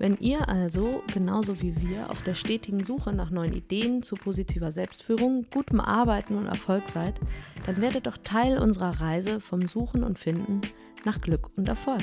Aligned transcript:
Wenn 0.00 0.16
ihr 0.16 0.48
also, 0.48 1.02
genauso 1.12 1.60
wie 1.60 1.76
wir, 1.76 2.08
auf 2.08 2.22
der 2.22 2.34
stetigen 2.34 2.82
Suche 2.82 3.10
nach 3.10 3.28
neuen 3.28 3.52
Ideen 3.52 4.02
zu 4.02 4.14
positiver 4.14 4.72
Selbstführung, 4.72 5.44
gutem 5.52 5.78
Arbeiten 5.78 6.36
und 6.36 6.46
Erfolg 6.46 6.88
seid, 6.88 7.20
dann 7.66 7.82
werdet 7.82 8.06
doch 8.06 8.16
Teil 8.16 8.56
unserer 8.56 9.02
Reise 9.02 9.40
vom 9.40 9.68
Suchen 9.68 10.02
und 10.02 10.18
Finden 10.18 10.62
nach 11.04 11.20
Glück 11.20 11.50
und 11.58 11.68
Erfolg. 11.68 12.00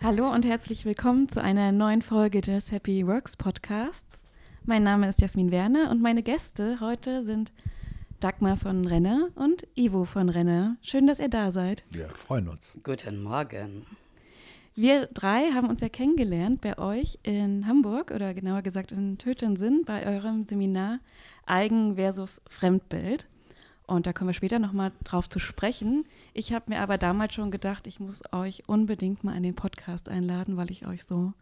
Hallo 0.00 0.32
und 0.32 0.44
herzlich 0.46 0.84
willkommen 0.84 1.28
zu 1.28 1.42
einer 1.42 1.72
neuen 1.72 2.02
Folge 2.02 2.40
des 2.40 2.70
Happy 2.70 3.04
Works 3.04 3.36
Podcasts. 3.36 4.22
Mein 4.64 4.84
Name 4.84 5.08
ist 5.08 5.20
Jasmin 5.20 5.50
Werner 5.50 5.90
und 5.90 6.00
meine 6.00 6.22
Gäste 6.22 6.78
heute 6.78 7.24
sind 7.24 7.52
Dagmar 8.20 8.56
von 8.56 8.86
Renner 8.86 9.30
und 9.34 9.66
Ivo 9.74 10.04
von 10.04 10.28
Renner. 10.28 10.76
Schön, 10.82 11.08
dass 11.08 11.18
ihr 11.18 11.30
da 11.30 11.50
seid. 11.50 11.82
Wir 11.90 12.08
freuen 12.10 12.46
uns. 12.46 12.78
Guten 12.84 13.24
Morgen. 13.24 13.84
Wir 14.76 15.06
drei 15.06 15.52
haben 15.52 15.68
uns 15.68 15.80
ja 15.80 15.88
kennengelernt 15.88 16.60
bei 16.60 16.76
euch 16.78 17.20
in 17.22 17.66
Hamburg 17.68 18.10
oder 18.10 18.34
genauer 18.34 18.62
gesagt 18.62 18.90
in 18.90 19.18
Tötensinn 19.18 19.84
bei 19.84 20.04
eurem 20.04 20.42
Seminar 20.42 20.98
Eigen 21.46 21.94
versus 21.94 22.42
Fremdbild. 22.48 23.28
Und 23.86 24.06
da 24.06 24.12
kommen 24.12 24.30
wir 24.30 24.34
später 24.34 24.58
nochmal 24.58 24.90
drauf 25.04 25.28
zu 25.28 25.38
sprechen. 25.38 26.06
Ich 26.32 26.52
habe 26.52 26.70
mir 26.70 26.80
aber 26.80 26.98
damals 26.98 27.34
schon 27.34 27.52
gedacht, 27.52 27.86
ich 27.86 28.00
muss 28.00 28.22
euch 28.32 28.64
unbedingt 28.66 29.22
mal 29.22 29.36
in 29.36 29.44
den 29.44 29.54
Podcast 29.54 30.08
einladen, 30.08 30.56
weil 30.56 30.72
ich 30.72 30.86
euch 30.86 31.04
so 31.04 31.34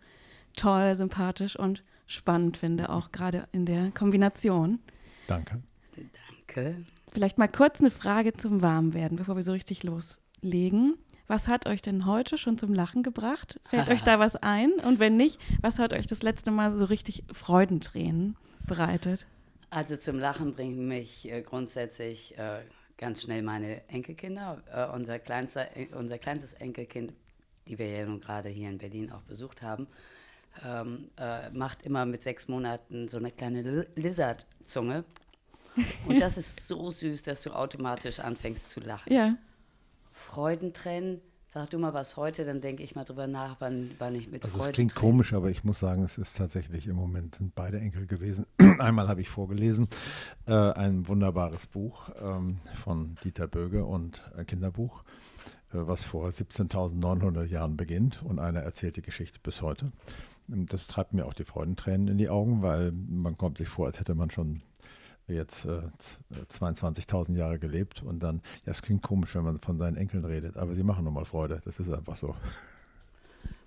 toll, 0.55 0.95
sympathisch 0.95 1.59
und 1.59 1.83
spannend 2.07 2.59
finde, 2.59 2.91
auch 2.91 3.13
gerade 3.13 3.49
in 3.53 3.65
der 3.65 3.93
Kombination. 3.93 4.79
Danke. 5.27 5.63
Danke. 5.95 6.77
Vielleicht 7.13 7.39
mal 7.39 7.49
kurz 7.49 7.81
eine 7.81 7.91
Frage 7.91 8.35
zum 8.35 8.61
Warmwerden, 8.61 9.17
bevor 9.17 9.37
wir 9.37 9.43
so 9.43 9.53
richtig 9.53 9.85
loslegen. 9.85 10.99
Was 11.27 11.49
hat 11.49 11.67
euch 11.67 11.83
denn 11.83 12.07
heute 12.07 12.37
schon 12.37 12.59
zum 12.59 12.75
Lachen 12.75 13.03
gebracht? 13.03 13.61
Fällt 13.65 13.89
euch 13.91 14.03
da 14.03 14.19
was 14.19 14.37
ein? 14.37 14.73
Und 14.73 14.99
wenn 14.99 15.17
nicht, 15.17 15.41
was 15.61 15.79
hat 15.79 15.93
euch 15.93 16.07
das 16.07 16.23
letzte 16.23 16.51
Mal 16.51 16.77
so 16.77 16.85
richtig 16.85 17.25
Freudentränen 17.33 18.37
bereitet? 18.67 19.27
Also 19.71 19.97
zum 19.97 20.19
Lachen 20.19 20.55
bringen 20.55 20.87
mich 20.87 21.31
äh, 21.31 21.43
grundsätzlich 21.43 22.37
äh, 22.39 22.61
ganz 22.99 23.23
schnell 23.23 23.43
meine 23.43 23.89
Enkelkinder. 23.89 24.63
Äh, 24.73 24.95
unser, 24.95 25.19
kleinster, 25.19 25.67
unser 25.99 26.19
kleinstes 26.19 26.53
Enkelkind, 26.53 27.13
die 27.67 27.79
wir 27.79 27.89
ja 27.89 28.05
nun 28.05 28.21
gerade 28.21 28.49
hier 28.49 28.69
in 28.69 28.79
Berlin 28.79 29.11
auch 29.11 29.23
besucht 29.23 29.63
haben, 29.63 29.87
ähm, 30.65 31.09
äh, 31.19 31.51
macht 31.51 31.83
immer 31.83 32.05
mit 32.05 32.23
sechs 32.23 32.49
Monaten 32.49 33.09
so 33.09 33.17
eine 33.17 33.31
kleine 33.31 33.87
Lizard-Zunge. 33.95 35.05
Und 36.07 36.21
das 36.21 36.37
ist 36.37 36.67
so 36.67 36.91
süß, 36.91 37.23
dass 37.23 37.41
du 37.41 37.51
automatisch 37.51 38.21
anfängst 38.21 38.69
zu 38.69 38.81
lachen. 38.81 39.13
Ja. 39.13 39.37
Freudentränen. 40.23 41.21
Sag 41.53 41.69
du 41.69 41.79
mal 41.79 41.93
was 41.93 42.17
heute, 42.17 42.47
dann 42.47 42.63
denke 42.63 42.83
ich 42.83 42.95
mal 42.95 43.05
drüber 43.05 43.27
nach, 43.27 43.57
wann, 43.59 43.91
wann 43.99 44.15
ich 44.15 44.31
mit 44.31 44.43
also 44.43 44.57
Freude. 44.57 44.71
Es 44.71 44.75
klingt 44.75 44.95
komisch, 44.95 45.35
aber 45.35 45.51
ich 45.51 45.65
muss 45.65 45.79
sagen, 45.79 46.03
es 46.03 46.17
ist 46.17 46.39
tatsächlich 46.39 46.87
im 46.87 46.97
Moment 46.97 47.35
sind 47.35 47.55
beide 47.55 47.79
Enkel 47.79 48.07
gewesen. 48.07 48.47
Einmal 48.79 49.09
habe 49.09 49.21
ich 49.21 49.29
vorgelesen, 49.29 49.89
äh, 50.47 50.55
ein 50.55 51.07
wunderbares 51.09 51.67
Buch 51.67 52.09
ähm, 52.23 52.61
von 52.83 53.17
Dieter 53.23 53.49
Böge 53.49 53.85
und 53.85 54.23
ein 54.35 54.47
Kinderbuch, 54.47 55.03
äh, 55.75 55.75
was 55.75 56.03
vor 56.03 56.27
17.900 56.27 57.45
Jahren 57.45 57.77
beginnt 57.77 58.23
und 58.23 58.39
einer 58.39 58.61
erzählt 58.61 58.97
die 58.97 59.03
Geschichte 59.03 59.39
bis 59.43 59.61
heute. 59.61 59.93
Das 60.49 60.87
treibt 60.87 61.13
mir 61.13 61.27
auch 61.27 61.35
die 61.35 61.45
Freudentränen 61.45 62.09
in 62.09 62.17
die 62.17 62.31
Augen, 62.31 62.63
weil 62.63 62.93
man 62.93 63.37
kommt 63.37 63.59
sich 63.59 63.69
vor, 63.69 63.87
als 63.87 64.01
hätte 64.01 64.15
man 64.15 64.31
schon 64.31 64.63
jetzt 65.35 65.65
äh, 65.65 65.81
22.000 66.49 67.35
äh, 67.35 67.39
Jahre 67.39 67.59
gelebt 67.59 68.03
und 68.03 68.23
dann, 68.23 68.43
ja, 68.65 68.73
es 68.73 68.83
klingt 68.83 69.03
komisch, 69.03 69.35
wenn 69.35 69.45
man 69.45 69.61
von 69.61 69.79
seinen 69.79 69.97
Enkeln 69.97 70.25
redet, 70.25 70.57
aber 70.57 70.75
sie 70.75 70.83
machen 70.83 71.05
nochmal 71.05 71.25
Freude, 71.25 71.61
das 71.65 71.81
ist 71.81 71.93
einfach 71.93 72.17
so. 72.17 72.35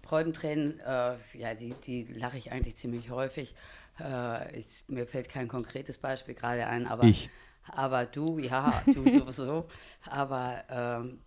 Freudentränen, 0.03 0.79
äh, 0.81 1.15
ja, 1.33 1.53
die, 1.55 1.73
die 1.83 2.03
lache 2.03 2.37
ich 2.37 2.51
eigentlich 2.51 2.75
ziemlich 2.75 3.09
häufig. 3.09 3.55
Äh, 3.99 4.59
ich, 4.59 4.83
mir 4.87 5.07
fällt 5.07 5.29
kein 5.29 5.47
konkretes 5.47 5.97
Beispiel 5.97 6.35
gerade 6.35 6.67
ein, 6.67 6.85
aber, 6.85 7.03
ich. 7.05 7.29
aber 7.67 8.05
du, 8.05 8.37
ja, 8.37 8.83
du 8.85 9.09
sowieso. 9.09 9.67
aber 10.05 10.63
ähm, 10.69 11.19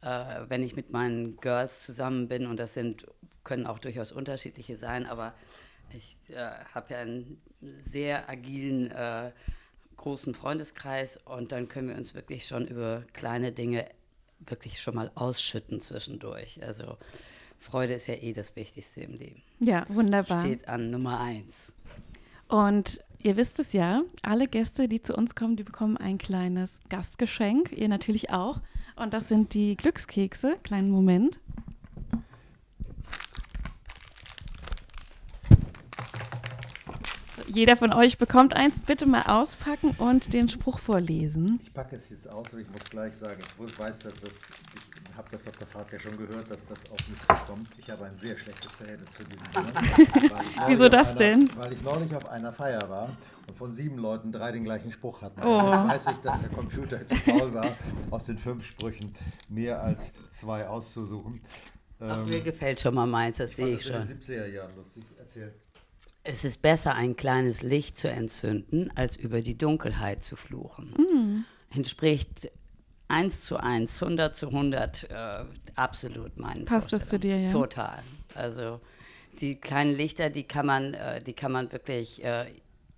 äh, 0.00 0.48
wenn 0.48 0.62
ich 0.62 0.74
mit 0.74 0.90
meinen 0.90 1.36
Girls 1.36 1.82
zusammen 1.82 2.28
bin, 2.28 2.46
und 2.46 2.58
das 2.58 2.74
sind, 2.74 3.06
können 3.44 3.66
auch 3.66 3.78
durchaus 3.78 4.10
unterschiedliche 4.10 4.76
sein, 4.76 5.06
aber 5.06 5.34
ich 5.90 6.30
äh, 6.30 6.50
habe 6.74 6.94
ja 6.94 7.00
einen 7.00 7.40
sehr 7.78 8.28
agilen 8.28 8.90
äh, 8.90 9.32
großen 9.96 10.34
Freundeskreis 10.34 11.18
und 11.24 11.52
dann 11.52 11.68
können 11.68 11.88
wir 11.88 11.96
uns 11.96 12.14
wirklich 12.14 12.46
schon 12.46 12.66
über 12.66 13.04
kleine 13.12 13.52
Dinge 13.52 13.86
wirklich 14.40 14.80
schon 14.80 14.94
mal 14.94 15.10
ausschütten 15.14 15.80
zwischendurch. 15.80 16.62
Also 16.62 16.96
Freude 17.58 17.94
ist 17.94 18.06
ja 18.06 18.14
eh 18.14 18.32
das 18.32 18.56
Wichtigste 18.56 19.00
im 19.00 19.14
Leben. 19.14 19.42
Ja, 19.60 19.86
wunderbar. 19.88 20.40
Steht 20.40 20.68
an 20.68 20.90
Nummer 20.90 21.20
eins. 21.20 21.74
Und 22.48 23.02
ihr 23.18 23.36
wisst 23.36 23.58
es 23.58 23.72
ja, 23.72 24.02
alle 24.22 24.46
Gäste, 24.46 24.86
die 24.86 25.02
zu 25.02 25.14
uns 25.14 25.34
kommen, 25.34 25.56
die 25.56 25.64
bekommen 25.64 25.96
ein 25.96 26.18
kleines 26.18 26.80
Gastgeschenk. 26.90 27.72
Ihr 27.72 27.88
natürlich 27.88 28.30
auch. 28.30 28.60
Und 28.96 29.14
das 29.14 29.28
sind 29.28 29.54
die 29.54 29.76
Glückskekse. 29.76 30.56
Kleinen 30.62 30.90
Moment. 30.90 31.40
Jeder 37.54 37.76
von 37.76 37.92
euch 37.92 38.18
bekommt 38.18 38.56
eins. 38.56 38.80
Bitte 38.80 39.06
mal 39.06 39.22
auspacken 39.22 39.94
und 39.98 40.32
den 40.32 40.48
Spruch 40.48 40.80
vorlesen. 40.80 41.60
Ich 41.62 41.72
packe 41.72 41.94
es 41.94 42.10
jetzt 42.10 42.28
aus, 42.28 42.48
aber 42.50 42.60
ich 42.60 42.68
muss 42.68 42.82
gleich 42.90 43.14
sagen, 43.14 43.40
ich 43.64 43.78
weiß, 43.78 44.00
dass 44.00 44.14
das, 44.20 44.32
ich 44.32 45.16
habe 45.16 45.28
das 45.30 45.46
auf 45.46 45.56
der 45.56 45.68
Fahrt 45.68 45.92
ja 45.92 46.00
schon 46.00 46.16
gehört, 46.16 46.50
dass 46.50 46.66
das 46.66 46.78
auf 46.90 47.08
mich 47.08 47.20
zukommt. 47.20 47.68
Ich 47.78 47.88
habe 47.88 48.06
ein 48.06 48.16
sehr 48.16 48.36
schlechtes 48.36 48.72
Verhältnis 48.72 49.12
zu 49.12 49.22
diesem 49.22 49.44
Thema. 49.52 50.40
Wieso 50.66 50.88
das 50.88 51.10
einer, 51.10 51.18
denn? 51.18 51.50
Weil 51.56 51.74
ich 51.74 51.82
neulich 51.82 52.16
auf 52.16 52.28
einer 52.28 52.52
Feier 52.52 52.88
war 52.88 53.16
und 53.48 53.56
von 53.56 53.72
sieben 53.72 53.98
Leuten 53.98 54.32
drei 54.32 54.50
den 54.50 54.64
gleichen 54.64 54.90
Spruch 54.90 55.22
hatten. 55.22 55.40
Oh. 55.42 55.70
Dann 55.70 55.88
weiß 55.88 56.08
ich, 56.08 56.16
dass 56.18 56.40
der 56.40 56.50
Computer 56.50 57.06
zu 57.06 57.14
faul 57.14 57.54
war, 57.54 57.76
aus 58.10 58.24
den 58.24 58.36
fünf 58.36 58.66
Sprüchen 58.66 59.14
mehr 59.48 59.80
als 59.80 60.12
zwei 60.30 60.66
auszusuchen. 60.66 61.40
Ach, 62.00 62.26
mir 62.26 62.40
gefällt 62.40 62.80
schon 62.80 62.96
mal 62.96 63.06
meins, 63.06 63.36
das 63.36 63.52
sehe 63.52 63.76
ich 63.76 63.86
das 63.86 63.86
schon. 63.86 64.02
in 64.02 64.08
den 64.08 64.20
70er 64.20 64.46
Jahren 64.46 64.74
lustig. 64.74 65.04
Erzähl. 65.16 65.54
Es 66.26 66.44
ist 66.44 66.62
besser, 66.62 66.94
ein 66.94 67.16
kleines 67.16 67.62
Licht 67.62 67.98
zu 67.98 68.10
entzünden, 68.10 68.90
als 68.94 69.16
über 69.16 69.42
die 69.42 69.56
Dunkelheit 69.56 70.22
zu 70.22 70.36
fluchen. 70.36 70.94
Mm. 70.96 71.44
Entspricht 71.76 72.50
1 73.08 73.42
zu 73.42 73.58
1, 73.58 74.02
100 74.02 74.34
zu 74.34 74.48
100 74.48 75.10
äh, 75.10 75.44
absolut 75.76 76.38
meinen 76.38 76.64
Passt 76.64 76.94
das 76.94 77.06
zu 77.06 77.18
dir, 77.18 77.38
ja? 77.38 77.50
Total. 77.50 78.02
Also 78.34 78.80
die 79.40 79.56
kleinen 79.56 79.94
Lichter, 79.94 80.30
die 80.30 80.44
kann 80.44 80.64
man, 80.64 80.94
äh, 80.94 81.22
die 81.22 81.34
kann 81.34 81.52
man 81.52 81.70
wirklich 81.72 82.24
äh, 82.24 82.46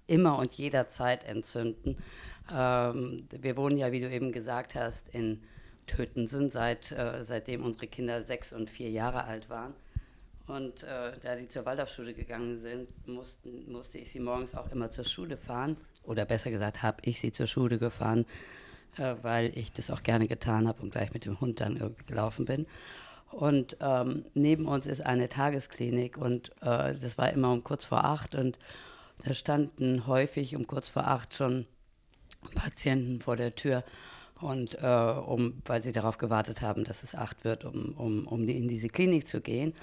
immer 0.06 0.38
und 0.38 0.52
jederzeit 0.52 1.24
entzünden. 1.24 1.96
Ähm, 2.52 3.26
wir 3.30 3.56
wohnen 3.56 3.76
ja, 3.76 3.90
wie 3.90 4.00
du 4.00 4.08
eben 4.08 4.30
gesagt 4.30 4.76
hast, 4.76 5.08
in 5.08 5.42
Tötensen, 5.86 6.48
seit, 6.48 6.92
äh, 6.92 7.22
seitdem 7.22 7.64
unsere 7.64 7.88
Kinder 7.88 8.22
sechs 8.22 8.52
und 8.52 8.70
vier 8.70 8.90
Jahre 8.90 9.24
alt 9.24 9.50
waren. 9.50 9.74
Und 10.46 10.84
äh, 10.84 11.12
da 11.20 11.34
die 11.34 11.48
zur 11.48 11.64
Waldorfschule 11.64 12.14
gegangen 12.14 12.58
sind, 12.58 12.88
mussten, 13.08 13.70
musste 13.70 13.98
ich 13.98 14.10
sie 14.10 14.20
morgens 14.20 14.54
auch 14.54 14.70
immer 14.70 14.90
zur 14.90 15.04
Schule 15.04 15.36
fahren. 15.36 15.76
Oder 16.04 16.24
besser 16.24 16.50
gesagt, 16.50 16.82
habe 16.82 16.98
ich 17.02 17.18
sie 17.18 17.32
zur 17.32 17.48
Schule 17.48 17.78
gefahren, 17.78 18.26
äh, 18.96 19.16
weil 19.22 19.56
ich 19.58 19.72
das 19.72 19.90
auch 19.90 20.04
gerne 20.04 20.28
getan 20.28 20.68
habe 20.68 20.82
und 20.82 20.92
gleich 20.92 21.12
mit 21.12 21.24
dem 21.24 21.40
Hund 21.40 21.60
dann 21.60 21.76
irgendwie 21.76 22.04
gelaufen 22.04 22.44
bin. 22.44 22.66
Und 23.32 23.76
ähm, 23.80 24.24
neben 24.34 24.66
uns 24.66 24.86
ist 24.86 25.04
eine 25.04 25.28
Tagesklinik 25.28 26.16
und 26.16 26.50
äh, 26.62 26.94
das 26.94 27.18
war 27.18 27.32
immer 27.32 27.52
um 27.52 27.64
kurz 27.64 27.84
vor 27.84 28.04
acht 28.04 28.36
und 28.36 28.56
da 29.24 29.34
standen 29.34 30.06
häufig 30.06 30.54
um 30.54 30.66
kurz 30.66 30.88
vor 30.88 31.08
acht 31.08 31.34
schon 31.34 31.66
Patienten 32.54 33.20
vor 33.20 33.36
der 33.36 33.54
Tür 33.56 33.82
und 34.40 34.76
äh, 34.80 34.86
um, 34.86 35.60
weil 35.64 35.82
sie 35.82 35.92
darauf 35.92 36.18
gewartet 36.18 36.60
haben, 36.60 36.84
dass 36.84 37.02
es 37.02 37.14
acht 37.14 37.44
wird, 37.44 37.64
um, 37.64 37.94
um, 37.96 38.26
um 38.26 38.46
in 38.48 38.68
diese 38.68 38.88
Klinik 38.88 39.26
zu 39.26 39.40
gehen. 39.40 39.74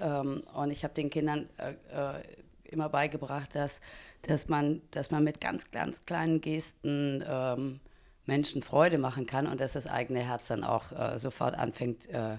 Ähm, 0.00 0.42
und 0.54 0.70
ich 0.70 0.84
habe 0.84 0.94
den 0.94 1.10
Kindern 1.10 1.48
äh, 1.58 1.72
äh, 2.18 2.22
immer 2.64 2.88
beigebracht, 2.88 3.54
dass, 3.54 3.80
dass, 4.22 4.48
man, 4.48 4.82
dass 4.90 5.10
man 5.10 5.24
mit 5.24 5.40
ganz, 5.40 5.70
ganz 5.70 6.04
kleinen 6.04 6.40
Gesten 6.40 7.24
ähm, 7.26 7.80
Menschen 8.26 8.62
Freude 8.62 8.98
machen 8.98 9.26
kann 9.26 9.46
und 9.46 9.60
dass 9.60 9.72
das 9.72 9.86
eigene 9.86 10.20
Herz 10.20 10.48
dann 10.48 10.64
auch 10.64 10.92
äh, 10.92 11.18
sofort 11.18 11.54
anfängt 11.54 12.08
äh, 12.10 12.36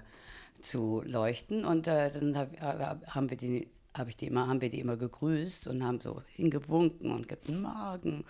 zu 0.62 1.02
leuchten. 1.06 1.66
Und 1.66 1.88
äh, 1.88 2.12
dann 2.12 2.38
hab, 2.38 3.16
haben 3.16 3.30
wir 3.30 3.38
die 3.38 3.70
habe 3.94 4.10
ich 4.10 4.16
die 4.16 4.28
immer, 4.28 4.48
haben 4.48 4.62
wir 4.62 4.70
die 4.70 4.80
immer 4.80 4.98
gegrüßt 4.98 5.68
und 5.68 5.84
haben 5.84 6.00
so 6.00 6.22
hingewunken 6.28 7.12
und 7.12 7.28
guten 7.28 7.62
Morgen. 7.62 8.24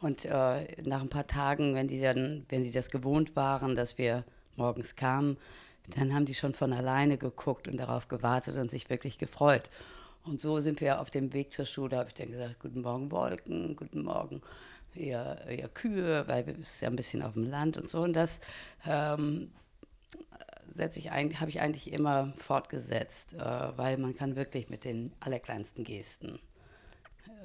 Und 0.00 0.24
äh, 0.24 0.66
nach 0.82 1.02
ein 1.02 1.10
paar 1.10 1.26
Tagen, 1.26 1.74
wenn 1.74 1.88
die 1.88 2.00
dann, 2.00 2.46
wenn 2.48 2.62
die 2.62 2.72
das 2.72 2.90
gewohnt 2.90 3.36
waren, 3.36 3.74
dass 3.74 3.98
wir 3.98 4.24
morgens 4.56 4.96
kamen, 4.96 5.36
dann 5.96 6.14
haben 6.14 6.26
die 6.26 6.34
schon 6.34 6.54
von 6.54 6.72
alleine 6.72 7.18
geguckt 7.18 7.68
und 7.68 7.76
darauf 7.78 8.08
gewartet 8.08 8.56
und 8.56 8.70
sich 8.70 8.90
wirklich 8.90 9.18
gefreut. 9.18 9.68
Und 10.24 10.40
so 10.40 10.60
sind 10.60 10.80
wir 10.80 11.00
auf 11.00 11.10
dem 11.10 11.32
Weg 11.32 11.52
zur 11.52 11.64
Schule, 11.64 11.96
habe 11.96 12.08
ich 12.08 12.14
dann 12.14 12.30
gesagt, 12.30 12.60
guten 12.60 12.82
Morgen 12.82 13.10
Wolken, 13.10 13.74
guten 13.74 14.02
Morgen 14.02 14.42
ihr, 14.94 15.38
ihr 15.48 15.68
Kühe, 15.68 16.26
weil 16.28 16.46
wir 16.46 16.54
sind 16.54 16.82
ja 16.82 16.88
ein 16.88 16.96
bisschen 16.96 17.22
auf 17.22 17.34
dem 17.34 17.48
Land 17.48 17.76
und 17.76 17.88
so. 17.88 18.02
Und 18.02 18.14
das 18.14 18.40
ähm, 18.86 19.50
setze 20.70 20.98
ich 20.98 21.10
habe 21.10 21.48
ich 21.48 21.60
eigentlich 21.60 21.92
immer 21.92 22.32
fortgesetzt, 22.36 23.34
äh, 23.34 23.38
weil 23.76 23.96
man 23.98 24.14
kann 24.14 24.36
wirklich 24.36 24.68
mit 24.68 24.84
den 24.84 25.12
allerkleinsten 25.20 25.84
Gesten 25.84 26.38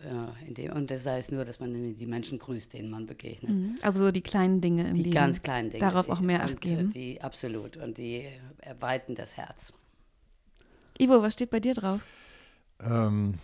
äh, 0.03 0.53
dem, 0.53 0.74
und 0.74 0.92
das 0.92 1.06
heißt 1.06 1.31
nur, 1.31 1.45
dass 1.45 1.59
man 1.59 1.95
die 1.95 2.06
Menschen 2.06 2.39
grüßt, 2.39 2.74
denen 2.74 2.89
man 2.89 3.06
begegnet. 3.06 3.51
Mhm. 3.51 3.77
Also 3.81 4.00
so 4.00 4.12
die 4.12 4.21
kleinen 4.21 4.62
Dinge 4.62 4.83
im 4.88 4.95
die 4.95 5.03
Leben. 5.03 5.12
Die 5.12 5.15
ganz 5.15 5.42
kleinen 5.42 5.69
Dinge. 5.69 5.80
Darauf 5.80 6.06
die, 6.06 6.12
auch 6.12 6.19
mehr 6.19 6.44
Acht 6.44 6.62
geben. 6.62 6.92
Die, 6.92 7.21
absolut. 7.21 7.77
Und 7.77 7.97
die 7.97 8.25
erweiten 8.59 9.15
das 9.15 9.38
Herz. 9.38 9.74
Ivo, 10.97 11.21
was 11.21 11.33
steht 11.33 11.50
bei 11.50 11.59
dir 11.59 11.74
drauf? 11.74 12.01
Ähm, 12.81 13.36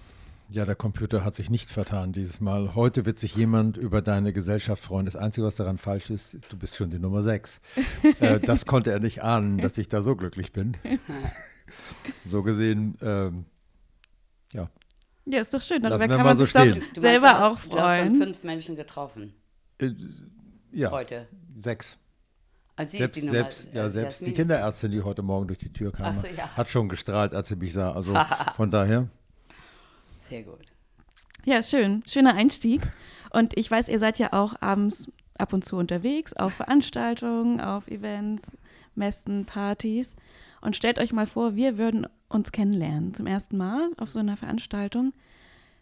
ja, 0.50 0.66
der 0.66 0.76
Computer 0.76 1.24
hat 1.24 1.34
sich 1.36 1.50
nicht 1.50 1.70
vertan 1.70 2.12
dieses 2.12 2.42
Mal. 2.42 2.76
Heute 2.76 3.06
wird 3.06 3.18
sich 3.20 3.36
jemand 3.36 3.78
über 3.78 4.02
deine 4.02 4.34
Gesellschaft 4.34 4.84
freuen. 4.84 5.06
Das 5.06 5.16
Einzige, 5.16 5.48
was 5.48 5.56
daran 5.56 5.78
falsch 5.78 6.10
ist, 6.10 6.38
du 6.50 6.58
bist 6.58 6.76
schon 6.76 6.92
die 6.92 7.00
Nummer 7.00 7.24
6. 7.24 7.62
äh, 8.20 8.40
das 8.40 8.66
konnte 8.66 8.92
er 8.92 9.00
nicht 9.00 9.24
ahnen, 9.24 9.60
dass 9.60 9.78
ich 9.78 9.88
da 9.88 10.02
so 10.02 10.16
glücklich 10.16 10.52
bin. 10.52 10.76
so 12.26 12.44
gesehen, 12.44 12.98
ähm, 13.02 13.46
ja. 14.52 14.70
Ja, 15.26 15.42
ist 15.42 15.54
doch 15.54 15.62
schön. 15.62 15.82
Darüber 15.82 15.98
Lassen 16.00 16.10
wir 16.10 16.18
kann 16.18 16.26
mal 16.26 16.30
man 16.32 16.38
so 16.38 16.46
sich 16.46 16.54
doch 16.54 16.62
stehen. 16.62 16.84
Du 16.94 17.02
selber 17.02 17.28
meinst, 17.34 17.42
auch 17.42 17.70
Du 17.70 17.80
hast 17.80 17.98
schon 17.98 18.08
freuen. 18.08 18.22
fünf 18.22 18.44
Menschen 18.44 18.76
getroffen 18.76 19.34
Äh, 19.80 19.92
ja, 20.74 20.92
heute. 20.92 21.28
sechs. 21.60 21.98
Also 22.76 22.92
sie 22.94 22.98
Selbst, 23.00 23.16
ist 23.18 23.22
die 23.22 23.28
Nummer, 23.28 23.40
selbst, 23.40 23.74
ja, 23.74 23.86
äh, 23.86 23.90
selbst 23.90 24.20
die 24.22 24.24
Jasmin 24.26 24.32
ist 24.34 24.38
Kinderärztin, 24.38 24.92
die 24.92 25.02
heute 25.02 25.22
Morgen 25.22 25.48
durch 25.48 25.60
die 25.60 25.72
Tür 25.72 25.92
kam, 25.92 26.06
Ach 26.08 26.16
so, 26.16 26.28
ja. 26.28 26.50
hat 26.56 26.70
schon 26.70 26.90
gestrahlt, 26.90 27.34
als 27.36 27.50
sie 27.50 27.56
mich 27.56 27.74
sah. 27.74 27.92
Also 27.92 28.14
von 28.56 28.72
daher. 28.72 29.08
Sehr 30.20 30.44
gut. 30.44 30.72
Ja, 31.46 31.62
schön. 31.62 32.02
Schöner 32.08 32.34
Einstieg. 32.34 32.82
Und 33.32 33.58
ich 33.58 33.70
weiß, 33.70 33.90
ihr 33.90 34.00
seid 34.00 34.18
ja 34.20 34.34
auch 34.34 34.56
abends 34.62 35.10
ab 35.38 35.54
und 35.54 35.64
zu 35.66 35.76
unterwegs, 35.76 36.34
auf 36.34 36.54
Veranstaltungen, 36.54 37.60
auf 37.62 37.88
Events, 37.88 38.58
Messen, 38.96 39.46
Partys. 39.46 40.16
Und 40.62 40.76
stellt 40.76 41.00
euch 41.00 41.14
mal 41.14 41.28
vor, 41.28 41.56
wir 41.56 41.78
würden 41.78 42.08
uns 42.32 42.52
kennenlernen 42.52 43.14
zum 43.14 43.28
ersten 43.28 43.58
Mal 43.58 43.92
auf 43.98 44.12
so 44.12 44.20
einer 44.20 44.38
Veranstaltung. 44.38 45.14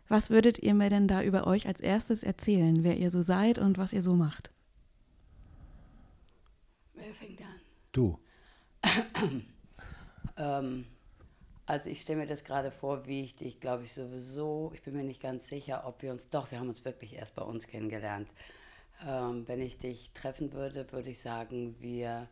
Was 0.07 0.29
würdet 0.29 0.59
ihr 0.59 0.73
mir 0.73 0.89
denn 0.89 1.07
da 1.07 1.21
über 1.21 1.45
euch 1.45 1.67
als 1.67 1.81
erstes 1.81 2.23
erzählen, 2.23 2.83
wer 2.83 2.97
ihr 2.97 3.11
so 3.11 3.21
seid 3.21 3.59
und 3.59 3.77
was 3.77 3.93
ihr 3.93 4.01
so 4.01 4.15
macht? 4.15 4.51
Wer 6.93 7.13
fängt 7.13 7.41
an? 7.41 7.61
Du. 7.91 8.19
Ähm, 10.39 10.85
also 11.65 11.89
ich 11.89 12.01
stelle 12.01 12.21
mir 12.21 12.27
das 12.27 12.43
gerade 12.43 12.71
vor, 12.71 13.05
wie 13.05 13.21
ich 13.21 13.35
dich, 13.35 13.59
glaube 13.59 13.83
ich, 13.83 13.93
sowieso, 13.93 14.71
ich 14.73 14.81
bin 14.81 14.95
mir 14.95 15.03
nicht 15.03 15.21
ganz 15.21 15.47
sicher, 15.47 15.83
ob 15.85 16.01
wir 16.01 16.11
uns, 16.11 16.25
doch, 16.27 16.49
wir 16.49 16.59
haben 16.59 16.69
uns 16.69 16.85
wirklich 16.85 17.15
erst 17.15 17.35
bei 17.35 17.43
uns 17.43 17.67
kennengelernt. 17.67 18.29
Ähm, 19.05 19.47
wenn 19.47 19.61
ich 19.61 19.77
dich 19.77 20.11
treffen 20.13 20.53
würde, 20.53 20.91
würde 20.91 21.09
ich 21.09 21.19
sagen, 21.19 21.75
wir 21.79 22.27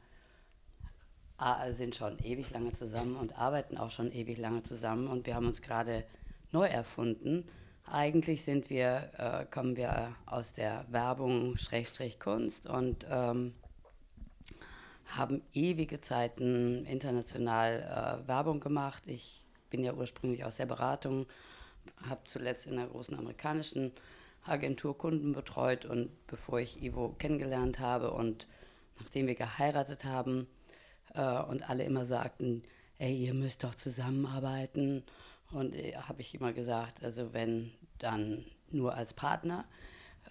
sind 1.69 1.95
schon 1.95 2.17
ewig 2.19 2.49
lange 2.51 2.73
zusammen 2.73 3.15
und 3.15 3.37
arbeiten 3.37 3.77
auch 3.77 3.91
schon 3.91 4.11
ewig 4.11 4.37
lange 4.37 4.63
zusammen 4.63 5.07
und 5.07 5.25
wir 5.25 5.35
haben 5.35 5.47
uns 5.47 5.61
gerade 5.61 6.03
neu 6.51 6.65
erfunden. 6.65 7.47
Eigentlich 7.85 8.43
sind 8.43 8.69
wir, 8.69 9.11
äh, 9.17 9.45
kommen 9.45 9.77
wir 9.77 10.15
aus 10.25 10.53
der 10.53 10.85
Werbung 10.89 11.55
Schrägstrich 11.57 12.19
Kunst 12.19 12.67
und 12.67 13.05
ähm, 13.09 13.53
haben 15.05 15.41
ewige 15.53 16.01
Zeiten 16.01 16.85
international 16.85 18.23
äh, 18.25 18.27
Werbung 18.27 18.59
gemacht. 18.59 19.03
Ich 19.05 19.45
bin 19.69 19.83
ja 19.83 19.93
ursprünglich 19.93 20.43
aus 20.43 20.57
der 20.57 20.65
Beratung, 20.65 21.27
habe 22.09 22.21
zuletzt 22.25 22.65
in 22.65 22.73
einer 22.73 22.87
großen 22.87 23.17
amerikanischen 23.17 23.93
Agentur 24.43 24.97
Kunden 24.97 25.33
betreut 25.33 25.85
und 25.85 26.09
bevor 26.27 26.59
ich 26.59 26.81
Ivo 26.81 27.15
kennengelernt 27.19 27.79
habe 27.79 28.11
und 28.11 28.47
nachdem 28.99 29.27
wir 29.27 29.35
geheiratet 29.35 30.03
haben 30.03 30.47
äh, 31.13 31.41
und 31.43 31.69
alle 31.69 31.83
immer 31.83 32.05
sagten, 32.05 32.63
ey, 32.99 33.15
ihr 33.15 33.33
müsst 33.33 33.63
doch 33.63 33.75
zusammenarbeiten 33.75 35.03
und 35.51 35.75
äh, 35.75 35.93
habe 35.95 36.21
ich 36.21 36.35
immer 36.35 36.53
gesagt, 36.53 37.03
also 37.03 37.33
wenn, 37.33 37.71
dann 37.99 38.45
nur 38.71 38.93
als 38.93 39.13
Partner. 39.13 39.65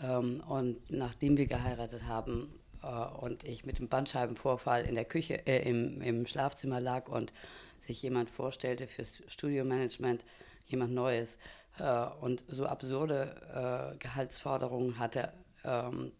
Ähm, 0.01 0.43
und 0.47 0.91
nachdem 0.91 1.37
wir 1.37 1.47
geheiratet 1.47 2.05
haben, 2.05 2.53
äh, 2.83 2.87
und 2.87 3.45
ich 3.45 3.65
mit 3.65 3.79
dem 3.79 3.89
Bandscheibenvorfall 3.89 4.85
in 4.85 4.95
der 4.95 5.05
Küche, 5.05 5.47
äh, 5.47 5.69
im, 5.69 6.01
im 6.03 6.27
Schlafzimmer 6.27 6.81
lag 6.81 7.09
und 7.09 7.33
sich 7.81 8.03
jemand 8.03 8.31
vorstellte 8.31 8.87
fürs 8.87 9.23
Studiomanagement, 9.29 10.25
jemand 10.67 10.93
Neues 10.93 11.39
äh, 11.79 12.07
und 12.21 12.45
so 12.49 12.67
absurde 12.67 13.95
äh, 13.95 13.99
Gehaltsforderungen 13.99 14.99
hatte, 14.99 15.33
ähm, 15.65 16.13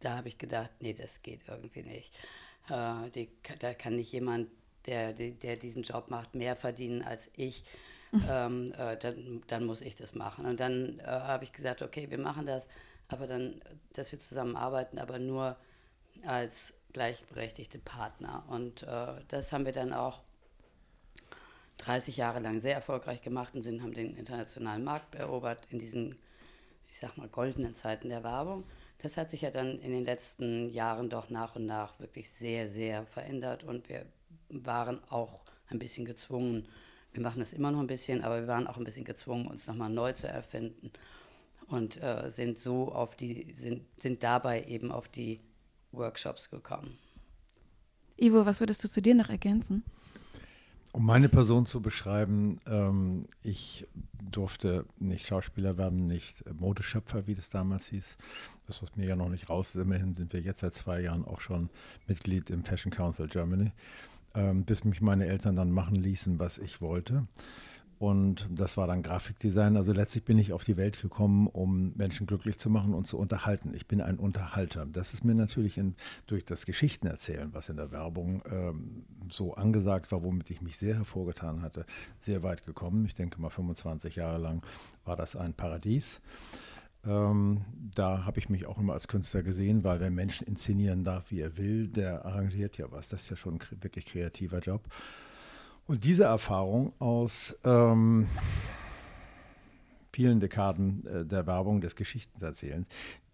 da 0.00 0.16
habe 0.16 0.28
ich 0.28 0.38
gedacht, 0.38 0.70
nee, 0.80 0.94
das 0.94 1.22
geht 1.22 1.40
irgendwie 1.48 1.82
nicht. 1.82 2.14
Äh, 2.70 3.10
die, 3.10 3.28
da 3.58 3.74
kann 3.74 3.96
nicht 3.96 4.12
jemand, 4.12 4.48
der, 4.86 5.12
der, 5.12 5.56
diesen 5.56 5.82
Job 5.82 6.10
macht, 6.10 6.34
mehr 6.34 6.56
verdienen 6.56 7.02
als 7.02 7.30
ich. 7.36 7.64
ähm, 8.28 8.72
äh, 8.76 8.96
dann, 8.96 9.42
dann 9.46 9.66
muss 9.66 9.82
ich 9.82 9.94
das 9.94 10.14
machen. 10.14 10.44
Und 10.46 10.58
dann 10.58 10.98
äh, 11.00 11.04
habe 11.04 11.44
ich 11.44 11.52
gesagt, 11.52 11.82
okay, 11.82 12.10
wir 12.10 12.18
machen 12.18 12.46
das, 12.46 12.68
aber 13.08 13.26
dann, 13.26 13.60
dass 13.92 14.10
wir 14.12 14.18
zusammenarbeiten, 14.18 14.98
aber 14.98 15.18
nur 15.18 15.56
als 16.24 16.74
gleichberechtigte 16.92 17.78
Partner. 17.78 18.44
Und 18.48 18.82
äh, 18.82 19.06
das 19.28 19.52
haben 19.52 19.64
wir 19.64 19.72
dann 19.72 19.92
auch 19.92 20.20
30 21.78 22.16
Jahre 22.16 22.40
lang 22.40 22.60
sehr 22.60 22.74
erfolgreich 22.74 23.22
gemacht 23.22 23.54
und 23.54 23.62
sind, 23.62 23.82
haben 23.82 23.94
den 23.94 24.16
internationalen 24.16 24.84
Markt 24.84 25.14
erobert 25.14 25.66
in 25.70 25.78
diesen, 25.78 26.18
ich 26.90 26.98
sag 26.98 27.16
mal, 27.16 27.28
goldenen 27.28 27.74
Zeiten 27.74 28.08
der 28.08 28.24
Werbung. 28.24 28.64
Das 29.02 29.16
hat 29.16 29.28
sich 29.28 29.42
ja 29.42 29.50
dann 29.50 29.78
in 29.80 29.92
den 29.92 30.04
letzten 30.04 30.70
Jahren 30.70 31.08
doch 31.08 31.30
nach 31.30 31.56
und 31.56 31.66
nach 31.66 31.98
wirklich 32.00 32.30
sehr, 32.30 32.68
sehr 32.68 33.06
verändert 33.06 33.64
und 33.64 33.88
wir 33.88 34.04
waren 34.48 35.02
auch 35.10 35.44
ein 35.68 35.78
bisschen 35.78 36.04
gezwungen, 36.04 36.68
wir 37.12 37.22
machen 37.22 37.40
das 37.40 37.52
immer 37.52 37.70
noch 37.70 37.80
ein 37.80 37.86
bisschen, 37.86 38.22
aber 38.22 38.40
wir 38.40 38.46
waren 38.46 38.66
auch 38.66 38.76
ein 38.76 38.84
bisschen 38.84 39.04
gezwungen, 39.04 39.46
uns 39.46 39.66
nochmal 39.66 39.90
neu 39.90 40.12
zu 40.12 40.28
erfinden 40.28 40.92
und 41.68 42.02
äh, 42.02 42.30
sind 42.30 42.58
so 42.58 42.92
auf 42.92 43.16
die, 43.16 43.52
sind, 43.54 43.84
sind 43.96 44.22
dabei 44.22 44.64
eben 44.64 44.92
auf 44.92 45.08
die 45.08 45.40
Workshops 45.92 46.50
gekommen. 46.50 46.98
Ivo, 48.16 48.44
was 48.44 48.60
würdest 48.60 48.84
du 48.84 48.88
zu 48.88 49.00
dir 49.00 49.14
noch 49.14 49.30
ergänzen? 49.30 49.82
Um 50.92 51.06
meine 51.06 51.28
Person 51.28 51.66
zu 51.66 51.80
beschreiben, 51.80 52.58
ähm, 52.66 53.26
ich 53.42 53.86
durfte 54.30 54.84
nicht 54.98 55.26
Schauspieler 55.26 55.78
werden, 55.78 56.06
nicht 56.08 56.44
Modeschöpfer, 56.58 57.26
wie 57.28 57.34
das 57.34 57.50
damals 57.50 57.86
hieß. 57.86 58.16
Das 58.66 58.82
ist 58.82 58.96
mir 58.96 59.06
ja 59.06 59.16
noch 59.16 59.28
nicht 59.28 59.48
raus. 59.48 59.74
Immerhin 59.76 60.14
sind 60.14 60.32
wir 60.32 60.40
jetzt 60.40 60.60
seit 60.60 60.74
zwei 60.74 61.00
Jahren 61.00 61.24
auch 61.24 61.40
schon 61.40 61.70
Mitglied 62.08 62.50
im 62.50 62.64
Fashion 62.64 62.90
Council 62.90 63.28
Germany, 63.28 63.70
ähm, 64.34 64.64
bis 64.64 64.84
mich 64.84 65.00
meine 65.00 65.26
Eltern 65.26 65.54
dann 65.54 65.70
machen 65.70 65.94
ließen, 65.94 66.40
was 66.40 66.58
ich 66.58 66.80
wollte. 66.80 67.26
Und 68.00 68.48
das 68.50 68.78
war 68.78 68.86
dann 68.86 69.02
Grafikdesign. 69.02 69.76
Also 69.76 69.92
letztlich 69.92 70.24
bin 70.24 70.38
ich 70.38 70.54
auf 70.54 70.64
die 70.64 70.78
Welt 70.78 71.02
gekommen, 71.02 71.46
um 71.46 71.92
Menschen 71.96 72.26
glücklich 72.26 72.58
zu 72.58 72.70
machen 72.70 72.94
und 72.94 73.06
zu 73.06 73.18
unterhalten. 73.18 73.74
Ich 73.74 73.88
bin 73.88 74.00
ein 74.00 74.18
Unterhalter. 74.18 74.86
Das 74.86 75.12
ist 75.12 75.22
mir 75.22 75.34
natürlich 75.34 75.76
in, 75.76 75.94
durch 76.26 76.46
das 76.46 76.64
Geschichtenerzählen, 76.64 77.52
was 77.52 77.68
in 77.68 77.76
der 77.76 77.92
Werbung 77.92 78.42
ähm, 78.50 79.04
so 79.30 79.52
angesagt 79.52 80.12
war, 80.12 80.22
womit 80.22 80.48
ich 80.48 80.62
mich 80.62 80.78
sehr 80.78 80.94
hervorgetan 80.94 81.60
hatte, 81.60 81.84
sehr 82.18 82.42
weit 82.42 82.64
gekommen. 82.64 83.04
Ich 83.04 83.12
denke 83.12 83.38
mal 83.38 83.50
25 83.50 84.16
Jahre 84.16 84.38
lang 84.38 84.62
war 85.04 85.16
das 85.16 85.36
ein 85.36 85.52
Paradies. 85.52 86.22
Ähm, 87.04 87.66
da 87.94 88.24
habe 88.24 88.38
ich 88.38 88.48
mich 88.48 88.64
auch 88.64 88.78
immer 88.78 88.94
als 88.94 89.08
Künstler 89.08 89.42
gesehen, 89.42 89.84
weil 89.84 90.00
wer 90.00 90.10
Menschen 90.10 90.46
inszenieren 90.46 91.04
darf, 91.04 91.30
wie 91.30 91.40
er 91.40 91.58
will, 91.58 91.88
der 91.88 92.24
arrangiert 92.24 92.78
ja 92.78 92.90
was. 92.90 93.10
Das 93.10 93.24
ist 93.24 93.28
ja 93.28 93.36
schon 93.36 93.56
ein 93.56 93.82
wirklich 93.82 94.06
kreativer 94.06 94.60
Job. 94.60 94.88
Und 95.90 96.04
diese 96.04 96.22
Erfahrung 96.22 96.92
aus 97.00 97.58
ähm, 97.64 98.28
vielen 100.12 100.38
Dekaden 100.38 101.04
äh, 101.04 101.26
der 101.26 101.48
Werbung, 101.48 101.80
des 101.80 101.96
Geschichtenerzählens, 101.96 102.86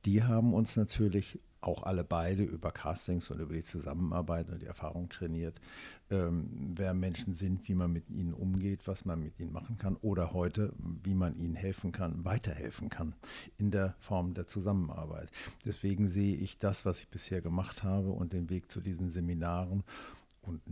die 0.06 0.22
haben 0.22 0.54
uns 0.54 0.74
natürlich 0.74 1.38
auch 1.60 1.82
alle 1.82 2.02
beide 2.02 2.44
über 2.44 2.72
Castings 2.72 3.30
und 3.30 3.40
über 3.40 3.52
die 3.52 3.62
Zusammenarbeit 3.62 4.48
und 4.48 4.62
die 4.62 4.66
Erfahrung 4.66 5.10
trainiert, 5.10 5.60
ähm, 6.08 6.72
wer 6.74 6.94
Menschen 6.94 7.34
sind, 7.34 7.68
wie 7.68 7.74
man 7.74 7.92
mit 7.92 8.08
ihnen 8.08 8.32
umgeht, 8.32 8.88
was 8.88 9.04
man 9.04 9.20
mit 9.20 9.38
ihnen 9.38 9.52
machen 9.52 9.76
kann 9.76 9.96
oder 9.96 10.32
heute, 10.32 10.72
wie 11.02 11.14
man 11.14 11.36
ihnen 11.36 11.56
helfen 11.56 11.92
kann, 11.92 12.24
weiterhelfen 12.24 12.88
kann 12.88 13.14
in 13.58 13.70
der 13.70 13.96
Form 13.98 14.32
der 14.32 14.46
Zusammenarbeit. 14.46 15.28
Deswegen 15.66 16.08
sehe 16.08 16.36
ich 16.36 16.56
das, 16.56 16.86
was 16.86 17.00
ich 17.00 17.08
bisher 17.08 17.42
gemacht 17.42 17.82
habe 17.82 18.12
und 18.12 18.32
den 18.32 18.48
Weg 18.48 18.70
zu 18.70 18.80
diesen 18.80 19.10
Seminaren 19.10 19.84
und 20.40 20.62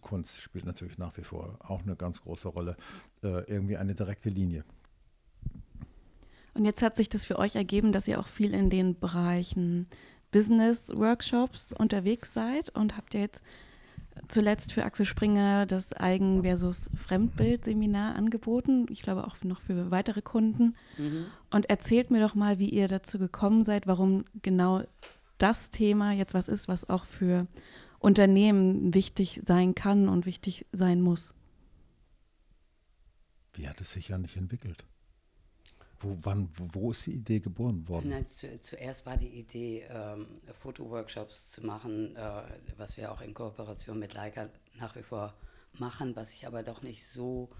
Kunst 0.00 0.40
spielt 0.40 0.64
natürlich 0.64 0.98
nach 0.98 1.16
wie 1.16 1.24
vor 1.24 1.58
auch 1.60 1.82
eine 1.82 1.96
ganz 1.96 2.22
große 2.22 2.48
Rolle, 2.48 2.76
äh, 3.22 3.44
irgendwie 3.50 3.76
eine 3.76 3.94
direkte 3.94 4.30
Linie. 4.30 4.64
Und 6.54 6.64
jetzt 6.64 6.82
hat 6.82 6.96
sich 6.96 7.08
das 7.08 7.24
für 7.24 7.38
euch 7.38 7.56
ergeben, 7.56 7.92
dass 7.92 8.08
ihr 8.08 8.20
auch 8.20 8.28
viel 8.28 8.52
in 8.52 8.68
den 8.68 8.98
Bereichen 8.98 9.86
Business-Workshops 10.32 11.72
unterwegs 11.72 12.34
seid 12.34 12.70
und 12.70 12.96
habt 12.96 13.14
ihr 13.14 13.20
jetzt 13.20 13.42
zuletzt 14.28 14.72
für 14.72 14.84
Axel 14.84 15.06
Springer 15.06 15.66
das 15.66 15.94
Eigen- 15.94 16.42
versus 16.42 16.90
Fremdbild-Seminar 16.94 18.14
angeboten. 18.14 18.86
Ich 18.90 19.02
glaube 19.02 19.26
auch 19.26 19.36
noch 19.44 19.60
für 19.60 19.90
weitere 19.90 20.22
Kunden. 20.22 20.74
Mhm. 20.98 21.26
Und 21.50 21.70
erzählt 21.70 22.10
mir 22.10 22.20
doch 22.20 22.34
mal, 22.34 22.58
wie 22.58 22.68
ihr 22.68 22.88
dazu 22.88 23.18
gekommen 23.18 23.64
seid, 23.64 23.86
warum 23.86 24.24
genau 24.42 24.82
das 25.38 25.70
Thema 25.70 26.12
jetzt 26.12 26.34
was 26.34 26.48
ist, 26.48 26.68
was 26.68 26.88
auch 26.88 27.04
für 27.04 27.46
Unternehmen 28.02 28.94
wichtig 28.94 29.40
sein 29.44 29.74
kann 29.74 30.08
und 30.08 30.26
wichtig 30.26 30.66
sein 30.72 31.00
muss. 31.00 31.34
Wie 33.54 33.68
hat 33.68 33.80
es 33.80 33.92
sich 33.92 34.08
ja 34.08 34.18
nicht 34.18 34.36
entwickelt? 34.36 34.84
Wo, 36.00 36.18
wann, 36.22 36.48
wo, 36.56 36.90
ist 36.90 37.06
die 37.06 37.12
Idee 37.12 37.38
geboren 37.38 37.86
worden? 37.86 38.10
Na, 38.10 38.28
zu, 38.30 38.60
zuerst 38.60 39.06
war 39.06 39.16
die 39.16 39.28
Idee, 39.28 39.84
ähm, 39.88 40.26
Fotoworkshops 40.58 41.50
zu 41.50 41.64
machen, 41.64 42.16
äh, 42.16 42.42
was 42.76 42.96
wir 42.96 43.12
auch 43.12 43.20
in 43.20 43.34
Kooperation 43.34 44.00
mit 44.00 44.14
Leica 44.14 44.48
nach 44.80 44.96
wie 44.96 45.02
vor 45.02 45.34
machen, 45.78 46.16
was 46.16 46.30
sich 46.30 46.44
aber 46.46 46.64
doch 46.64 46.82
nicht 46.82 47.06
so, 47.06 47.50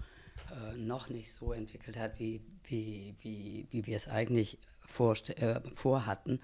äh, 0.51 0.77
noch 0.77 1.07
nicht 1.07 1.31
so 1.31 1.53
entwickelt 1.53 1.97
hat, 1.97 2.19
wie, 2.19 2.41
wie, 2.65 3.15
wie, 3.21 3.67
wie 3.71 3.85
wir 3.85 3.95
es 3.95 4.09
eigentlich 4.09 4.57
äh, 4.99 5.61
vorhatten. 5.75 6.41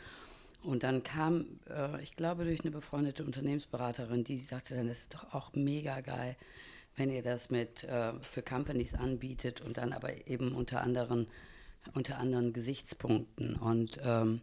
Und 0.63 0.83
dann 0.83 1.03
kam, 1.03 1.59
äh, 1.69 2.01
ich 2.01 2.15
glaube, 2.15 2.43
durch 2.43 2.61
eine 2.61 2.71
befreundete 2.71 3.23
Unternehmensberaterin, 3.23 4.23
die 4.23 4.37
sagte 4.39 4.75
dann, 4.75 4.87
das 4.87 5.01
ist 5.01 5.13
doch 5.13 5.33
auch 5.33 5.53
mega 5.53 6.01
geil, 6.01 6.35
wenn 6.97 7.09
ihr 7.11 7.23
das 7.23 7.49
mit 7.49 7.83
äh, 7.85 8.13
für 8.21 8.41
Companies 8.41 8.93
anbietet 8.93 9.61
und 9.61 9.77
dann 9.77 9.93
aber 9.93 10.27
eben 10.27 10.53
unter 10.53 10.81
anderen 10.81 11.27
unter 11.93 12.17
anderen 12.17 12.53
Gesichtspunkten. 12.53 13.55
Und 13.55 13.97
ähm, 14.03 14.41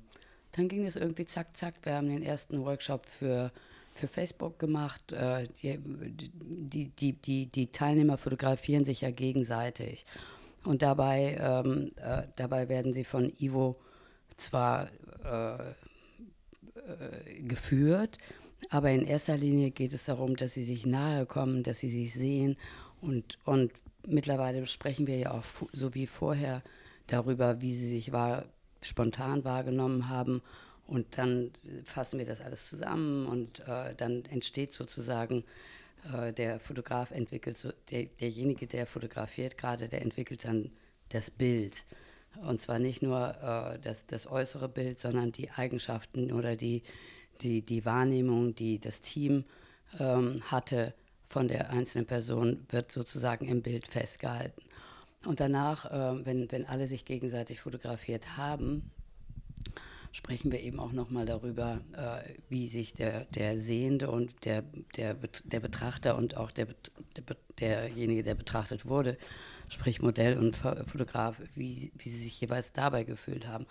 dann 0.52 0.68
ging 0.68 0.87
es 0.87 0.96
irgendwie 0.96 1.25
zack, 1.25 1.56
zack. 1.56 1.75
Wir 1.82 1.94
haben 1.94 2.08
den 2.08 2.23
ersten 2.23 2.64
Workshop 2.64 3.06
für, 3.06 3.52
für 3.94 4.08
Facebook 4.08 4.58
gemacht. 4.58 5.12
Äh, 5.12 5.49
die, 5.62 5.78
die, 5.78 6.88
die, 6.88 7.12
die, 7.12 7.46
die 7.46 7.66
Teilnehmer 7.73 8.18
fotografieren 8.18 8.85
sich 8.85 9.02
ja 9.02 9.11
gegenseitig. 9.11 10.04
Und 10.64 10.82
dabei, 10.82 11.37
ähm, 11.38 11.92
äh, 11.96 12.23
dabei 12.37 12.68
werden 12.68 12.92
sie 12.92 13.04
von 13.04 13.32
Ivo 13.38 13.76
zwar 14.37 14.88
äh, 16.87 17.43
geführt, 17.43 18.19
aber 18.71 18.90
in 18.90 19.07
erster 19.07 19.37
Linie 19.37 19.71
geht 19.71 19.93
es 19.93 20.05
darum, 20.05 20.37
dass 20.37 20.55
sie 20.55 20.62
sich 20.62 20.87
nahe 20.87 21.26
kommen, 21.26 21.62
dass 21.62 21.78
sie 21.78 21.90
sich 21.90 22.14
sehen. 22.14 22.57
Und, 23.00 23.38
und 23.45 23.73
mittlerweile 24.07 24.66
sprechen 24.66 25.07
wir 25.07 25.19
ja 25.19 25.33
auch 25.33 25.45
so 25.73 25.95
wie 25.95 26.07
vorher 26.07 26.62
darüber, 27.07 27.61
wie 27.61 27.75
sie 27.75 27.88
sich 27.88 28.12
war, 28.12 28.47
spontan 28.83 29.45
wahrgenommen 29.45 30.09
haben. 30.09 30.43
Und 30.87 31.19
dann 31.19 31.50
fassen 31.85 32.19
wir 32.19 32.26
das 32.26 32.40
alles 32.40 32.69
zusammen 32.69 33.26
und 33.26 33.61
äh, 33.69 33.95
dann 33.97 34.25
entsteht 34.26 34.73
sozusagen, 34.73 35.45
äh, 36.12 36.33
der 36.33 36.61
Fotograf 36.61 37.11
entwickelt, 37.11 37.59
so, 37.59 37.73
der, 37.90 38.05
derjenige, 38.21 38.66
der 38.66 38.87
fotografiert 38.87 39.59
gerade, 39.59 39.88
der 39.88 40.02
entwickelt 40.02 40.45
dann 40.45 40.71
das 41.09 41.31
Bild. 41.31 41.85
Und 42.43 42.61
zwar 42.61 42.78
nicht 42.78 43.02
nur 43.02 43.35
äh, 43.43 43.78
das, 43.81 44.07
das 44.07 44.26
äußere 44.26 44.69
Bild, 44.69 45.00
sondern 45.00 45.33
die 45.33 45.50
Eigenschaften 45.50 46.33
oder 46.33 46.57
die, 46.57 46.83
die, 47.40 47.62
die 47.62 47.85
Wahrnehmung, 47.85 48.55
die 48.55 48.78
das 48.78 49.00
Team 49.00 49.45
ähm, 49.99 50.40
hatte 50.50 50.95
von 51.28 51.49
der 51.49 51.71
einzelnen 51.71 52.07
Person, 52.07 52.66
wird 52.71 52.93
sozusagen 52.93 53.47
im 53.47 53.62
Bild 53.62 53.88
festgehalten. 53.88 54.62
Und 55.25 55.40
danach, 55.40 55.87
äh, 55.87 56.25
wenn, 56.25 56.50
wenn 56.52 56.66
alle 56.66 56.87
sich 56.88 57.05
gegenseitig 57.05 57.61
fotografiert 57.61 58.37
haben, 58.37 58.90
sprechen 60.12 60.50
wir 60.50 60.61
eben 60.61 60.81
auch 60.81 60.93
nochmal 60.93 61.26
darüber, 61.26 61.81
äh, 61.93 62.33
wie 62.49 62.69
sich 62.69 62.95
der, 62.95 63.26
der 63.26 63.59
Sehende 63.59 64.11
und 64.11 64.45
der, 64.45 64.62
der, 64.97 65.14
der 65.45 65.61
Betrachter 65.61 66.16
und 66.16 66.37
auch 66.37 66.50
der, 66.50 66.69
der, 67.16 67.37
derjenige, 67.59 68.23
der 68.23 68.35
betrachtet 68.35 68.87
wurde, 68.87 69.19
sprich 69.68 70.00
Modell 70.02 70.38
und 70.38 70.56
Fotograf, 70.56 71.40
wie, 71.54 71.92
wie 71.96 72.08
sie 72.08 72.18
sich 72.18 72.40
jeweils 72.40 72.73
dabei 72.73 73.04
gefühlt 73.04 73.46
haben. 73.46 73.66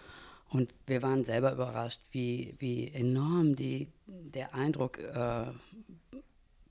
Und 0.50 0.74
wir 0.86 1.02
waren 1.02 1.24
selber 1.24 1.52
überrascht, 1.52 2.02
wie, 2.12 2.56
wie 2.60 2.92
enorm 2.94 3.56
die, 3.56 3.88
der 4.08 4.54
Eindruck 4.54 5.00
äh, 5.00 5.46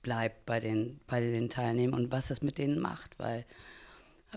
bleibt 0.01 0.45
bei 0.45 0.59
den, 0.59 0.99
bei 1.07 1.19
den 1.19 1.49
Teilnehmern 1.49 2.05
und 2.05 2.11
was 2.11 2.27
das 2.27 2.41
mit 2.41 2.57
denen 2.57 2.79
macht, 2.79 3.17
weil 3.17 3.45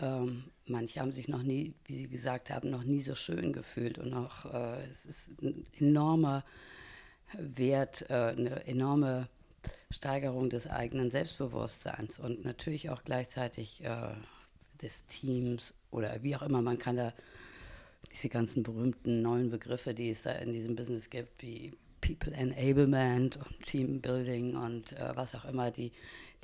ähm, 0.01 0.45
manche 0.67 1.01
haben 1.01 1.13
sich 1.13 1.29
noch 1.29 1.43
nie, 1.43 1.75
wie 1.85 1.95
Sie 1.95 2.09
gesagt 2.09 2.51
haben, 2.51 2.71
noch 2.71 2.85
nie 2.85 3.01
so 3.01 3.15
schön 3.15 3.53
gefühlt 3.53 3.99
und 3.99 4.15
auch 4.15 4.53
äh, 4.53 4.83
es 4.89 5.07
ist 5.07 5.43
ein 5.43 5.67
enormer 5.79 6.45
Wert, 7.35 8.07
äh, 8.09 8.15
eine 8.15 8.67
enorme 8.67 9.29
Steigerung 9.91 10.51
des 10.51 10.67
eigenen 10.69 11.11
Selbstbewusstseins 11.11 12.19
und 12.19 12.45
natürlich 12.45 12.91
auch 12.91 13.05
gleichzeitig 13.05 13.85
äh, 13.85 14.15
des 14.83 15.05
Teams 15.07 15.75
oder 15.91 16.23
wie 16.23 16.37
auch 16.37 16.43
immer. 16.43 16.63
Man 16.63 16.79
kann 16.79 16.97
da 16.97 17.13
diese 18.11 18.29
ganzen 18.29 18.63
berühmten 18.63 19.23
neuen 19.23 19.51
Begriffe, 19.51 19.95
die 19.95 20.11
es 20.11 20.23
da 20.23 20.33
in 20.33 20.53
diesem 20.53 20.77
Business 20.77 21.11
gibt, 21.11 21.43
wie 21.43 21.75
People 22.01 22.33
Enablement 22.33 23.37
und 23.37 23.63
Team 23.63 24.01
Building 24.01 24.57
und 24.57 24.93
äh, 24.93 25.13
was 25.15 25.35
auch 25.35 25.45
immer, 25.45 25.71
die, 25.71 25.93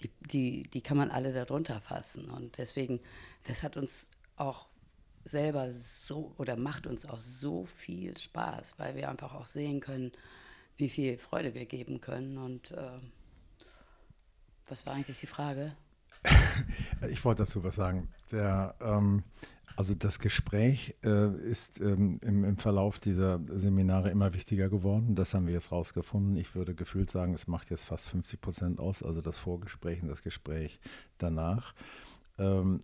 die, 0.01 0.11
die, 0.31 0.63
die 0.65 0.81
kann 0.81 0.97
man 0.97 1.11
alle 1.11 1.33
darunter 1.33 1.81
fassen. 1.81 2.29
Und 2.29 2.59
deswegen 2.59 3.01
das 3.45 3.63
hat 3.63 3.77
uns 3.77 4.09
auch 4.37 4.69
selber 5.25 5.73
so 5.73 6.35
oder 6.39 6.57
macht 6.57 6.87
uns 6.87 7.07
auch 7.07 7.21
so 7.21 7.65
viel 7.65 8.17
Spaß, 8.17 8.75
weil 8.79 8.97
wir 8.97 9.09
einfach 9.09 9.35
auch 9.35 9.47
sehen 9.47 9.81
können, 9.81 10.13
wie 10.77 10.89
viel 10.89 11.19
Freude 11.19 11.55
wir 11.55 11.67
geben 11.67 12.01
können. 12.01 12.37
Und 12.37 12.73
äh, 12.73 12.99
was 14.67 14.85
war 14.87 14.95
eigentlich 14.95 15.21
die 15.21 15.27
Frage? 15.27 15.77
ich 17.09 17.25
wollte 17.25 17.45
dazu 17.45 17.63
was 17.63 17.77
sagen. 17.77 18.09
Der, 18.35 18.75
ähm, 18.81 19.23
also 19.77 19.95
das 19.95 20.19
Gespräch 20.19 20.97
äh, 21.05 21.35
ist 21.37 21.81
ähm, 21.81 22.19
im, 22.21 22.43
im, 22.45 22.57
Verlauf 22.57 22.99
dieser 22.99 23.41
Seminare 23.47 24.11
immer 24.11 24.35
wichtiger 24.35 24.69
geworden. 24.69 25.15
Das 25.15 25.35
haben 25.35 25.47
wir 25.47 25.55
jetzt 25.55 25.71
rausgefunden. 25.71 26.37
Ich 26.37 26.57
würde 26.57 26.75
gefühlt 26.75 27.11
sagen, 27.11 27.33
es 27.33 27.47
macht 27.47 27.71
jetzt 27.71 27.85
fast 27.85 28.07
50 28.09 28.41
Prozent 28.41 28.81
aus, 28.81 29.05
also 29.05 29.21
das 29.21 29.37
Vorgespräch 29.37 30.03
und 30.03 30.09
das 30.09 30.23
Gespräch 30.23 30.81
danach. 31.19 31.75
Ähm, 32.39 32.81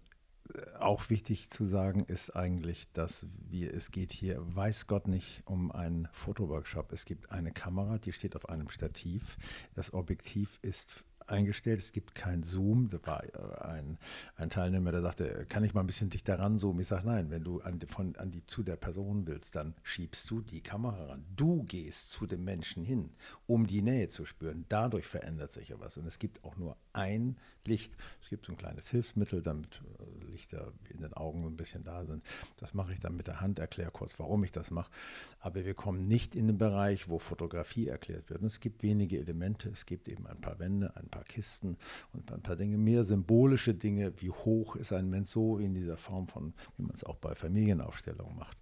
auch 0.78 1.10
wichtig 1.10 1.50
zu 1.50 1.64
sagen 1.64 2.04
ist 2.04 2.36
eigentlich, 2.36 2.86
dass 2.92 3.26
wir, 3.48 3.74
es 3.74 3.90
geht 3.90 4.12
hier, 4.12 4.38
weiß 4.54 4.86
Gott 4.86 5.08
nicht 5.08 5.42
um 5.46 5.72
einen 5.72 6.08
Fotoworkshop. 6.12 6.92
Es 6.92 7.04
gibt 7.04 7.32
eine 7.32 7.52
Kamera, 7.52 7.98
die 7.98 8.12
steht 8.12 8.36
auf 8.36 8.48
einem 8.48 8.68
Stativ. 8.68 9.36
Das 9.74 9.92
Objektiv 9.94 10.60
ist 10.62 11.04
eingestellt. 11.30 11.80
Es 11.80 11.92
gibt 11.92 12.14
kein 12.14 12.42
Zoom. 12.42 12.88
Da 12.88 12.98
war 13.06 13.24
äh, 13.24 13.64
ein, 13.64 13.98
ein 14.36 14.50
Teilnehmer, 14.50 14.92
der 14.92 15.02
sagte, 15.02 15.46
kann 15.48 15.64
ich 15.64 15.74
mal 15.74 15.80
ein 15.80 15.86
bisschen 15.86 16.10
dichter 16.10 16.38
ranzoomen? 16.38 16.80
Ich 16.80 16.88
sage, 16.88 17.06
nein, 17.06 17.30
wenn 17.30 17.44
du 17.44 17.60
an, 17.60 17.80
von, 17.88 18.16
an 18.16 18.30
die, 18.30 18.44
zu 18.46 18.62
der 18.62 18.76
Person 18.76 19.26
willst, 19.26 19.56
dann 19.56 19.74
schiebst 19.82 20.30
du 20.30 20.40
die 20.40 20.62
Kamera 20.62 21.06
ran. 21.06 21.24
Du 21.36 21.62
gehst 21.64 22.10
zu 22.10 22.26
dem 22.26 22.44
Menschen 22.44 22.84
hin, 22.84 23.10
um 23.46 23.66
die 23.66 23.82
Nähe 23.82 24.08
zu 24.08 24.24
spüren. 24.24 24.64
Dadurch 24.68 25.06
verändert 25.06 25.52
sich 25.52 25.68
ja 25.68 25.80
was. 25.80 25.96
Und 25.96 26.06
es 26.06 26.18
gibt 26.18 26.44
auch 26.44 26.56
nur 26.56 26.76
ein 26.92 27.36
Licht. 27.64 27.96
Es 28.22 28.28
gibt 28.28 28.46
so 28.46 28.52
ein 28.52 28.58
kleines 28.58 28.90
Hilfsmittel, 28.90 29.42
damit 29.42 29.80
äh, 29.98 30.30
Lichter 30.30 30.72
in 30.88 31.00
den 31.00 31.14
Augen 31.14 31.44
ein 31.46 31.56
bisschen 31.56 31.84
da 31.84 32.04
sind. 32.04 32.24
Das 32.56 32.74
mache 32.74 32.92
ich 32.92 33.00
dann 33.00 33.16
mit 33.16 33.26
der 33.26 33.40
Hand, 33.40 33.58
erkläre 33.58 33.90
kurz, 33.90 34.18
warum 34.18 34.44
ich 34.44 34.50
das 34.50 34.70
mache. 34.70 34.90
Aber 35.38 35.64
wir 35.64 35.74
kommen 35.74 36.02
nicht 36.02 36.34
in 36.34 36.46
den 36.46 36.58
Bereich, 36.58 37.08
wo 37.08 37.18
Fotografie 37.18 37.88
erklärt 37.88 38.30
wird. 38.30 38.40
Und 38.40 38.46
es 38.46 38.60
gibt 38.60 38.82
wenige 38.82 39.18
Elemente. 39.18 39.68
Es 39.68 39.86
gibt 39.86 40.08
eben 40.08 40.26
ein 40.26 40.40
paar 40.40 40.58
Wände, 40.58 40.94
ein 40.96 41.08
paar 41.08 41.19
paar 41.20 41.24
Kisten 41.24 41.76
und 42.12 42.32
ein 42.32 42.40
paar 42.40 42.56
Dinge, 42.56 42.78
mehr 42.78 43.04
symbolische 43.04 43.74
Dinge, 43.74 44.12
wie 44.20 44.30
hoch 44.30 44.76
ist 44.76 44.92
ein 44.92 45.10
Mensch 45.10 45.30
so 45.30 45.58
in 45.58 45.74
dieser 45.74 45.96
Form 45.96 46.26
von, 46.26 46.54
wie 46.76 46.82
man 46.82 46.94
es 46.94 47.04
auch 47.04 47.16
bei 47.16 47.34
Familienaufstellungen 47.34 48.36
macht. 48.36 48.56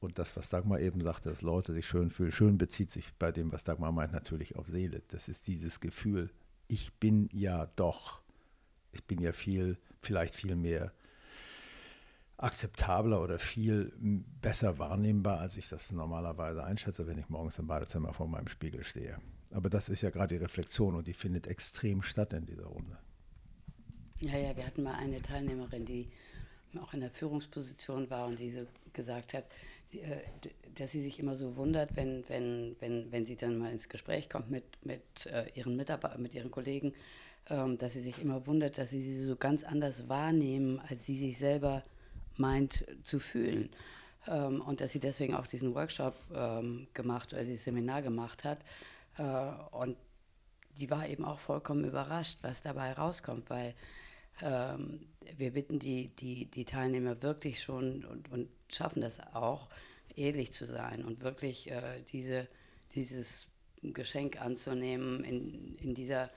Und 0.00 0.18
das, 0.18 0.36
was 0.36 0.50
Dagmar 0.50 0.80
eben 0.80 1.00
sagte, 1.00 1.30
dass 1.30 1.42
Leute 1.42 1.72
sich 1.72 1.86
schön 1.86 2.10
fühlen, 2.10 2.32
schön 2.32 2.58
bezieht 2.58 2.90
sich 2.90 3.12
bei 3.18 3.32
dem, 3.32 3.52
was 3.52 3.64
Dagmar 3.64 3.92
meint, 3.92 4.12
natürlich 4.12 4.56
auf 4.56 4.68
Seele. 4.68 5.02
Das 5.08 5.28
ist 5.28 5.46
dieses 5.46 5.80
Gefühl, 5.80 6.30
ich 6.68 6.92
bin 6.94 7.28
ja 7.32 7.66
doch, 7.76 8.20
ich 8.92 9.04
bin 9.04 9.20
ja 9.20 9.32
viel, 9.32 9.78
vielleicht 10.00 10.34
viel 10.34 10.56
mehr 10.56 10.92
akzeptabler 12.36 13.22
oder 13.22 13.38
viel 13.38 13.92
besser 13.96 14.78
wahrnehmbar, 14.78 15.38
als 15.38 15.56
ich 15.56 15.68
das 15.68 15.92
normalerweise 15.92 16.64
einschätze, 16.64 17.06
wenn 17.06 17.18
ich 17.18 17.28
morgens 17.28 17.58
im 17.58 17.68
Badezimmer 17.68 18.12
vor 18.12 18.26
meinem 18.26 18.48
Spiegel 18.48 18.84
stehe. 18.84 19.18
Aber 19.52 19.70
das 19.70 19.88
ist 19.88 20.02
ja 20.02 20.10
gerade 20.10 20.36
die 20.36 20.42
Reflexion 20.42 20.94
und 20.94 21.06
die 21.06 21.14
findet 21.14 21.46
extrem 21.46 22.02
statt 22.02 22.32
in 22.32 22.46
dieser 22.46 22.66
Runde. 22.66 22.98
Ja, 24.20 24.38
ja, 24.38 24.56
wir 24.56 24.66
hatten 24.66 24.82
mal 24.82 24.94
eine 24.94 25.20
Teilnehmerin, 25.20 25.84
die 25.84 26.08
auch 26.80 26.94
in 26.94 27.00
der 27.00 27.10
Führungsposition 27.10 28.08
war 28.08 28.26
und 28.26 28.38
die 28.38 28.50
so 28.50 28.66
gesagt 28.92 29.34
hat, 29.34 29.44
äh, 29.92 30.20
dass 30.74 30.92
sie 30.92 31.02
sich 31.02 31.18
immer 31.18 31.36
so 31.36 31.56
wundert, 31.56 31.96
wenn, 31.96 32.24
wenn, 32.28 32.76
wenn, 32.80 33.12
wenn 33.12 33.24
sie 33.24 33.36
dann 33.36 33.58
mal 33.58 33.72
ins 33.72 33.88
Gespräch 33.88 34.30
kommt 34.30 34.50
mit, 34.50 34.64
mit, 34.84 35.26
äh, 35.26 35.46
ihren, 35.54 35.76
Mitarbeitern, 35.76 36.22
mit 36.22 36.34
ihren 36.34 36.50
Kollegen, 36.50 36.94
ähm, 37.50 37.76
dass 37.78 37.92
sie 37.94 38.00
sich 38.00 38.18
immer 38.18 38.46
wundert, 38.46 38.78
dass 38.78 38.90
sie 38.90 39.02
sie 39.02 39.24
so 39.24 39.36
ganz 39.36 39.64
anders 39.64 40.08
wahrnehmen, 40.08 40.80
als 40.88 41.04
sie 41.04 41.18
sich 41.18 41.36
selber 41.36 41.82
meint 42.36 42.86
zu 43.02 43.18
fühlen. 43.18 43.68
Ähm, 44.28 44.60
und 44.62 44.80
dass 44.80 44.92
sie 44.92 45.00
deswegen 45.00 45.34
auch 45.34 45.46
diesen 45.46 45.74
Workshop 45.74 46.14
ähm, 46.34 46.86
gemacht 46.94 47.32
oder 47.32 47.44
dieses 47.44 47.64
Seminar 47.64 48.02
gemacht 48.02 48.44
hat. 48.44 48.60
Äh, 49.18 49.22
und 49.70 49.96
die 50.78 50.90
war 50.90 51.08
eben 51.08 51.24
auch 51.24 51.38
vollkommen 51.38 51.84
überrascht, 51.84 52.38
was 52.42 52.62
dabei 52.62 52.92
rauskommt, 52.92 53.50
weil 53.50 53.74
ähm, 54.40 55.06
wir 55.36 55.52
bitten 55.52 55.78
die, 55.78 56.08
die, 56.16 56.46
die 56.46 56.64
Teilnehmer 56.64 57.22
wirklich 57.22 57.62
schon 57.62 58.04
und, 58.04 58.30
und 58.30 58.48
schaffen 58.68 59.02
das 59.02 59.20
auch, 59.34 59.68
ehrlich 60.16 60.52
zu 60.52 60.66
sein 60.66 61.04
und 61.04 61.22
wirklich 61.22 61.70
äh, 61.70 62.02
diese, 62.08 62.48
dieses 62.94 63.48
Geschenk 63.82 64.40
anzunehmen 64.40 65.24
in, 65.24 65.74
in, 65.76 65.94
dieser, 65.94 66.30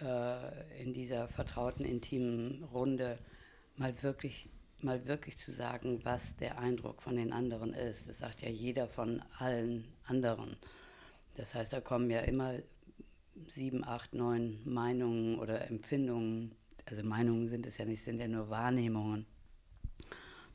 äh, 0.00 0.82
in 0.82 0.92
dieser 0.92 1.28
vertrauten, 1.28 1.84
intimen 1.84 2.64
Runde, 2.64 3.18
mal 3.76 4.02
wirklich, 4.02 4.48
mal 4.80 5.06
wirklich 5.06 5.36
zu 5.38 5.50
sagen, 5.50 6.00
was 6.04 6.36
der 6.36 6.58
Eindruck 6.58 7.02
von 7.02 7.16
den 7.16 7.32
anderen 7.32 7.74
ist. 7.74 8.08
Das 8.08 8.18
sagt 8.18 8.42
ja 8.42 8.48
jeder 8.48 8.88
von 8.88 9.22
allen 9.38 9.84
anderen. 10.04 10.56
Das 11.38 11.54
heißt, 11.54 11.72
da 11.72 11.80
kommen 11.80 12.10
ja 12.10 12.20
immer 12.20 12.54
sieben, 13.46 13.84
acht, 13.84 14.12
neun 14.12 14.58
Meinungen 14.64 15.38
oder 15.38 15.70
Empfindungen, 15.70 16.50
also 16.84 17.04
Meinungen 17.04 17.48
sind 17.48 17.64
es 17.64 17.78
ja 17.78 17.84
nicht, 17.84 18.02
sind 18.02 18.18
ja 18.18 18.26
nur 18.26 18.50
Wahrnehmungen, 18.50 19.24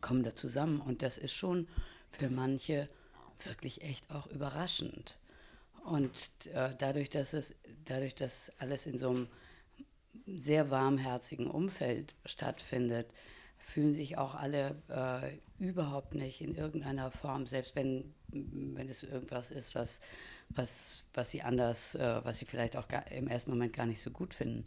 kommen 0.01 0.23
da 0.23 0.35
zusammen. 0.35 0.81
Und 0.81 1.01
das 1.01 1.17
ist 1.17 1.33
schon 1.33 1.69
für 2.11 2.29
manche 2.29 2.89
wirklich 3.45 3.81
echt 3.81 4.11
auch 4.11 4.27
überraschend. 4.27 5.17
Und 5.85 6.11
äh, 6.53 6.75
dadurch, 6.77 7.09
dass 7.09 7.31
es, 7.31 7.55
dadurch, 7.85 8.13
dass 8.13 8.51
alles 8.59 8.85
in 8.85 8.97
so 8.97 9.09
einem 9.09 9.27
sehr 10.27 10.69
warmherzigen 10.69 11.49
Umfeld 11.49 12.13
stattfindet, 12.25 13.07
fühlen 13.57 13.93
sich 13.93 14.17
auch 14.17 14.35
alle 14.35 14.75
äh, 14.89 15.63
überhaupt 15.63 16.13
nicht 16.13 16.41
in 16.41 16.55
irgendeiner 16.55 17.09
Form, 17.09 17.47
selbst 17.47 17.73
wenn, 17.77 18.13
wenn 18.27 18.89
es 18.89 19.03
irgendwas 19.03 19.49
ist, 19.49 19.75
was, 19.75 20.01
was, 20.49 21.03
was 21.13 21.31
sie 21.31 21.41
anders, 21.41 21.95
äh, 21.95 22.21
was 22.23 22.39
sie 22.39 22.45
vielleicht 22.45 22.75
auch 22.75 22.87
gar, 22.87 23.09
im 23.11 23.27
ersten 23.27 23.51
Moment 23.51 23.73
gar 23.73 23.85
nicht 23.85 24.01
so 24.01 24.11
gut 24.11 24.33
finden, 24.33 24.65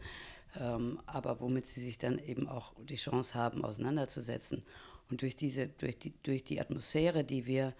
ähm, 0.58 1.00
aber 1.06 1.40
womit 1.40 1.66
sie 1.66 1.80
sich 1.80 1.98
dann 1.98 2.18
eben 2.18 2.48
auch 2.48 2.72
die 2.78 2.96
Chance 2.96 3.34
haben, 3.34 3.64
auseinanderzusetzen. 3.64 4.62
Und 5.10 5.22
durch 5.22 5.36
diese, 5.36 5.68
durch 5.68 5.98
die, 5.98 6.12
durch 6.22 6.42
die 6.42 6.60
Atmosphäre, 6.60 7.24
die 7.24 7.46
wir 7.46 7.74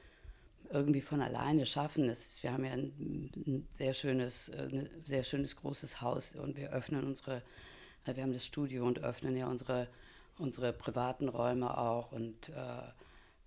irgendwie 0.70 1.00
von 1.00 1.20
alleine 1.20 1.66
schaffen. 1.66 2.08
Ist, 2.08 2.42
wir 2.42 2.52
haben 2.52 2.64
ja 2.64 2.72
ein, 2.72 3.30
ein 3.46 3.66
sehr 3.70 3.94
schönes, 3.94 4.48
äh, 4.48 4.68
ein 4.72 4.88
sehr 5.04 5.24
schönes 5.24 5.56
großes 5.56 6.00
Haus 6.00 6.34
und 6.34 6.56
wir 6.56 6.72
öffnen 6.72 7.04
unsere, 7.04 7.42
äh, 8.04 8.14
wir 8.14 8.22
haben 8.22 8.32
das 8.32 8.46
Studio 8.46 8.86
und 8.86 9.02
öffnen 9.02 9.36
ja 9.36 9.46
unsere, 9.46 9.88
unsere 10.38 10.72
privaten 10.72 11.28
Räume 11.28 11.76
auch 11.76 12.12
und 12.12 12.48
äh, 12.50 12.82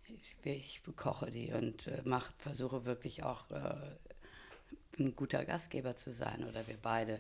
ich, 0.06 0.36
ich 0.44 0.82
koche 0.96 1.30
die 1.30 1.54
und 1.54 1.88
äh, 1.88 2.02
mach, 2.04 2.32
versuche 2.38 2.86
wirklich 2.86 3.24
auch 3.24 3.50
äh, 3.52 3.76
ein 4.98 5.16
guter 5.16 5.46
Gastgeber 5.46 5.96
zu 5.96 6.12
sein 6.12 6.44
oder 6.44 6.68
wir 6.68 6.78
beide. 6.82 7.20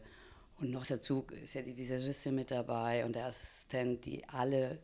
Und 0.57 0.71
noch 0.71 0.85
dazu 0.85 1.25
ist 1.43 1.53
ja 1.53 1.61
die 1.61 1.77
Visagistin 1.77 2.35
mit 2.35 2.51
dabei 2.51 3.05
und 3.05 3.15
der 3.15 3.27
Assistent, 3.27 4.05
die 4.05 4.27
alle 4.27 4.79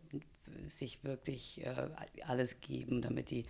sich 0.68 1.04
wirklich 1.04 1.66
äh, 1.66 1.90
alles 2.26 2.62
geben, 2.62 3.02
damit 3.02 3.30
die, 3.30 3.46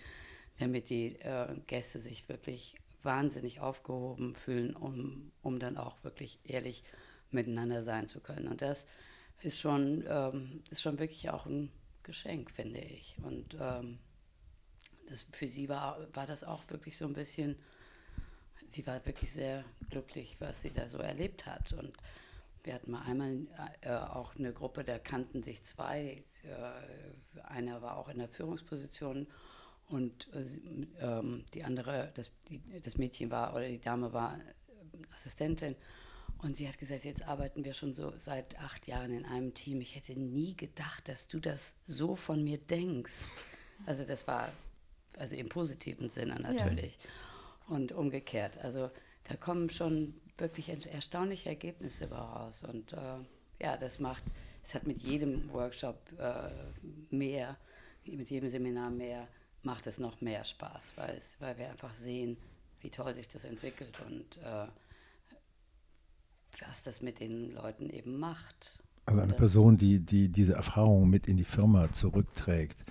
damit 0.59 0.89
die 0.89 1.15
äh, 1.19 1.47
Gäste 1.67 1.99
sich 1.99 2.27
wirklich 2.29 2.77
wahnsinnig 3.03 3.59
aufgehoben 3.59 4.35
fühlen, 4.35 4.75
um, 4.75 5.31
um 5.41 5.59
dann 5.59 5.77
auch 5.77 6.03
wirklich 6.03 6.39
ehrlich 6.43 6.83
miteinander 7.31 7.83
sein 7.83 8.07
zu 8.07 8.19
können. 8.19 8.47
Und 8.47 8.61
das 8.61 8.87
ist 9.41 9.59
schon, 9.59 10.03
ähm, 10.07 10.63
ist 10.69 10.81
schon 10.81 10.97
wirklich 10.99 11.29
auch 11.29 11.45
ein 11.45 11.71
Geschenk, 12.03 12.51
finde 12.51 12.79
ich. 12.79 13.17
Und 13.21 13.57
ähm, 13.59 13.99
das, 15.07 15.27
für 15.31 15.47
sie 15.47 15.69
war, 15.69 16.07
war 16.13 16.25
das 16.25 16.43
auch 16.43 16.63
wirklich 16.69 16.97
so 16.97 17.05
ein 17.05 17.13
bisschen 17.13 17.57
sie 18.75 18.85
war 18.85 19.05
wirklich 19.05 19.31
sehr 19.31 19.63
glücklich, 19.89 20.35
was 20.39 20.61
sie 20.61 20.71
da 20.71 20.87
so 20.87 20.97
erlebt 20.97 21.45
hat. 21.45 21.73
Und 21.73 21.93
wir 22.63 22.73
hatten 22.73 22.91
mal 22.91 23.03
einmal 23.03 23.47
äh, 23.81 23.91
auch 23.91 24.35
eine 24.35 24.51
Gruppe, 24.51 24.83
da 24.83 24.99
kannten 24.99 25.41
sich 25.41 25.63
zwei. 25.63 26.23
Äh, 26.43 27.41
einer 27.43 27.81
war 27.81 27.97
auch 27.97 28.09
in 28.09 28.17
der 28.17 28.27
Führungsposition 28.27 29.27
und 29.87 30.27
äh, 30.33 31.21
die 31.53 31.63
andere, 31.63 32.11
das, 32.15 32.31
die, 32.49 32.61
das 32.81 32.97
Mädchen 32.97 33.31
war 33.31 33.55
oder 33.55 33.67
die 33.67 33.79
Dame 33.79 34.13
war 34.13 34.39
Assistentin. 35.13 35.75
Und 36.39 36.57
sie 36.57 36.67
hat 36.67 36.77
gesagt, 36.77 37.05
jetzt 37.05 37.27
arbeiten 37.27 37.63
wir 37.63 37.73
schon 37.73 37.93
so 37.93 38.13
seit 38.17 38.59
acht 38.59 38.87
Jahren 38.87 39.11
in 39.11 39.25
einem 39.25 39.53
Team. 39.53 39.79
Ich 39.79 39.95
hätte 39.95 40.19
nie 40.19 40.55
gedacht, 40.55 41.07
dass 41.07 41.29
du 41.29 41.39
das 41.39 41.77
so 41.87 42.15
von 42.15 42.43
mir 42.43 42.57
denkst. 42.57 43.31
Also 43.85 44.03
das 44.03 44.27
war 44.27 44.51
also 45.17 45.35
im 45.35 45.47
positiven 45.47 46.09
Sinne 46.09 46.35
natürlich. 46.41 46.95
Ja 46.95 47.09
und 47.67 47.91
umgekehrt. 47.91 48.57
Also 48.63 48.89
da 49.25 49.35
kommen 49.35 49.69
schon 49.69 50.13
wirklich 50.37 50.69
erstaunliche 50.69 51.49
Ergebnisse 51.49 52.09
raus. 52.09 52.63
Und 52.63 52.93
äh, 52.93 53.17
ja, 53.61 53.77
das 53.77 53.99
macht, 53.99 54.23
es 54.63 54.75
hat 54.75 54.85
mit 54.85 55.01
jedem 55.01 55.51
Workshop 55.51 55.97
äh, 56.19 57.15
mehr, 57.15 57.57
mit 58.05 58.29
jedem 58.29 58.49
Seminar 58.49 58.89
mehr, 58.89 59.27
macht 59.63 59.87
es 59.87 59.97
noch 59.97 60.21
mehr 60.21 60.43
Spaß, 60.43 60.93
weil, 60.95 61.15
es, 61.15 61.37
weil 61.39 61.57
wir 61.57 61.69
einfach 61.69 61.93
sehen, 61.93 62.37
wie 62.81 62.89
toll 62.89 63.15
sich 63.15 63.27
das 63.27 63.45
entwickelt 63.45 63.99
und 64.05 64.37
äh, 64.37 64.67
was 66.67 66.83
das 66.83 67.01
mit 67.01 67.19
den 67.19 67.51
Leuten 67.51 67.89
eben 67.89 68.17
macht. 68.19 68.79
Also 69.05 69.21
eine 69.21 69.33
Person, 69.33 69.77
die, 69.77 69.99
die 69.99 70.29
diese 70.29 70.53
Erfahrung 70.53 71.09
mit 71.09 71.27
in 71.27 71.37
die 71.37 71.43
Firma 71.43 71.91
zurückträgt, 71.91 72.85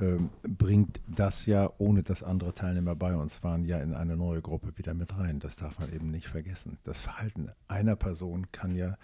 ähm, 0.00 0.30
bringt 0.42 1.00
das 1.08 1.46
ja, 1.46 1.70
ohne 1.78 2.02
dass 2.02 2.22
andere 2.22 2.52
Teilnehmer 2.52 2.94
bei 2.94 3.16
uns 3.16 3.42
waren, 3.42 3.64
ja 3.64 3.78
in 3.78 3.94
eine 3.94 4.16
neue 4.16 4.40
Gruppe 4.40 4.76
wieder 4.76 4.94
mit 4.94 5.16
rein. 5.18 5.40
Das 5.40 5.56
darf 5.56 5.78
man 5.80 5.92
eben 5.92 6.10
nicht 6.10 6.28
vergessen. 6.28 6.78
Das 6.84 7.00
Verhalten 7.00 7.50
einer 7.66 7.96
Person 7.96 8.46
kann 8.52 8.76
ja 8.76 8.96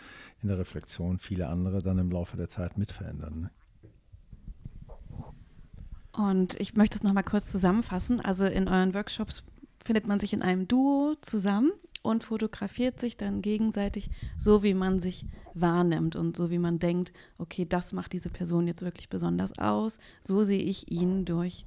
in 0.43 0.49
der 0.49 0.59
Reflexion 0.59 1.19
viele 1.19 1.49
andere 1.49 1.83
dann 1.83 1.99
im 1.99 2.11
Laufe 2.11 2.37
der 2.37 2.49
Zeit 2.49 2.79
mit 2.79 2.93
verändern. 2.93 3.41
Ne? 3.41 3.51
Und 6.13 6.59
ich 6.61 6.75
möchte 6.75 6.97
es 6.97 7.03
nochmal 7.03 7.25
kurz 7.25 7.51
zusammenfassen. 7.51 8.21
Also 8.21 8.47
in 8.47 8.69
euren 8.69 8.95
Workshops 8.95 9.43
findet 9.85 10.07
man 10.07 10.21
sich 10.21 10.33
in 10.33 10.43
einem 10.43 10.69
Duo 10.69 11.17
zusammen 11.21 11.73
und 12.05 12.23
fotografiert 12.23 13.01
sich 13.01 13.17
dann 13.17 13.41
gegenseitig 13.41 14.11
so, 14.37 14.63
wie 14.63 14.75
man 14.75 15.01
sich 15.01 15.25
wahrnimmt 15.55 16.17
und 16.17 16.37
so, 16.37 16.51
wie 16.51 16.59
man 16.59 16.79
denkt, 16.79 17.15
okay, 17.39 17.65
das 17.67 17.93
macht 17.95 18.13
diese 18.13 18.29
Person 18.29 18.67
jetzt 18.67 18.83
wirklich 18.83 19.09
besonders 19.09 19.59
aus. 19.59 19.99
So 20.21 20.43
sehe 20.43 20.63
ich 20.63 20.93
ihn 20.93 21.25
durch 21.25 21.65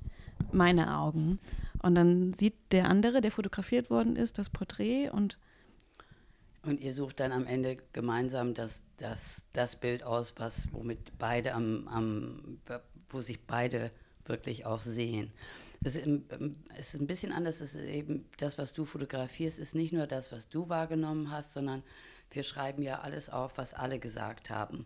meine 0.52 0.96
Augen. 0.96 1.40
Und 1.82 1.96
dann 1.96 2.34
sieht 2.34 2.54
der 2.72 2.88
andere, 2.88 3.20
der 3.22 3.32
fotografiert 3.32 3.90
worden 3.90 4.16
ist, 4.16 4.38
das 4.38 4.50
Porträt 4.50 5.10
und 5.10 5.38
und 6.64 6.82
ihr 6.82 6.92
sucht 6.92 7.22
dann 7.22 7.32
am 7.32 7.48
Ende 7.48 7.78
gemeinsam 7.94 8.54
das, 8.54 8.84
das, 8.98 9.46
das 9.54 9.78
Bild 9.78 10.04
aus, 10.04 10.34
was, 10.38 10.68
womit 10.74 11.18
beide 11.18 11.54
am, 11.54 11.88
am, 11.88 12.60
wo 13.10 13.22
sich 13.22 13.40
beide 13.40 13.90
wirklich 14.26 14.66
auch 14.66 14.82
sehen. 14.82 15.32
Es 15.84 15.96
ist 15.96 16.06
ein 17.02 17.08
bisschen 17.08 17.32
anders. 17.32 17.62
Es 17.62 17.76
ist 17.76 17.90
eben 17.90 18.26
das, 18.38 18.58
was 18.58 18.74
du 18.74 18.86
fotografierst, 18.86 19.60
ist 19.60 19.76
nicht 19.76 19.94
nur 19.94 20.08
das, 20.08 20.32
was 20.32 20.50
du 20.50 20.70
wahrgenommen 20.70 21.32
hast, 21.32 21.54
sondern 21.54 21.84
wir 22.32 22.44
schreiben 22.44 22.84
ja 22.84 23.00
alles 23.00 23.30
auf, 23.30 23.58
was 23.58 23.74
alle 23.74 24.00
gesagt 24.00 24.50
haben. 24.50 24.86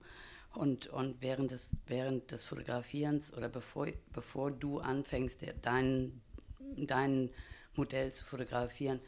Und, 0.54 0.88
und 0.88 1.22
während, 1.22 1.52
des, 1.52 1.72
während 1.88 2.32
des 2.32 2.44
Fotografierens 2.44 3.34
oder 3.34 3.48
bevor, 3.48 3.88
bevor 4.12 4.52
du 4.52 4.80
anfängst, 4.80 5.40
dein, 5.62 6.22
dein 6.76 7.30
Modell 7.76 8.12
zu 8.12 8.26
fotografieren, 8.26 9.00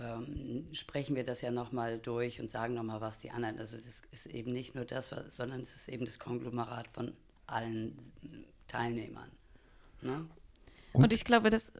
ähm, 0.00 0.66
sprechen 0.72 1.14
wir 1.14 1.24
das 1.24 1.42
ja 1.42 1.50
nochmal 1.50 1.98
durch 1.98 2.40
und 2.40 2.50
sagen 2.50 2.74
nochmal, 2.74 3.00
was 3.00 3.18
die 3.18 3.30
anderen. 3.30 3.58
Also 3.58 3.76
das 3.76 4.02
ist 4.10 4.26
eben 4.26 4.52
nicht 4.52 4.74
nur 4.74 4.84
das, 4.84 5.12
was, 5.12 5.36
sondern 5.36 5.60
es 5.60 5.76
ist 5.76 5.88
eben 5.88 6.06
das 6.06 6.18
Konglomerat 6.18 6.88
von 6.88 7.12
allen 7.46 7.96
Teilnehmern. 8.66 9.30
Ne? 10.00 10.26
Und, 10.96 11.04
und 11.04 11.12
ich 11.12 11.24
glaube, 11.24 11.50
das 11.50 11.72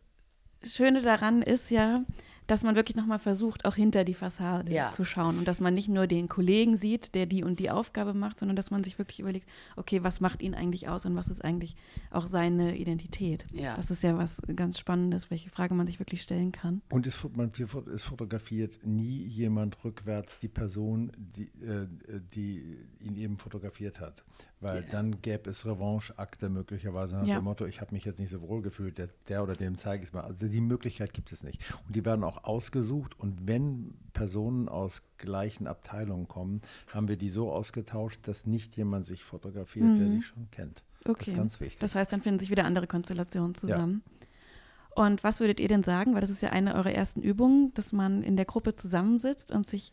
Schöne 0.62 1.02
daran 1.02 1.42
ist 1.42 1.70
ja, 1.70 2.04
dass 2.46 2.62
man 2.62 2.76
wirklich 2.76 2.96
nochmal 2.96 3.18
versucht, 3.18 3.64
auch 3.64 3.74
hinter 3.74 4.04
die 4.04 4.14
Fassade 4.14 4.72
ja. 4.72 4.92
zu 4.92 5.04
schauen 5.04 5.38
und 5.38 5.48
dass 5.48 5.60
man 5.60 5.74
nicht 5.74 5.88
nur 5.88 6.06
den 6.06 6.28
Kollegen 6.28 6.76
sieht, 6.76 7.14
der 7.14 7.26
die 7.26 7.42
und 7.42 7.58
die 7.58 7.70
Aufgabe 7.70 8.14
macht, 8.14 8.38
sondern 8.38 8.56
dass 8.56 8.70
man 8.70 8.84
sich 8.84 8.98
wirklich 8.98 9.20
überlegt, 9.20 9.48
okay, 9.76 10.02
was 10.04 10.20
macht 10.20 10.42
ihn 10.42 10.54
eigentlich 10.54 10.88
aus 10.88 11.06
und 11.06 11.16
was 11.16 11.28
ist 11.28 11.44
eigentlich 11.44 11.74
auch 12.10 12.26
seine 12.26 12.76
Identität? 12.76 13.46
Ja. 13.52 13.74
Das 13.74 13.90
ist 13.90 14.02
ja 14.02 14.16
was 14.16 14.40
ganz 14.54 14.78
Spannendes, 14.78 15.30
welche 15.30 15.50
Frage 15.50 15.74
man 15.74 15.86
sich 15.86 15.98
wirklich 15.98 16.22
stellen 16.22 16.52
kann. 16.52 16.82
Und 16.90 17.06
es, 17.06 17.18
man, 17.34 17.50
es 17.92 18.04
fotografiert 18.04 18.78
nie 18.84 19.24
jemand 19.24 19.84
rückwärts 19.84 20.38
die 20.38 20.48
Person, 20.48 21.10
die, 21.16 21.48
äh, 21.64 21.86
die 22.34 22.78
ihn 23.00 23.16
eben 23.16 23.38
fotografiert 23.38 24.00
hat. 24.00 24.24
Weil 24.60 24.80
yeah. 24.80 24.90
dann 24.90 25.20
gäbe 25.20 25.50
es 25.50 25.66
Revanche-Akte 25.66 26.48
möglicherweise 26.48 27.16
nach 27.16 27.26
ja. 27.26 27.36
dem 27.36 27.44
Motto, 27.44 27.66
ich 27.66 27.82
habe 27.82 27.94
mich 27.94 28.06
jetzt 28.06 28.18
nicht 28.18 28.30
so 28.30 28.40
wohl 28.40 28.62
gefühlt, 28.62 28.96
der, 28.96 29.08
der 29.28 29.42
oder 29.42 29.54
dem 29.54 29.76
zeige 29.76 30.02
ich 30.02 30.08
es 30.08 30.12
mal. 30.14 30.22
Also 30.22 30.48
die 30.48 30.62
Möglichkeit 30.62 31.12
gibt 31.12 31.30
es 31.30 31.42
nicht. 31.42 31.60
Und 31.86 31.94
die 31.94 32.04
werden 32.06 32.24
auch 32.24 32.44
ausgesucht 32.44 33.20
und 33.20 33.46
wenn 33.46 33.94
Personen 34.14 34.70
aus 34.70 35.02
gleichen 35.18 35.66
Abteilungen 35.66 36.26
kommen, 36.26 36.62
haben 36.92 37.06
wir 37.06 37.18
die 37.18 37.28
so 37.28 37.52
ausgetauscht, 37.52 38.20
dass 38.26 38.46
nicht 38.46 38.76
jemand 38.76 39.04
sich 39.04 39.24
fotografiert, 39.24 39.84
mhm. 39.84 39.98
der 39.98 40.08
sich 40.08 40.26
schon 40.26 40.50
kennt. 40.50 40.82
Okay. 41.04 41.16
Das 41.18 41.28
ist 41.28 41.36
ganz 41.36 41.60
wichtig. 41.60 41.78
Das 41.78 41.94
heißt, 41.94 42.12
dann 42.12 42.22
finden 42.22 42.38
sich 42.38 42.50
wieder 42.50 42.64
andere 42.64 42.86
Konstellationen 42.86 43.54
zusammen. 43.54 44.02
Ja. 44.06 45.04
Und 45.04 45.22
was 45.22 45.40
würdet 45.40 45.60
ihr 45.60 45.68
denn 45.68 45.82
sagen, 45.82 46.14
weil 46.14 46.22
das 46.22 46.30
ist 46.30 46.40
ja 46.40 46.48
eine 46.48 46.74
eurer 46.74 46.90
ersten 46.90 47.20
Übungen, 47.20 47.74
dass 47.74 47.92
man 47.92 48.22
in 48.22 48.36
der 48.36 48.46
Gruppe 48.46 48.74
zusammensitzt 48.74 49.52
und 49.52 49.68
sich 49.68 49.92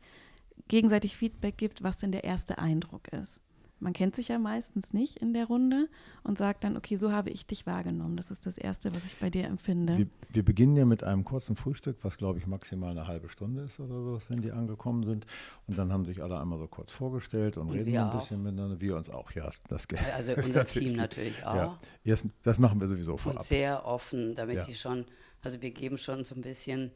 gegenseitig 0.69 1.17
Feedback 1.17 1.57
gibt, 1.57 1.83
was 1.83 1.97
denn 1.97 2.13
der 2.13 2.23
erste 2.23 2.57
Eindruck 2.57 3.09
ist? 3.09 3.41
Man 3.83 3.91
kennt 3.91 4.15
sich 4.15 4.29
ja 4.29 4.39
meistens 4.39 4.93
nicht 4.93 5.17
in 5.17 5.33
der 5.33 5.45
Runde 5.45 5.89
und 6.23 6.37
sagt 6.37 6.63
dann, 6.63 6.77
okay, 6.77 6.95
so 6.95 7.11
habe 7.11 7.29
ich 7.29 7.45
dich 7.45 7.65
wahrgenommen. 7.65 8.15
Das 8.15 8.31
ist 8.31 8.45
das 8.45 8.57
Erste, 8.57 8.95
was 8.95 9.05
ich 9.05 9.17
bei 9.17 9.29
dir 9.29 9.45
empfinde. 9.45 9.97
Wir, 9.97 10.07
wir 10.29 10.45
beginnen 10.45 10.77
ja 10.77 10.85
mit 10.85 11.03
einem 11.03 11.25
kurzen 11.25 11.57
Frühstück, 11.57 11.97
was 12.01 12.17
glaube 12.17 12.39
ich 12.39 12.47
maximal 12.47 12.91
eine 12.91 13.07
halbe 13.07 13.27
Stunde 13.27 13.63
ist 13.63 13.81
oder 13.81 14.01
sowas, 14.01 14.29
wenn 14.29 14.41
die 14.41 14.51
angekommen 14.51 15.03
sind. 15.03 15.25
Und 15.67 15.77
dann 15.77 15.91
haben 15.91 16.05
sich 16.05 16.23
alle 16.23 16.39
einmal 16.39 16.57
so 16.57 16.67
kurz 16.67 16.93
vorgestellt 16.93 17.57
und, 17.57 17.67
und 17.67 17.73
reden 17.73 17.97
ein 17.97 18.17
bisschen 18.17 18.39
auch. 18.39 18.43
miteinander. 18.43 18.79
Wir 18.79 18.95
uns 18.95 19.09
auch, 19.09 19.31
ja. 19.31 19.51
Das 19.67 19.85
also 20.15 20.33
unser 20.37 20.65
Team 20.65 20.95
natürlich 20.95 21.45
auch. 21.45 21.55
Ja, 21.55 21.79
erst, 22.05 22.25
das 22.41 22.59
machen 22.59 22.79
wir 22.79 22.87
sowieso 22.87 23.17
vorab. 23.17 23.39
Und 23.39 23.45
sehr 23.45 23.85
offen, 23.85 24.33
damit 24.35 24.55
ja. 24.55 24.63
sie 24.63 24.75
schon, 24.75 25.05
also 25.41 25.61
wir 25.61 25.71
geben 25.71 25.97
schon 25.97 26.23
so 26.23 26.35
ein 26.35 26.41
bisschen 26.41 26.91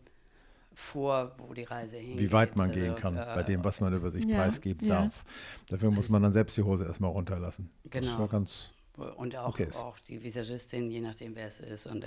vor, 0.78 1.32
wo 1.40 1.56
die 1.56 1.64
Reise 1.64 1.98
hingeht. 1.98 2.20
Wie 2.20 2.32
weit 2.32 2.56
man 2.56 2.70
also, 2.70 2.80
gehen 2.80 2.96
kann, 2.96 3.18
äh, 3.18 3.26
bei 3.34 3.42
dem, 3.42 3.64
was 3.64 3.82
man 3.82 3.96
über 3.96 4.12
sich 4.12 4.24
ja, 4.26 4.38
preisgeben 4.38 4.88
ja. 4.88 5.02
darf. 5.02 5.26
Dafür 5.70 5.90
muss 5.90 6.08
man 6.08 6.22
dann 6.22 6.32
selbst 6.32 6.56
die 6.56 6.62
Hose 6.62 6.86
erstmal 6.86 7.10
runterlassen. 7.10 7.72
Genau. 7.90 8.28
ganz 8.28 8.70
und 8.96 9.36
auch, 9.36 9.50
okay 9.50 9.70
auch 9.74 9.98
die 10.00 10.24
Visagistin, 10.24 10.92
je 10.92 11.02
nachdem, 11.02 11.36
wer 11.36 11.48
es 11.48 11.60
ist, 11.62 11.88
und 11.88 12.06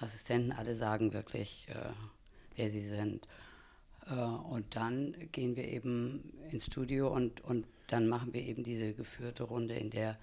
Assistenten, 0.00 0.50
alle 0.50 0.74
sagen 0.74 1.12
wirklich, 1.12 1.68
äh, 1.68 1.74
wer 2.56 2.68
sie 2.68 2.80
sind. 2.80 3.28
Äh, 4.08 4.14
und 4.14 4.74
dann 4.74 5.14
gehen 5.30 5.54
wir 5.54 5.68
eben 5.68 6.32
ins 6.50 6.66
Studio 6.66 7.14
und, 7.14 7.40
und 7.42 7.64
dann 7.86 8.08
machen 8.08 8.32
wir 8.34 8.42
eben 8.42 8.64
diese 8.64 8.92
geführte 8.92 9.44
Runde, 9.44 9.74
in 9.74 9.90
der 9.90 10.18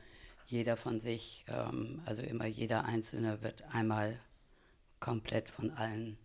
jeder 0.45 0.75
von 0.75 0.99
sich, 0.99 1.45
ähm, 1.47 2.01
also 2.05 2.21
immer 2.21 2.47
jeder 2.47 2.83
Einzelne 2.83 3.41
wird 3.41 3.63
einmal 3.73 4.19
komplett 4.99 5.49
von 5.49 5.71
allen 5.71 6.17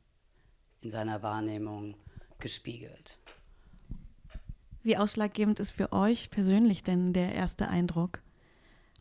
in 0.82 0.90
seiner 0.90 1.22
Wahrnehmung 1.22 1.94
gespiegelt. 2.38 3.18
Wie 4.82 4.96
ausschlaggebend 4.96 5.60
ist 5.60 5.70
für 5.70 5.92
euch 5.92 6.30
persönlich 6.30 6.82
denn 6.82 7.12
der 7.12 7.34
erste 7.34 7.68
Eindruck? 7.68 8.20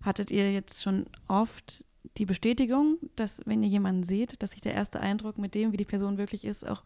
Hattet 0.01 0.31
ihr 0.31 0.51
jetzt 0.53 0.81
schon 0.83 1.07
oft 1.27 1.83
die 2.17 2.25
Bestätigung, 2.25 2.97
dass 3.15 3.41
wenn 3.45 3.63
ihr 3.63 3.69
jemanden 3.69 4.03
seht, 4.03 4.41
dass 4.41 4.51
sich 4.51 4.61
der 4.61 4.73
erste 4.73 4.99
Eindruck 4.99 5.37
mit 5.37 5.55
dem, 5.55 5.71
wie 5.71 5.77
die 5.77 5.85
Person 5.85 6.17
wirklich 6.17 6.45
ist, 6.45 6.67
auch 6.67 6.83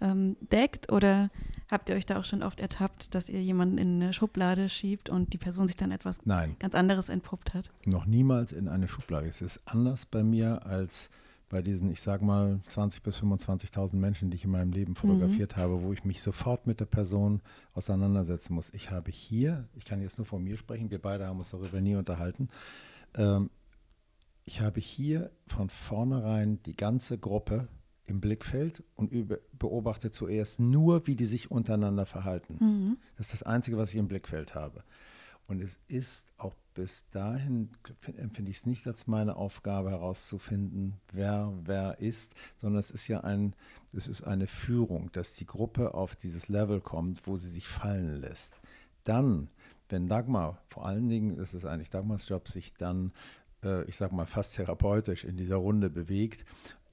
ähm, 0.00 0.36
deckt? 0.40 0.90
Oder 0.90 1.30
habt 1.70 1.88
ihr 1.88 1.94
euch 1.94 2.06
da 2.06 2.18
auch 2.18 2.24
schon 2.24 2.42
oft 2.42 2.60
ertappt, 2.60 3.14
dass 3.14 3.28
ihr 3.28 3.42
jemanden 3.42 3.78
in 3.78 4.02
eine 4.02 4.12
Schublade 4.12 4.68
schiebt 4.68 5.08
und 5.08 5.32
die 5.32 5.38
Person 5.38 5.66
sich 5.66 5.76
dann 5.76 5.92
etwas 5.92 6.24
Nein. 6.26 6.56
ganz 6.58 6.74
anderes 6.74 7.08
entpuppt 7.08 7.54
hat? 7.54 7.70
Noch 7.84 8.06
niemals 8.06 8.52
in 8.52 8.68
eine 8.68 8.88
Schublade. 8.88 9.28
Es 9.28 9.40
ist 9.40 9.60
anders 9.66 10.06
bei 10.06 10.24
mir 10.24 10.66
als 10.66 11.10
bei 11.52 11.60
diesen, 11.60 11.90
ich 11.90 12.00
sage 12.00 12.24
mal, 12.24 12.60
20.000 12.66 13.02
bis 13.02 13.18
25.000 13.20 13.96
Menschen, 13.96 14.30
die 14.30 14.36
ich 14.36 14.44
in 14.44 14.50
meinem 14.50 14.72
Leben 14.72 14.94
fotografiert 14.94 15.54
mhm. 15.54 15.60
habe, 15.60 15.82
wo 15.82 15.92
ich 15.92 16.02
mich 16.02 16.22
sofort 16.22 16.66
mit 16.66 16.80
der 16.80 16.86
Person 16.86 17.42
auseinandersetzen 17.74 18.54
muss. 18.54 18.70
Ich 18.72 18.90
habe 18.90 19.10
hier, 19.10 19.68
ich 19.74 19.84
kann 19.84 20.00
jetzt 20.00 20.16
nur 20.16 20.24
von 20.24 20.42
mir 20.42 20.56
sprechen, 20.56 20.90
wir 20.90 21.00
beide 21.00 21.26
haben 21.26 21.38
uns 21.38 21.50
darüber 21.50 21.82
nie 21.82 21.94
unterhalten, 21.94 22.48
ähm, 23.14 23.50
ich 24.44 24.62
habe 24.62 24.80
hier 24.80 25.30
von 25.46 25.68
vornherein 25.68 26.60
die 26.62 26.74
ganze 26.74 27.18
Gruppe 27.18 27.68
im 28.06 28.22
Blickfeld 28.22 28.82
und 28.96 29.12
über, 29.12 29.38
beobachte 29.52 30.10
zuerst 30.10 30.58
nur, 30.58 31.06
wie 31.06 31.16
die 31.16 31.26
sich 31.26 31.50
untereinander 31.50 32.06
verhalten. 32.06 32.56
Mhm. 32.60 32.98
Das 33.18 33.26
ist 33.26 33.34
das 33.34 33.42
Einzige, 33.42 33.76
was 33.76 33.90
ich 33.90 33.96
im 33.96 34.08
Blickfeld 34.08 34.54
habe. 34.54 34.84
Und 35.46 35.60
es 35.60 35.78
ist 35.86 36.32
auch 36.38 36.54
bis 36.74 37.08
dahin, 37.10 37.70
empfinde 38.16 38.50
ich 38.50 38.58
es 38.58 38.66
nicht 38.66 38.86
als 38.86 39.06
meine 39.06 39.36
Aufgabe 39.36 39.90
herauszufinden, 39.90 40.94
wer 41.12 41.52
wer 41.64 42.00
ist, 42.00 42.34
sondern 42.56 42.80
es 42.80 42.90
ist 42.90 43.08
ja 43.08 43.20
ein, 43.20 43.54
es 43.92 44.08
ist 44.08 44.22
eine 44.22 44.46
Führung, 44.46 45.10
dass 45.12 45.34
die 45.34 45.46
Gruppe 45.46 45.94
auf 45.94 46.16
dieses 46.16 46.48
Level 46.48 46.80
kommt, 46.80 47.26
wo 47.26 47.36
sie 47.36 47.50
sich 47.50 47.68
fallen 47.68 48.20
lässt. 48.20 48.60
Dann, 49.04 49.48
wenn 49.88 50.08
Dagmar, 50.08 50.62
vor 50.68 50.86
allen 50.86 51.08
Dingen, 51.08 51.36
das 51.36 51.54
ist 51.54 51.64
eigentlich 51.64 51.90
Dagmars 51.90 52.28
Job, 52.28 52.48
sich 52.48 52.72
dann, 52.74 53.12
äh, 53.62 53.84
ich 53.84 53.96
sage 53.96 54.14
mal, 54.14 54.26
fast 54.26 54.54
therapeutisch 54.54 55.24
in 55.24 55.36
dieser 55.36 55.56
Runde 55.56 55.90
bewegt, 55.90 56.46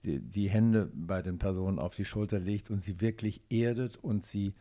die, 0.03 0.19
die 0.19 0.49
Hände 0.49 0.91
bei 0.93 1.21
den 1.21 1.37
Personen 1.37 1.79
auf 1.79 1.95
die 1.95 2.05
Schulter 2.05 2.39
legt 2.39 2.69
und 2.69 2.83
sie 2.83 3.01
wirklich 3.01 3.41
erdet 3.49 3.97
und 3.97 4.25
sie 4.25 4.53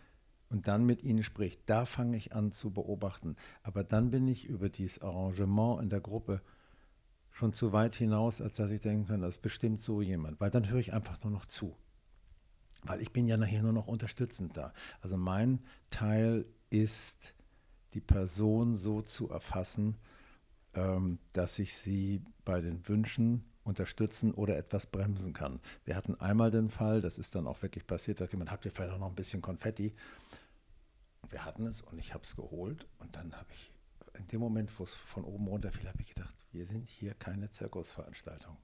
und 0.50 0.68
dann 0.68 0.84
mit 0.84 1.02
ihnen 1.02 1.22
spricht, 1.22 1.60
da 1.66 1.84
fange 1.84 2.16
ich 2.16 2.34
an 2.34 2.52
zu 2.52 2.70
beobachten. 2.70 3.36
Aber 3.62 3.84
dann 3.84 4.10
bin 4.10 4.26
ich 4.26 4.46
über 4.46 4.68
dieses 4.68 5.02
Arrangement 5.02 5.82
in 5.82 5.90
der 5.90 6.00
Gruppe 6.00 6.40
schon 7.30 7.52
zu 7.52 7.72
weit 7.72 7.94
hinaus, 7.94 8.40
als 8.40 8.56
dass 8.56 8.70
ich 8.70 8.80
denken 8.80 9.06
kann, 9.06 9.20
das 9.20 9.36
ist 9.36 9.42
bestimmt 9.42 9.82
so 9.82 10.02
jemand. 10.02 10.40
Weil 10.40 10.50
dann 10.50 10.68
höre 10.68 10.80
ich 10.80 10.92
einfach 10.92 11.22
nur 11.22 11.32
noch 11.32 11.46
zu. 11.46 11.76
Weil 12.82 13.02
ich 13.02 13.12
bin 13.12 13.26
ja 13.26 13.36
nachher 13.36 13.62
nur 13.62 13.72
noch 13.72 13.86
unterstützend 13.86 14.56
da. 14.56 14.72
Also 15.00 15.16
mein 15.16 15.60
Teil 15.90 16.46
ist, 16.70 17.34
die 17.94 18.00
Person 18.00 18.76
so 18.76 19.02
zu 19.02 19.30
erfassen, 19.30 19.96
ähm, 20.74 21.18
dass 21.32 21.58
ich 21.58 21.74
sie 21.74 22.22
bei 22.44 22.60
den 22.60 22.86
Wünschen 22.88 23.44
unterstützen 23.64 24.32
oder 24.32 24.56
etwas 24.56 24.86
bremsen 24.86 25.32
kann. 25.32 25.60
Wir 25.84 25.94
hatten 25.94 26.14
einmal 26.16 26.50
den 26.50 26.70
Fall, 26.70 27.00
das 27.00 27.18
ist 27.18 27.34
dann 27.34 27.46
auch 27.46 27.62
wirklich 27.62 27.86
passiert, 27.86 28.20
dass 28.20 28.32
jemand, 28.32 28.50
habt 28.50 28.64
ihr 28.64 28.72
vielleicht 28.72 28.92
auch 28.92 28.98
noch 28.98 29.10
ein 29.10 29.14
bisschen 29.14 29.42
Konfetti? 29.42 29.92
Wir 31.30 31.44
hatten 31.44 31.66
es 31.66 31.82
und 31.82 31.98
ich 31.98 32.14
habe 32.14 32.24
es 32.24 32.36
geholt 32.36 32.86
und 32.98 33.14
dann 33.16 33.34
habe 33.34 33.48
ich, 33.52 33.72
in 34.18 34.26
dem 34.28 34.40
Moment, 34.40 34.76
wo 34.78 34.84
es 34.84 34.94
von 34.94 35.24
oben 35.24 35.46
runter 35.46 35.70
fiel, 35.72 35.88
habe 35.88 36.00
ich 36.00 36.14
gedacht, 36.14 36.34
wir 36.52 36.64
sind 36.64 36.88
hier 36.88 37.14
keine 37.14 37.50
Zirkusveranstaltung. 37.50 38.56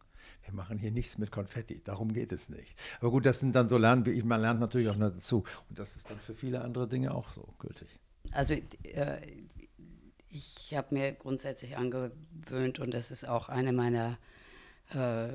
Wir 0.42 0.54
machen 0.54 0.78
hier 0.78 0.90
nichts 0.90 1.18
mit 1.18 1.30
Konfetti, 1.30 1.82
darum 1.84 2.12
geht 2.12 2.32
es 2.32 2.48
nicht. 2.48 2.78
Aber 3.00 3.10
gut, 3.10 3.26
das 3.26 3.40
sind 3.40 3.54
dann 3.54 3.68
so 3.68 3.76
Lernen, 3.76 4.26
man 4.26 4.40
lernt 4.40 4.60
natürlich 4.60 4.88
auch 4.88 4.96
noch 4.96 5.10
dazu. 5.10 5.44
Und 5.68 5.78
das 5.78 5.96
ist 5.96 6.10
dann 6.10 6.18
für 6.18 6.34
viele 6.34 6.62
andere 6.62 6.88
Dinge 6.88 7.14
auch 7.14 7.30
so 7.30 7.54
gültig. 7.58 7.88
Also 8.32 8.54
äh, 8.54 9.20
ich 10.30 10.74
habe 10.74 10.94
mir 10.94 11.12
grundsätzlich 11.12 11.76
angewöhnt 11.76 12.78
und 12.78 12.94
das 12.94 13.10
ist 13.10 13.28
auch 13.28 13.48
eine 13.48 13.72
meiner 13.72 14.18
äh, 14.90 15.28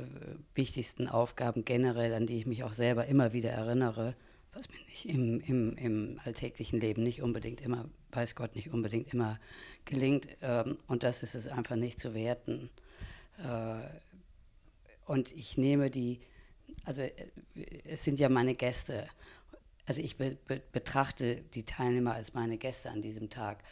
wichtigsten 0.56 1.08
Aufgaben 1.08 1.66
generell, 1.66 2.14
an 2.14 2.26
die 2.26 2.38
ich 2.38 2.46
mich 2.46 2.64
auch 2.64 2.74
selber 2.74 3.06
immer 3.06 3.34
wieder 3.34 3.52
erinnere, 3.52 4.16
was 4.54 4.70
mir 4.70 4.80
nicht 4.88 5.06
im, 5.06 5.40
im, 5.42 5.78
im 5.78 6.20
alltäglichen 6.24 6.80
Leben 6.80 7.04
nicht 7.04 7.22
unbedingt 7.22 7.62
immer, 7.62 7.90
weiß 8.12 8.36
Gott, 8.36 8.56
nicht 8.56 8.72
unbedingt 8.74 9.14
immer 9.14 9.40
gelingt. 9.86 10.28
Ähm, 10.42 10.78
und 10.88 11.04
das 11.04 11.24
ist 11.24 11.36
es 11.36 11.48
einfach 11.48 11.76
nicht 11.76 12.00
zu 12.00 12.14
werten. 12.14 12.70
Äh, 13.38 13.82
und 15.06 15.32
ich 15.34 15.58
nehme 15.58 15.90
die, 15.90 16.20
also 16.84 17.02
äh, 17.02 17.12
es 17.86 18.04
sind 18.04 18.20
ja 18.20 18.30
meine 18.30 18.56
Gäste. 18.56 19.08
Also 19.86 20.02
ich 20.02 20.18
be, 20.18 20.38
be, 20.48 20.62
betrachte 20.72 21.42
die 21.54 21.64
Teilnehmer 21.64 22.14
als 22.14 22.34
meine 22.34 22.58
Gäste 22.58 22.90
an 22.90 23.02
diesem 23.02 23.30
Tag. 23.30 23.64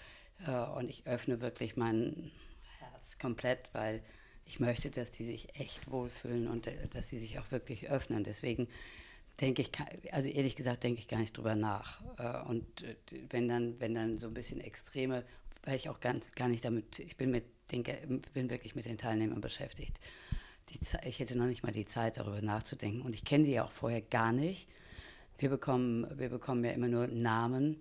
Äh, 0.46 0.52
und 0.52 0.90
ich 0.90 1.06
öffne 1.08 1.42
wirklich 1.42 1.76
mein 1.76 2.32
Herz 2.80 3.18
komplett, 3.18 3.70
weil 3.74 4.04
ich 4.46 4.60
möchte, 4.60 4.90
dass 4.90 5.12
die 5.12 5.26
sich 5.26 5.60
echt 5.60 5.90
wohlfühlen 5.92 6.48
und 6.48 6.68
äh, 6.68 6.88
dass 6.90 7.08
die 7.08 7.18
sich 7.18 7.40
auch 7.40 7.52
wirklich 7.52 7.90
öffnen. 7.90 8.24
Deswegen 8.24 8.68
denke 9.39 9.62
ich, 9.62 9.71
also 10.12 10.30
ehrlich 10.30 10.56
gesagt, 10.56 10.84
denke 10.84 11.00
ich 11.00 11.08
gar 11.08 11.19
nicht 11.19 11.38
drüber 11.38 11.56
nach. 11.56 12.02
Äh, 12.17 12.47
und 12.47 12.84
äh, 12.84 12.95
wenn 13.30 13.47
dann, 13.47 13.80
wenn 13.80 13.93
dann 13.93 14.17
so 14.17 14.28
ein 14.28 14.34
bisschen 14.34 14.62
extreme, 14.62 15.23
weil 15.63 15.76
ich 15.76 15.89
auch 15.89 16.00
ganz, 16.00 16.32
gar 16.32 16.47
nicht 16.47 16.65
damit, 16.65 17.00
ich 17.00 17.17
bin 17.17 17.32
mit, 17.32 17.45
denke, 17.71 17.97
bin 18.34 18.50
wirklich 18.50 18.76
mit 18.76 18.86
den 18.86 18.97
Teilnehmern 18.97 19.41
beschäftigt. 19.41 20.00
Die, 20.69 20.80
ich 21.08 21.19
hätte 21.19 21.36
noch 21.36 21.45
nicht 21.45 21.63
mal 21.63 21.71
die 21.71 21.86
Zeit, 21.86 22.17
darüber 22.17 22.41
nachzudenken. 22.41 23.02
Und 23.02 23.13
ich 23.15 23.23
kenne 23.23 23.45
die 23.45 23.52
ja 23.52 23.63
auch 23.63 23.71
vorher 23.71 24.02
gar 24.02 24.32
nicht. 24.32 24.67
Wir 25.38 25.50
bekommen, 25.50 26.08
wir 26.17 26.30
bekommen 26.30 26.63
ja 26.63 26.71
immer 26.71 26.88
nur 26.88 27.08
Namen 27.08 27.78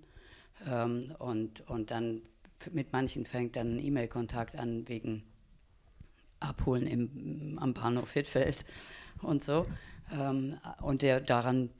ähm, 0.67 1.15
und, 1.19 1.69
und 1.69 1.91
dann 1.91 2.23
mit 2.73 2.93
manchen 2.93 3.25
fängt 3.25 3.57
dann 3.57 3.77
ein 3.77 3.85
E-Mail-Kontakt 3.85 4.57
an 4.57 4.89
wegen 4.89 5.25
abholen 6.41 6.87
im, 6.87 7.59
am 7.61 7.73
Bahnhof 7.73 8.13
Hittfeld 8.13 8.65
und 9.23 9.43
so. 9.43 9.67
Ähm, 10.13 10.59
und 10.83 11.03
der, 11.03 11.21
daran 11.21 11.71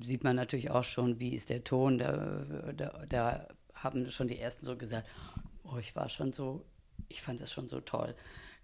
sieht 0.00 0.24
man 0.24 0.36
natürlich 0.36 0.70
auch 0.70 0.84
schon, 0.84 1.20
wie 1.20 1.34
ist 1.34 1.50
der 1.50 1.64
Ton. 1.64 1.98
Da, 1.98 2.44
da, 2.76 3.04
da 3.08 3.48
haben 3.74 4.10
schon 4.10 4.28
die 4.28 4.38
Ersten 4.38 4.66
so 4.66 4.76
gesagt, 4.76 5.08
oh, 5.64 5.78
ich 5.78 5.94
war 5.94 6.08
schon 6.08 6.32
so, 6.32 6.64
ich 7.08 7.22
fand 7.22 7.40
das 7.40 7.52
schon 7.52 7.68
so 7.68 7.80
toll, 7.80 8.14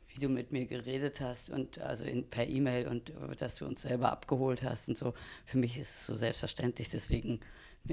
wie 0.09 0.21
du 0.21 0.29
mit 0.29 0.53
mir 0.53 0.67
geredet 0.67 1.21
hast 1.21 1.51
und 1.51 1.79
also 1.81 2.05
in, 2.05 2.29
per 2.29 2.47
E-Mail 2.47 2.89
und 2.89 3.13
dass 3.39 3.57
du 3.57 3.67
uns 3.67 3.83
selber 3.83 4.11
abgeholt 4.11 4.63
hast 4.63 4.89
und 4.89 4.97
so. 4.97 5.15
Für 5.45 5.59
mich 5.59 5.79
ist 5.79 5.95
es 5.95 6.07
so 6.07 6.17
selbstverständlich, 6.17 6.89
deswegen 6.89 7.41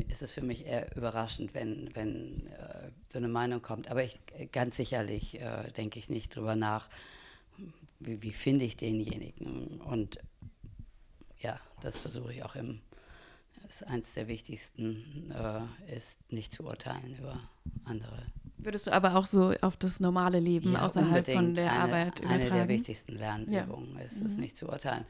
ist 0.09 0.21
es 0.21 0.33
für 0.33 0.41
mich 0.41 0.65
eher 0.65 0.95
überraschend, 0.95 1.53
wenn, 1.53 1.89
wenn 1.93 2.47
äh, 2.47 2.89
so 3.07 3.17
eine 3.17 3.27
Meinung 3.27 3.61
kommt. 3.61 3.89
Aber 3.89 4.03
ich, 4.03 4.19
ganz 4.51 4.77
sicherlich 4.77 5.39
äh, 5.41 5.71
denke 5.71 5.99
ich 5.99 6.09
nicht 6.09 6.35
drüber 6.35 6.55
nach, 6.55 6.89
wie, 7.99 8.21
wie 8.21 8.33
finde 8.33 8.65
ich 8.65 8.75
denjenigen? 8.77 9.81
Und 9.81 10.19
ja, 11.45 11.59
das 11.81 11.99
versuche 11.99 12.33
ich 12.33 12.43
auch 12.43 12.55
im, 12.55 12.81
ist 13.67 13.83
eins 13.87 14.13
der 14.13 14.27
wichtigsten, 14.27 15.31
äh, 15.31 15.95
ist 15.95 16.31
nicht 16.31 16.51
zu 16.51 16.63
urteilen 16.65 17.15
über 17.17 17.39
andere. 17.83 18.23
Würdest 18.57 18.87
du 18.87 18.91
aber 18.91 19.15
auch 19.15 19.27
so 19.27 19.53
auf 19.61 19.77
das 19.77 19.99
normale 19.99 20.39
Leben 20.39 20.73
ja, 20.73 20.81
außerhalb 20.83 21.27
von 21.27 21.53
der 21.53 21.71
eine, 21.71 21.79
Arbeit 21.81 22.19
übertragen? 22.19 22.41
Eine 22.41 22.49
der 22.51 22.67
wichtigsten 22.67 23.15
Lernübungen 23.15 23.95
ja. 23.95 24.01
ist 24.01 24.21
es, 24.21 24.33
mhm. 24.33 24.41
nicht 24.41 24.57
zu 24.57 24.67
urteilen. 24.67 25.05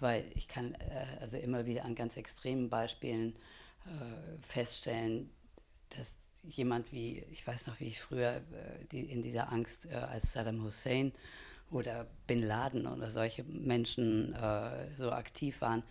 Weil 0.00 0.24
ich 0.34 0.48
kann 0.48 0.74
äh, 0.74 1.06
also 1.20 1.38
immer 1.38 1.64
wieder 1.64 1.84
an 1.84 1.94
ganz 1.94 2.16
extremen 2.16 2.68
Beispielen 2.68 3.36
äh, 3.86 4.42
feststellen, 4.46 5.30
dass 5.96 6.30
jemand 6.42 6.92
wie, 6.92 7.20
ich 7.30 7.46
weiß 7.46 7.66
noch, 7.66 7.80
wie 7.80 7.86
ich 7.86 8.00
früher 8.00 8.36
äh, 8.36 8.84
die, 8.92 9.00
in 9.00 9.22
dieser 9.22 9.50
Angst 9.50 9.86
äh, 9.86 9.94
als 9.94 10.32
Saddam 10.32 10.62
Hussein 10.62 11.12
oder 11.70 12.06
Bin 12.26 12.42
Laden 12.42 12.86
oder 12.86 13.10
solche 13.10 13.44
Menschen 13.44 14.32
äh, 14.34 14.92
so 14.94 15.12
aktiv 15.12 15.60
waren, 15.60 15.82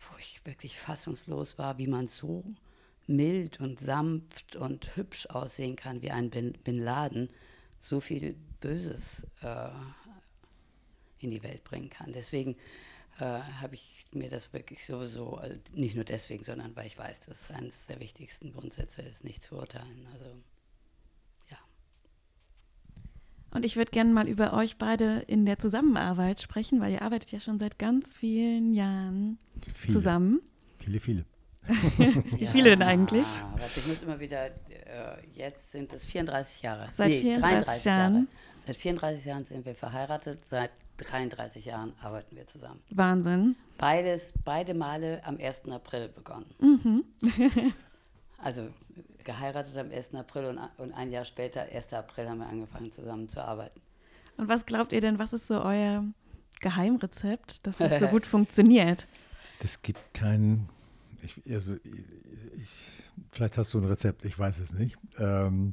wo 0.00 0.18
ich 0.18 0.40
wirklich 0.44 0.78
fassungslos 0.78 1.58
war, 1.58 1.78
wie 1.78 1.86
man 1.86 2.06
so 2.06 2.44
mild 3.06 3.60
und 3.60 3.78
sanft 3.78 4.56
und 4.56 4.96
hübsch 4.96 5.26
aussehen 5.26 5.76
kann 5.76 6.02
wie 6.02 6.10
ein 6.10 6.30
Bin, 6.30 6.52
Bin 6.64 6.78
Laden, 6.78 7.30
so 7.80 8.00
viel 8.00 8.36
Böses 8.60 9.26
äh, 9.42 9.70
in 11.20 11.30
die 11.30 11.42
Welt 11.42 11.64
bringen 11.64 11.90
kann. 11.90 12.12
Deswegen 12.12 12.56
äh, 13.18 13.24
habe 13.24 13.74
ich 13.74 14.06
mir 14.12 14.30
das 14.30 14.52
wirklich 14.52 14.84
sowieso, 14.84 15.34
also 15.36 15.56
nicht 15.72 15.94
nur 15.94 16.04
deswegen, 16.04 16.44
sondern 16.44 16.76
weil 16.76 16.86
ich 16.86 16.98
weiß, 16.98 17.20
dass 17.20 17.50
eines 17.50 17.86
der 17.86 18.00
wichtigsten 18.00 18.52
Grundsätze 18.52 19.02
ist, 19.02 19.24
nicht 19.24 19.42
zu 19.42 19.56
urteilen. 19.56 20.06
Also 20.12 20.26
Und 23.50 23.64
ich 23.64 23.76
würde 23.76 23.90
gerne 23.90 24.12
mal 24.12 24.28
über 24.28 24.52
euch 24.52 24.76
beide 24.76 25.20
in 25.26 25.46
der 25.46 25.58
Zusammenarbeit 25.58 26.40
sprechen, 26.40 26.80
weil 26.80 26.92
ihr 26.92 27.02
arbeitet 27.02 27.32
ja 27.32 27.40
schon 27.40 27.58
seit 27.58 27.78
ganz 27.78 28.14
vielen 28.14 28.74
Jahren 28.74 29.38
viele. 29.74 29.94
zusammen. 29.94 30.40
Viele, 30.78 31.00
viele. 31.00 31.24
Wie 31.66 32.44
ja, 32.44 32.50
viele 32.50 32.70
denn 32.70 32.82
eigentlich? 32.82 33.26
ich 33.76 33.86
muss 33.86 34.02
immer 34.02 34.20
wieder, 34.20 34.46
äh, 34.46 34.52
jetzt 35.34 35.70
sind 35.70 35.92
es 35.92 36.04
34 36.04 36.62
Jahre. 36.62 36.88
Seit 36.92 37.08
nee, 37.08 37.20
34 37.20 37.84
Jahren? 37.84 38.14
Jahre. 38.14 38.26
Seit 38.66 38.76
34 38.76 39.24
Jahren 39.24 39.44
sind 39.44 39.66
wir 39.66 39.74
verheiratet, 39.74 40.40
seit 40.46 40.70
33 40.98 41.64
Jahren 41.64 41.92
arbeiten 42.02 42.36
wir 42.36 42.46
zusammen. 42.46 42.80
Wahnsinn. 42.90 43.56
Beides, 43.76 44.34
beide 44.44 44.74
Male 44.74 45.24
am 45.24 45.38
1. 45.38 45.68
April 45.70 46.08
begonnen. 46.08 46.46
Mhm. 46.58 47.04
also 48.38 48.68
geheiratet 49.28 49.76
am 49.76 49.90
1. 49.90 50.14
April 50.14 50.46
und, 50.46 50.58
und 50.78 50.92
ein 50.94 51.12
Jahr 51.12 51.26
später, 51.26 51.60
1. 51.60 51.92
April, 51.92 52.30
haben 52.30 52.38
wir 52.38 52.48
angefangen 52.48 52.90
zusammen 52.90 53.28
zu 53.28 53.44
arbeiten. 53.44 53.78
Und 54.38 54.48
was 54.48 54.64
glaubt 54.64 54.94
ihr 54.94 55.02
denn, 55.02 55.18
was 55.18 55.34
ist 55.34 55.48
so 55.48 55.62
euer 55.62 56.02
Geheimrezept, 56.60 57.66
dass 57.66 57.76
das 57.76 58.00
so 58.00 58.06
gut 58.08 58.24
funktioniert? 58.24 59.06
Das 59.60 59.82
gibt 59.82 60.14
keinen, 60.14 60.70
ich, 61.20 61.42
also 61.52 61.74
ich, 61.74 62.70
vielleicht 63.30 63.58
hast 63.58 63.74
du 63.74 63.80
ein 63.80 63.84
Rezept, 63.84 64.24
ich 64.24 64.38
weiß 64.38 64.60
es 64.60 64.72
nicht. 64.72 64.96
Ähm, 65.18 65.72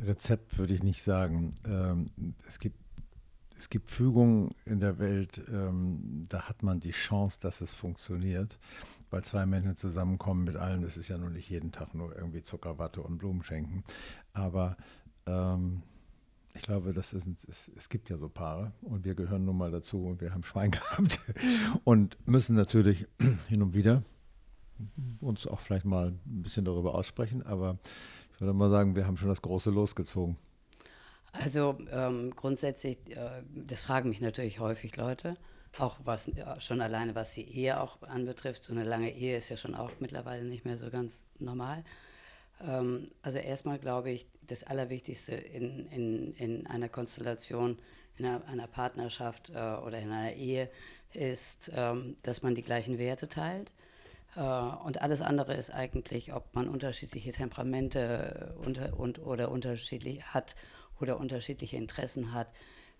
Rezept 0.00 0.56
würde 0.56 0.74
ich 0.74 0.84
nicht 0.84 1.02
sagen. 1.02 1.52
Ähm, 1.66 2.06
es 2.46 2.60
gibt 2.60 2.78
es 3.56 3.70
gibt 3.70 3.90
Fügungen 3.90 4.50
in 4.66 4.80
der 4.80 4.98
Welt, 4.98 5.40
ähm, 5.48 6.26
da 6.28 6.48
hat 6.48 6.62
man 6.62 6.80
die 6.80 6.90
Chance, 6.90 7.38
dass 7.40 7.60
es 7.60 7.72
funktioniert 7.72 8.58
weil 9.14 9.22
zwei 9.22 9.46
Menschen 9.46 9.76
zusammenkommen 9.76 10.42
mit 10.42 10.56
allem, 10.56 10.82
das 10.82 10.96
ist 10.96 11.06
ja 11.06 11.16
nun 11.16 11.34
nicht 11.34 11.48
jeden 11.48 11.70
Tag 11.70 11.94
nur 11.94 12.16
irgendwie 12.16 12.42
Zuckerwatte 12.42 13.00
und 13.00 13.18
Blumen 13.18 13.44
schenken. 13.44 13.84
Aber 14.32 14.76
ähm, 15.26 15.84
ich 16.52 16.62
glaube, 16.62 16.92
das 16.92 17.12
ist, 17.12 17.28
es, 17.48 17.70
es 17.76 17.88
gibt 17.88 18.10
ja 18.10 18.16
so 18.18 18.28
Paare 18.28 18.72
und 18.82 19.04
wir 19.04 19.14
gehören 19.14 19.44
nun 19.44 19.56
mal 19.56 19.70
dazu 19.70 20.04
und 20.04 20.20
wir 20.20 20.34
haben 20.34 20.42
Schwein 20.42 20.70
gehabt 20.72 21.20
und 21.84 22.18
müssen 22.26 22.56
natürlich 22.56 23.06
hin 23.48 23.62
und 23.62 23.72
wieder 23.72 24.02
uns 25.20 25.46
auch 25.46 25.60
vielleicht 25.60 25.84
mal 25.84 26.08
ein 26.08 26.42
bisschen 26.42 26.64
darüber 26.64 26.96
aussprechen, 26.96 27.40
aber 27.46 27.78
ich 28.32 28.40
würde 28.40 28.52
mal 28.52 28.68
sagen, 28.68 28.96
wir 28.96 29.06
haben 29.06 29.16
schon 29.16 29.28
das 29.28 29.42
Große 29.42 29.70
losgezogen. 29.70 30.36
Also 31.30 31.78
ähm, 31.92 32.32
grundsätzlich, 32.34 32.98
äh, 33.16 33.44
das 33.54 33.84
fragen 33.84 34.08
mich 34.08 34.20
natürlich 34.20 34.58
häufig 34.58 34.96
Leute 34.96 35.36
auch 35.78 35.98
was 36.04 36.30
schon 36.58 36.80
alleine 36.80 37.14
was 37.14 37.34
die 37.34 37.48
Ehe 37.48 37.80
auch 37.80 38.02
anbetrifft, 38.02 38.64
so 38.64 38.72
eine 38.72 38.84
lange 38.84 39.12
Ehe 39.12 39.36
ist 39.36 39.48
ja 39.48 39.56
schon 39.56 39.74
auch 39.74 39.90
mittlerweile 39.98 40.44
nicht 40.44 40.64
mehr 40.64 40.76
so 40.76 40.90
ganz 40.90 41.24
normal. 41.38 41.84
Ähm, 42.60 43.06
also 43.22 43.38
erstmal 43.38 43.78
glaube 43.78 44.10
ich, 44.10 44.26
das 44.46 44.64
Allerwichtigste 44.64 45.32
in, 45.34 45.86
in, 45.88 46.34
in 46.34 46.66
einer 46.66 46.88
Konstellation, 46.88 47.78
in 48.16 48.26
einer, 48.26 48.46
einer 48.46 48.66
Partnerschaft 48.66 49.50
äh, 49.50 49.52
oder 49.52 49.98
in 49.98 50.10
einer 50.12 50.32
Ehe 50.32 50.70
ist, 51.12 51.70
ähm, 51.74 52.16
dass 52.22 52.42
man 52.42 52.54
die 52.54 52.62
gleichen 52.62 52.98
Werte 52.98 53.28
teilt. 53.28 53.72
Äh, 54.36 54.40
und 54.40 55.02
alles 55.02 55.20
andere 55.20 55.54
ist 55.54 55.70
eigentlich, 55.70 56.32
ob 56.32 56.54
man 56.54 56.68
unterschiedliche 56.68 57.32
Temperamente 57.32 58.54
unter, 58.64 58.98
und, 58.98 59.20
oder 59.20 59.50
unterschiedlich 59.50 60.22
hat 60.34 60.56
oder 61.00 61.18
unterschiedliche 61.18 61.76
Interessen 61.76 62.32
hat, 62.32 62.48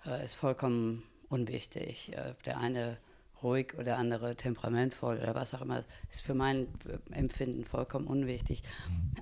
äh, 0.07 0.25
ist 0.25 0.35
vollkommen 0.35 1.05
unwichtig. 1.29 2.13
Äh, 2.13 2.35
der 2.45 2.59
eine 2.59 2.99
ruhig 3.43 3.75
oder 3.79 3.99
andere 3.99 4.37
temperamentvoll 4.37 5.19
oder 5.19 5.35
was 5.35 5.55
auch 5.55 5.61
immer, 5.61 5.85
ist 6.11 6.23
für 6.23 6.35
mein 6.35 6.69
äh, 6.89 7.15
Empfinden 7.15 7.65
vollkommen 7.65 8.07
unwichtig. 8.07 8.63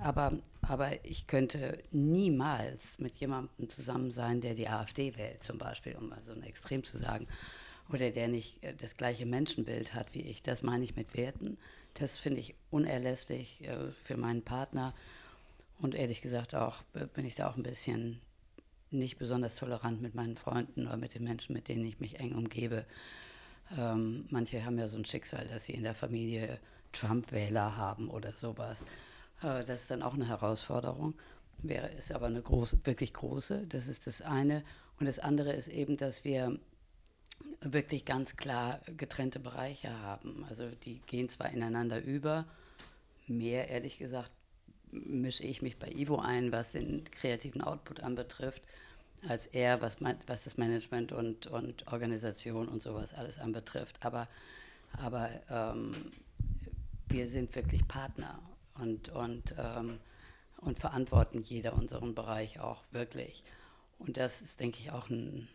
Aber, 0.01 0.33
aber 0.61 1.03
ich 1.05 1.27
könnte 1.27 1.79
niemals 1.91 2.99
mit 2.99 3.15
jemandem 3.17 3.69
zusammen 3.69 4.11
sein, 4.11 4.41
der 4.41 4.53
die 4.53 4.69
AfD 4.69 5.15
wählt, 5.17 5.43
zum 5.43 5.57
Beispiel, 5.57 5.95
um 5.95 6.09
mal 6.09 6.21
so 6.25 6.31
ein 6.31 6.43
Extrem 6.43 6.83
zu 6.83 6.97
sagen, 6.97 7.27
oder 7.89 8.11
der 8.11 8.27
nicht 8.27 8.63
äh, 8.63 8.73
das 8.75 8.97
gleiche 8.97 9.25
Menschenbild 9.25 9.93
hat 9.93 10.13
wie 10.13 10.21
ich. 10.21 10.43
Das 10.43 10.61
meine 10.63 10.83
ich 10.83 10.95
mit 10.95 11.15
Werten. 11.15 11.57
Das 11.95 12.17
finde 12.17 12.39
ich 12.39 12.55
unerlässlich 12.71 13.69
für 14.03 14.17
meinen 14.17 14.41
Partner. 14.41 14.95
Und 15.79 15.93
ehrlich 15.93 16.23
gesagt 16.23 16.55
auch 16.55 16.81
bin 17.13 17.23
ich 17.23 17.35
da 17.35 17.47
auch 17.47 17.55
ein 17.55 17.61
bisschen 17.61 18.19
nicht 18.99 19.17
besonders 19.17 19.55
tolerant 19.55 20.01
mit 20.01 20.15
meinen 20.15 20.37
Freunden 20.37 20.87
oder 20.87 20.97
mit 20.97 21.15
den 21.15 21.23
Menschen, 21.23 21.53
mit 21.53 21.67
denen 21.67 21.85
ich 21.85 21.99
mich 21.99 22.19
eng 22.19 22.33
umgebe. 22.33 22.85
Ähm, 23.77 24.25
manche 24.29 24.63
haben 24.65 24.77
ja 24.77 24.87
so 24.87 24.97
ein 24.97 25.05
Schicksal, 25.05 25.47
dass 25.47 25.65
sie 25.65 25.73
in 25.73 25.83
der 25.83 25.95
Familie 25.95 26.59
Trump-Wähler 26.91 27.75
haben 27.77 28.09
oder 28.09 28.31
sowas. 28.31 28.83
Äh, 29.41 29.63
das 29.65 29.81
ist 29.81 29.91
dann 29.91 30.03
auch 30.03 30.13
eine 30.13 30.27
Herausforderung. 30.27 31.15
Wäre 31.59 31.87
ist 31.89 32.11
aber 32.11 32.27
eine 32.27 32.41
große, 32.41 32.79
wirklich 32.83 33.13
große. 33.13 33.65
Das 33.67 33.87
ist 33.87 34.07
das 34.07 34.21
eine. 34.21 34.63
Und 34.99 35.07
das 35.07 35.19
andere 35.19 35.53
ist 35.53 35.69
eben, 35.69 35.97
dass 35.97 36.23
wir 36.23 36.59
wirklich 37.61 38.05
ganz 38.05 38.35
klar 38.35 38.81
getrennte 38.97 39.39
Bereiche 39.39 39.97
haben. 40.01 40.45
Also 40.49 40.69
die 40.83 40.99
gehen 41.05 41.29
zwar 41.29 41.51
ineinander 41.51 42.01
über, 42.01 42.45
mehr 43.27 43.69
ehrlich 43.69 43.97
gesagt 43.97 44.31
mische 44.93 45.43
ich 45.43 45.61
mich 45.61 45.77
bei 45.77 45.89
Ivo 45.89 46.17
ein, 46.17 46.51
was 46.51 46.71
den 46.71 47.03
kreativen 47.05 47.61
Output 47.61 48.01
anbetrifft, 48.01 48.61
als 49.27 49.47
er, 49.47 49.81
was, 49.81 49.97
was 50.27 50.43
das 50.43 50.57
Management 50.57 51.11
und, 51.11 51.47
und 51.47 51.87
Organisation 51.91 52.67
und 52.67 52.81
sowas 52.81 53.13
alles 53.13 53.39
anbetrifft. 53.39 54.05
Aber, 54.05 54.27
aber 54.93 55.29
ähm, 55.49 56.11
wir 57.07 57.27
sind 57.27 57.55
wirklich 57.55 57.87
Partner 57.87 58.39
und, 58.79 59.09
und, 59.09 59.55
ähm, 59.57 59.99
und 60.57 60.79
verantworten 60.79 61.41
jeder 61.43 61.73
unseren 61.73 62.15
Bereich 62.15 62.59
auch 62.59 62.83
wirklich. 62.91 63.43
Und 63.99 64.17
das 64.17 64.41
ist, 64.41 64.59
denke 64.59 64.79
ich, 64.79 64.91
auch 64.91 65.09
ein, 65.09 65.47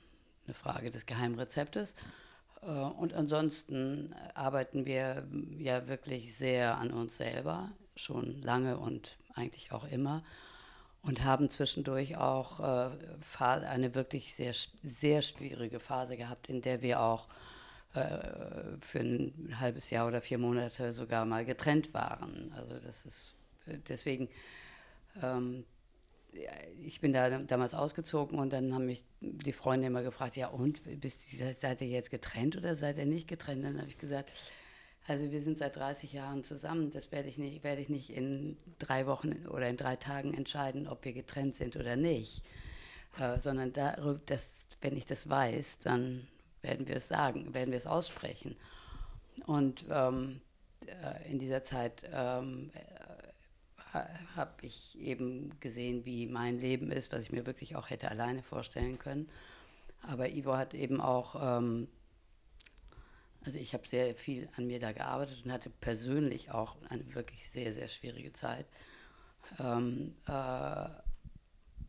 eine 0.46 0.54
Frage 0.54 0.90
des 0.90 1.06
Geheimrezeptes. 1.06 1.96
Äh, 2.62 2.66
und 2.66 3.14
ansonsten 3.14 4.14
arbeiten 4.34 4.86
wir 4.86 5.26
ja 5.58 5.88
wirklich 5.88 6.34
sehr 6.34 6.78
an 6.78 6.90
uns 6.90 7.16
selber, 7.16 7.70
schon 7.96 8.40
lange 8.42 8.78
und 8.78 9.18
eigentlich 9.34 9.72
auch 9.72 9.84
immer. 9.84 10.22
Und 11.08 11.24
haben 11.24 11.48
zwischendurch 11.48 12.18
auch 12.18 12.60
äh, 12.60 12.90
eine 13.40 13.94
wirklich 13.94 14.34
sehr, 14.34 14.52
sehr 14.82 15.22
schwierige 15.22 15.80
Phase 15.80 16.18
gehabt, 16.18 16.50
in 16.50 16.60
der 16.60 16.82
wir 16.82 17.00
auch 17.00 17.28
äh, 17.94 18.18
für 18.82 19.00
ein 19.00 19.56
halbes 19.58 19.88
Jahr 19.88 20.06
oder 20.06 20.20
vier 20.20 20.36
Monate 20.36 20.92
sogar 20.92 21.24
mal 21.24 21.46
getrennt 21.46 21.94
waren. 21.94 22.52
Also 22.54 22.74
das 22.74 23.06
ist 23.06 23.36
deswegen, 23.88 24.28
ähm, 25.22 25.64
ich 26.82 27.00
bin 27.00 27.14
da 27.14 27.38
damals 27.38 27.72
ausgezogen 27.72 28.38
und 28.38 28.52
dann 28.52 28.74
haben 28.74 28.84
mich 28.84 29.02
die 29.22 29.54
Freunde 29.54 29.86
immer 29.86 30.02
gefragt, 30.02 30.36
ja 30.36 30.48
und, 30.48 30.82
bist, 31.00 31.38
seid 31.58 31.80
ihr 31.80 31.88
jetzt 31.88 32.10
getrennt 32.10 32.54
oder 32.54 32.74
seid 32.74 32.98
ihr 32.98 33.06
nicht 33.06 33.28
getrennt? 33.28 33.64
Dann 33.64 33.78
habe 33.78 33.88
ich 33.88 33.96
gesagt, 33.96 34.30
also 35.08 35.30
wir 35.30 35.40
sind 35.40 35.56
seit 35.56 35.76
30 35.76 36.12
Jahren 36.12 36.44
zusammen. 36.44 36.90
Das 36.90 37.10
werde 37.12 37.28
ich 37.28 37.38
nicht, 37.38 37.64
werde 37.64 37.80
ich 37.80 37.88
nicht 37.88 38.10
in 38.10 38.58
drei 38.78 39.06
Wochen 39.06 39.46
oder 39.46 39.68
in 39.68 39.78
drei 39.78 39.96
Tagen 39.96 40.34
entscheiden, 40.34 40.86
ob 40.86 41.04
wir 41.04 41.14
getrennt 41.14 41.54
sind 41.54 41.76
oder 41.76 41.96
nicht. 41.96 42.42
Äh, 43.18 43.38
sondern 43.38 43.72
darüber, 43.72 44.20
dass, 44.26 44.68
wenn 44.82 44.96
ich 44.96 45.06
das 45.06 45.28
weiß, 45.28 45.78
dann 45.78 46.28
werden 46.60 46.86
wir 46.86 46.96
es 46.96 47.08
sagen, 47.08 47.54
werden 47.54 47.70
wir 47.70 47.78
es 47.78 47.86
aussprechen. 47.86 48.54
Und 49.46 49.86
ähm, 49.90 50.40
äh, 50.86 51.30
in 51.30 51.38
dieser 51.38 51.62
Zeit 51.62 52.02
ähm, 52.12 52.70
äh, 52.74 53.98
habe 54.36 54.52
ich 54.60 54.98
eben 55.00 55.58
gesehen, 55.60 56.04
wie 56.04 56.26
mein 56.26 56.58
Leben 56.58 56.92
ist, 56.92 57.12
was 57.12 57.22
ich 57.22 57.32
mir 57.32 57.46
wirklich 57.46 57.76
auch 57.76 57.88
hätte 57.88 58.10
alleine 58.10 58.42
vorstellen 58.42 58.98
können. 58.98 59.28
Aber 60.02 60.28
Ivo 60.28 60.56
hat 60.56 60.74
eben 60.74 61.00
auch 61.00 61.58
ähm, 61.58 61.88
Also 63.48 63.60
ich 63.60 63.72
habe 63.72 63.88
sehr 63.88 64.14
viel 64.14 64.46
an 64.58 64.66
mir 64.66 64.78
da 64.78 64.92
gearbeitet 64.92 65.42
und 65.42 65.50
hatte 65.50 65.70
persönlich 65.70 66.50
auch 66.50 66.76
eine 66.90 67.14
wirklich 67.14 67.48
sehr, 67.48 67.72
sehr 67.72 67.88
schwierige 67.88 68.30
Zeit. 68.34 68.66
Ähm, 69.58 70.14
äh, 70.26 70.88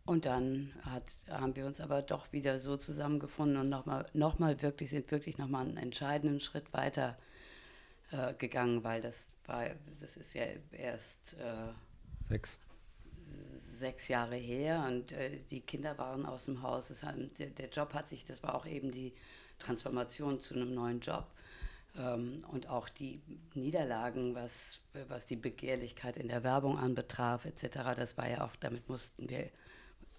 und 0.05 0.25
dann 0.25 0.71
hat, 0.83 1.03
haben 1.29 1.57
wir 1.57 1.65
uns 1.65 1.81
aber 1.81 2.01
doch 2.01 2.31
wieder 2.31 2.59
so 2.59 2.77
zusammengefunden 2.77 3.57
und 3.57 3.67
nochmal 3.67 4.05
noch 4.13 4.39
mal 4.39 4.61
wirklich, 4.61 4.89
sind 4.89 5.11
wirklich 5.11 5.37
nochmal 5.37 5.67
einen 5.67 5.75
entscheidenden 5.75 6.39
Schritt 6.39 6.71
weiter 6.71 7.17
äh, 8.11 8.33
gegangen, 8.35 8.85
weil 8.85 9.01
das 9.01 9.33
war, 9.45 9.65
das 9.99 10.15
ist 10.15 10.35
ja 10.35 10.45
erst 10.71 11.35
äh, 11.39 11.73
sechs. 12.29 12.57
sechs 13.27 14.07
Jahre 14.07 14.37
her 14.37 14.85
und 14.87 15.11
äh, 15.11 15.35
die 15.51 15.59
Kinder 15.59 15.97
waren 15.97 16.25
aus 16.25 16.45
dem 16.45 16.61
Haus. 16.61 17.03
Haben, 17.03 17.31
der, 17.37 17.47
der, 17.47 17.67
Job 17.67 17.93
hat 17.93 18.07
sich, 18.07 18.23
das 18.23 18.41
war 18.43 18.55
auch 18.55 18.65
eben 18.65 18.91
die 18.91 19.13
Transformation 19.59 20.39
zu 20.39 20.53
einem 20.53 20.73
neuen 20.73 21.01
Job. 21.01 21.27
Ähm, 21.97 22.45
und 22.51 22.67
auch 22.67 22.89
die 22.89 23.21
Niederlagen, 23.53 24.35
was, 24.35 24.81
was 25.07 25.25
die 25.25 25.35
Begehrlichkeit 25.35 26.17
in 26.17 26.27
der 26.27 26.43
Werbung 26.43 26.77
anbetraf, 26.77 27.45
etc., 27.45 27.95
das 27.95 28.17
war 28.17 28.29
ja 28.29 28.45
auch, 28.45 28.55
damit 28.57 28.89
mussten 28.89 29.29
wir 29.29 29.49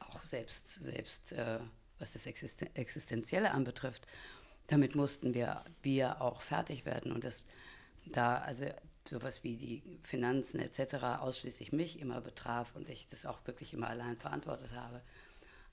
auch 0.00 0.24
selbst, 0.24 0.82
selbst 0.82 1.32
äh, 1.32 1.58
was 1.98 2.12
das 2.12 2.26
Existenzielle 2.26 3.50
anbetrifft, 3.50 4.06
damit 4.66 4.94
mussten 4.94 5.34
wir, 5.34 5.64
wir 5.82 6.22
auch 6.22 6.40
fertig 6.40 6.86
werden. 6.86 7.12
Und 7.12 7.24
das 7.24 7.44
da, 8.06 8.38
also 8.38 8.66
sowas 9.08 9.42
wie 9.44 9.56
die 9.56 9.82
Finanzen 10.02 10.60
etc. 10.60 11.20
ausschließlich 11.20 11.72
mich 11.72 12.00
immer 12.00 12.20
betraf 12.20 12.74
und 12.74 12.88
ich 12.88 13.08
das 13.10 13.26
auch 13.26 13.38
wirklich 13.46 13.72
immer 13.72 13.88
allein 13.88 14.16
verantwortet 14.16 14.72
habe, 14.72 15.00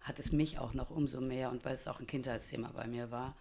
hat 0.02 0.20
es 0.20 0.32
mich 0.32 0.60
auch 0.60 0.74
noch 0.74 0.90
umso 0.90 1.22
mehr, 1.22 1.50
und 1.50 1.66
weil 1.66 1.76
es 1.76 1.88
auch 1.88 2.00
ein 2.00 2.08
Kindheitsthema 2.08 2.72
bei 2.74 2.88
mir 2.88 3.12
war, 3.12 3.36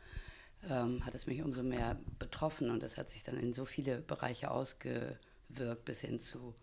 ähm, 0.68 1.04
hat 1.04 1.14
es 1.14 1.26
mich 1.26 1.42
umso 1.42 1.62
mehr 1.62 1.96
betroffen 2.18 2.70
und 2.70 2.82
das 2.82 2.96
hat 2.96 3.08
sich 3.08 3.22
dann 3.22 3.36
in 3.36 3.52
so 3.52 3.64
viele 3.64 4.00
Bereiche 4.00 4.50
ausgewirkt, 4.50 5.84
bis 5.84 6.00
hin 6.00 6.18
zu, 6.18 6.54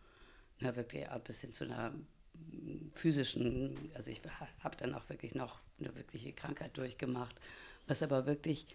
na, 0.60 0.76
wirklich, 0.76 1.06
bis 1.24 1.42
hin 1.42 1.52
zu 1.52 1.66
einer 1.66 1.94
physischen, 2.94 3.92
also 3.94 4.12
ich 4.12 4.22
habe 4.64 4.78
dann 4.78 4.94
auch 4.94 5.08
wirklich 5.10 5.36
noch 5.36 5.60
eine 5.80 5.96
wirkliche 5.96 6.34
Krankheit 6.34 6.78
durchgemacht, 6.78 7.36
was 7.88 8.02
aber 8.02 8.26
wirklich 8.26 8.66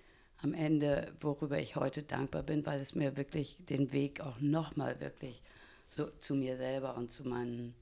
am 0.40 0.54
Ende, 0.54 1.12
worüber 1.20 1.58
ich 1.58 1.76
heute 1.76 2.02
dankbar 2.02 2.44
bin, 2.44 2.64
weil 2.64 2.80
es 2.80 2.94
mir 2.94 3.16
wirklich 3.16 3.56
den 3.58 3.92
Weg 3.92 4.20
auch 4.20 4.40
nochmal 4.40 5.00
wirklich 5.00 5.42
so 5.88 6.06
zu 6.06 6.34
mir 6.34 6.56
selber 6.56 6.96
und 6.96 7.10
zu 7.10 7.26
meinen, 7.26 7.74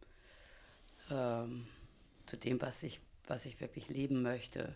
ähm, 1.11 1.67
zu 2.25 2.37
dem, 2.37 2.61
was 2.61 2.83
ich, 2.83 3.01
was 3.27 3.45
ich 3.45 3.61
wirklich 3.61 3.89
leben 3.89 4.23
möchte 4.23 4.75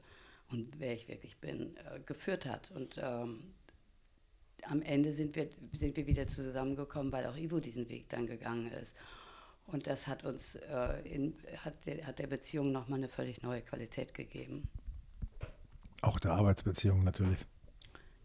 und 0.51 0.79
wer 0.79 0.95
ich 0.95 1.09
wirklich 1.09 1.39
bin, 1.39 1.77
äh, 1.77 2.01
geführt 2.01 2.47
hat. 2.47 2.71
Und 2.71 3.01
ähm, 3.03 3.55
am 4.65 4.83
Ende 4.83 5.13
sind 5.13 5.37
wir, 5.37 5.49
sind 5.73 5.97
wir 5.97 6.07
wieder 6.07 6.27
zusammengekommen, 6.27 7.13
weil 7.13 7.27
auch 7.27 7.37
Ivo 7.37 7.61
diesen 7.61 7.89
Weg 7.89 8.09
dann 8.09 8.27
gegangen 8.27 8.71
ist. 8.73 8.97
Und 9.67 9.87
das 9.87 10.07
hat 10.07 10.25
uns 10.25 10.57
äh, 10.57 11.01
in, 11.03 11.35
hat, 11.65 11.87
der, 11.87 12.07
hat 12.07 12.19
der 12.19 12.27
Beziehung 12.27 12.73
nochmal 12.73 12.99
eine 12.99 13.09
völlig 13.09 13.43
neue 13.43 13.63
Qualität 13.63 14.15
gegeben. 14.15 14.69
Auch 16.03 16.19
der 16.19 16.33
Arbeitsbeziehung 16.33 17.05
natürlich. 17.05 17.39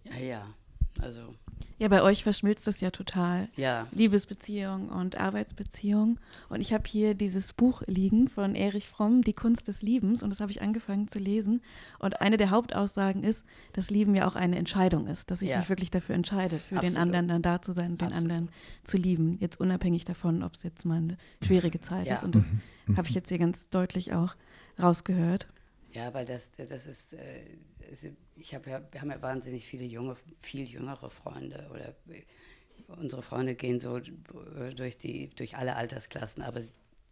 Ja, 0.03 0.17
ja. 0.17 0.53
Also. 0.99 1.35
Ja, 1.77 1.89
bei 1.89 2.01
euch 2.01 2.23
verschmilzt 2.23 2.67
das 2.67 2.79
ja 2.79 2.89
total. 2.89 3.49
Ja. 3.55 3.87
Liebesbeziehung 3.91 4.87
und 4.87 5.19
Arbeitsbeziehung. 5.19 6.19
Und 6.47 6.61
ich 6.61 6.73
habe 6.73 6.85
hier 6.87 7.15
dieses 7.15 7.51
Buch 7.51 7.81
liegen 7.85 8.29
von 8.29 8.55
Erich 8.55 8.87
Fromm, 8.87 9.23
Die 9.23 9.33
Kunst 9.33 9.67
des 9.67 9.81
Liebens. 9.81 10.23
Und 10.23 10.29
das 10.29 10.39
habe 10.39 10.51
ich 10.51 10.61
angefangen 10.61 11.09
zu 11.09 11.19
lesen. 11.19 11.61
Und 11.99 12.21
eine 12.21 12.37
der 12.37 12.49
Hauptaussagen 12.49 13.23
ist, 13.23 13.43
dass 13.73 13.89
Lieben 13.89 14.15
ja 14.15 14.25
auch 14.25 14.37
eine 14.37 14.57
Entscheidung 14.57 15.07
ist. 15.07 15.31
Dass 15.31 15.41
ich 15.41 15.49
ja. 15.49 15.59
mich 15.59 15.69
wirklich 15.69 15.91
dafür 15.91 16.15
entscheide, 16.15 16.59
für 16.59 16.77
Absolut. 16.77 16.95
den 16.95 17.01
anderen 17.01 17.27
dann 17.27 17.41
da 17.41 17.61
zu 17.61 17.73
sein 17.73 17.91
und 17.91 18.01
den 18.01 18.13
Absolut. 18.13 18.31
anderen 18.31 18.49
zu 18.83 18.95
lieben. 18.95 19.37
Jetzt 19.41 19.59
unabhängig 19.59 20.05
davon, 20.05 20.43
ob 20.43 20.53
es 20.53 20.63
jetzt 20.63 20.85
mal 20.85 20.97
eine 20.97 21.17
schwierige 21.43 21.81
Zeit 21.81 22.07
ja. 22.07 22.13
ist. 22.13 22.23
Und 22.23 22.35
das 22.35 22.49
mhm. 22.49 22.61
mhm. 22.85 22.97
habe 22.97 23.09
ich 23.09 23.15
jetzt 23.15 23.27
hier 23.27 23.39
ganz 23.39 23.67
deutlich 23.69 24.13
auch 24.13 24.35
rausgehört. 24.81 25.49
Ja, 25.95 26.13
weil 26.13 26.25
das, 26.25 26.51
das 26.51 26.85
ist. 26.85 27.13
Äh, 27.13 27.45
ich 28.35 28.53
habe 28.53 28.69
ja, 28.69 28.81
wir 28.91 28.99
haben 28.99 29.11
ja 29.11 29.21
wahnsinnig 29.21 29.65
viele 29.65 29.85
junge, 29.85 30.17
viel 30.41 30.67
jüngere 30.67 31.09
Freunde 31.09 31.69
oder 31.71 31.95
unsere 32.87 33.21
Freunde 33.21 33.55
gehen 33.55 33.79
so 33.79 33.99
durch 34.75 34.97
die, 34.97 35.29
durch 35.29 35.55
alle 35.55 35.75
Altersklassen, 35.75 36.43
aber 36.43 36.59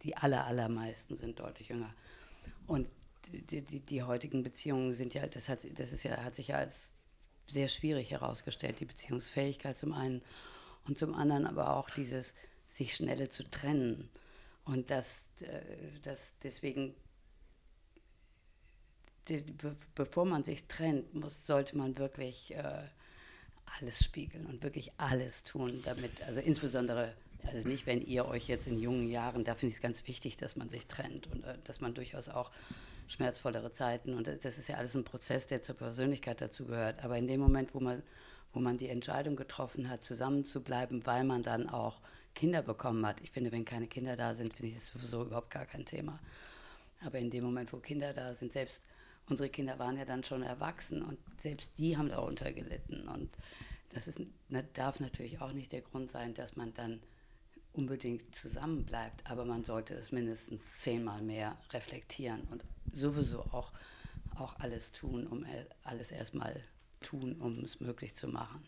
die 0.02 0.16
aller, 0.16 0.44
allermeisten 0.46 1.16
sind 1.16 1.38
deutlich 1.38 1.68
jünger. 1.68 1.94
Und 2.66 2.90
die, 3.32 3.62
die, 3.62 3.80
die 3.80 4.02
heutigen 4.02 4.42
Beziehungen 4.42 4.92
sind 4.92 5.14
ja, 5.14 5.26
das 5.26 5.48
hat, 5.48 5.60
das 5.78 5.92
ist 5.92 6.02
ja, 6.02 6.22
hat 6.22 6.34
sich 6.34 6.48
ja 6.48 6.56
als 6.56 6.92
sehr 7.46 7.68
schwierig 7.68 8.10
herausgestellt, 8.10 8.80
die 8.80 8.84
Beziehungsfähigkeit 8.84 9.78
zum 9.78 9.94
einen 9.94 10.20
und 10.86 10.98
zum 10.98 11.14
anderen 11.14 11.46
aber 11.46 11.74
auch 11.74 11.88
dieses 11.88 12.34
sich 12.66 12.94
schnelle 12.94 13.30
zu 13.30 13.48
trennen. 13.48 14.10
Und 14.64 14.90
das, 14.90 15.30
äh, 15.40 15.62
das 16.02 16.34
deswegen 16.42 16.94
die, 19.28 19.38
be, 19.38 19.76
bevor 19.94 20.24
man 20.24 20.42
sich 20.42 20.64
trennt, 20.66 21.14
muss, 21.14 21.46
sollte 21.46 21.76
man 21.76 21.98
wirklich 21.98 22.54
äh, 22.54 22.82
alles 23.78 24.04
spiegeln 24.04 24.46
und 24.46 24.62
wirklich 24.62 24.92
alles 24.96 25.42
tun, 25.42 25.80
damit, 25.84 26.22
also 26.22 26.40
insbesondere, 26.40 27.14
also 27.44 27.66
nicht, 27.66 27.86
wenn 27.86 28.02
ihr 28.02 28.26
euch 28.26 28.48
jetzt 28.48 28.66
in 28.66 28.78
jungen 28.78 29.08
Jahren, 29.08 29.44
da 29.44 29.54
finde 29.54 29.68
ich 29.68 29.74
es 29.74 29.82
ganz 29.82 30.06
wichtig, 30.06 30.36
dass 30.36 30.56
man 30.56 30.68
sich 30.68 30.86
trennt 30.86 31.26
und 31.28 31.44
äh, 31.44 31.56
dass 31.64 31.80
man 31.80 31.94
durchaus 31.94 32.28
auch 32.28 32.50
schmerzvollere 33.06 33.70
Zeiten 33.70 34.14
und 34.14 34.26
das 34.26 34.58
ist 34.58 34.68
ja 34.68 34.76
alles 34.76 34.94
ein 34.94 35.04
Prozess, 35.04 35.46
der 35.46 35.60
zur 35.60 35.74
Persönlichkeit 35.74 36.40
dazu 36.40 36.64
gehört. 36.64 37.04
Aber 37.04 37.18
in 37.18 37.26
dem 37.26 37.40
Moment, 37.40 37.74
wo 37.74 37.80
man, 37.80 38.02
wo 38.54 38.60
man 38.60 38.78
die 38.78 38.88
Entscheidung 38.88 39.36
getroffen 39.36 39.90
hat, 39.90 40.02
zusammen 40.02 40.44
zu 40.44 40.62
bleiben, 40.62 41.04
weil 41.04 41.24
man 41.24 41.42
dann 41.42 41.68
auch 41.68 42.00
Kinder 42.34 42.62
bekommen 42.62 43.04
hat, 43.06 43.20
ich 43.20 43.30
finde, 43.30 43.52
wenn 43.52 43.64
keine 43.64 43.86
Kinder 43.86 44.16
da 44.16 44.34
sind, 44.34 44.54
finde 44.54 44.72
ich 44.72 44.78
es 44.78 44.88
sowieso 44.88 45.22
überhaupt 45.22 45.50
gar 45.50 45.66
kein 45.66 45.84
Thema. 45.84 46.18
Aber 47.04 47.18
in 47.18 47.30
dem 47.30 47.44
Moment, 47.44 47.72
wo 47.72 47.76
Kinder 47.76 48.14
da 48.14 48.32
sind, 48.34 48.52
selbst 48.52 48.82
unsere 49.28 49.48
Kinder 49.48 49.78
waren 49.78 49.96
ja 49.96 50.04
dann 50.04 50.24
schon 50.24 50.42
erwachsen 50.42 51.02
und 51.02 51.18
selbst 51.36 51.78
die 51.78 51.96
haben 51.96 52.08
darunter 52.08 52.52
gelitten. 52.52 53.08
Und 53.08 53.30
das 53.92 54.08
ist, 54.08 54.20
darf 54.74 55.00
natürlich 55.00 55.40
auch 55.40 55.52
nicht 55.52 55.72
der 55.72 55.82
Grund 55.82 56.10
sein, 56.10 56.34
dass 56.34 56.56
man 56.56 56.74
dann 56.74 57.00
unbedingt 57.72 58.34
zusammenbleibt, 58.34 59.28
aber 59.28 59.44
man 59.44 59.64
sollte 59.64 59.94
es 59.94 60.12
mindestens 60.12 60.78
zehnmal 60.78 61.22
mehr 61.22 61.56
reflektieren 61.72 62.42
und 62.50 62.62
sowieso 62.92 63.40
auch, 63.40 63.72
auch 64.36 64.58
alles 64.60 64.92
tun, 64.92 65.26
um 65.26 65.44
alles 65.82 66.12
erstmal 66.12 66.62
tun, 67.00 67.40
um 67.40 67.64
es 67.64 67.80
möglich 67.80 68.14
zu 68.14 68.28
machen 68.28 68.64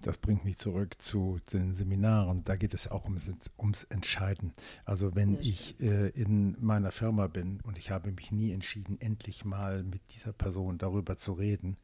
das 0.00 0.18
bringt 0.18 0.44
mich 0.44 0.58
zurück 0.58 1.00
zu 1.00 1.38
den 1.52 1.72
Seminaren. 1.72 2.44
Da 2.44 2.56
geht 2.56 2.74
es 2.74 2.88
auch 2.88 3.04
ums, 3.04 3.30
ums 3.58 3.84
Entscheiden. 3.84 4.52
Also 4.84 5.14
wenn 5.14 5.38
ich 5.40 5.80
äh, 5.80 6.08
in 6.10 6.56
meiner 6.60 6.92
Firma 6.92 7.26
bin 7.26 7.60
und 7.62 7.78
ich 7.78 7.90
habe 7.90 8.12
mich 8.12 8.30
nie 8.30 8.52
entschieden, 8.52 9.00
endlich 9.00 9.44
mal 9.44 9.82
mit 9.82 10.02
dieser 10.14 10.32
Person 10.32 10.78
darüber 10.78 11.16
zu 11.16 11.32
reden, 11.32 11.76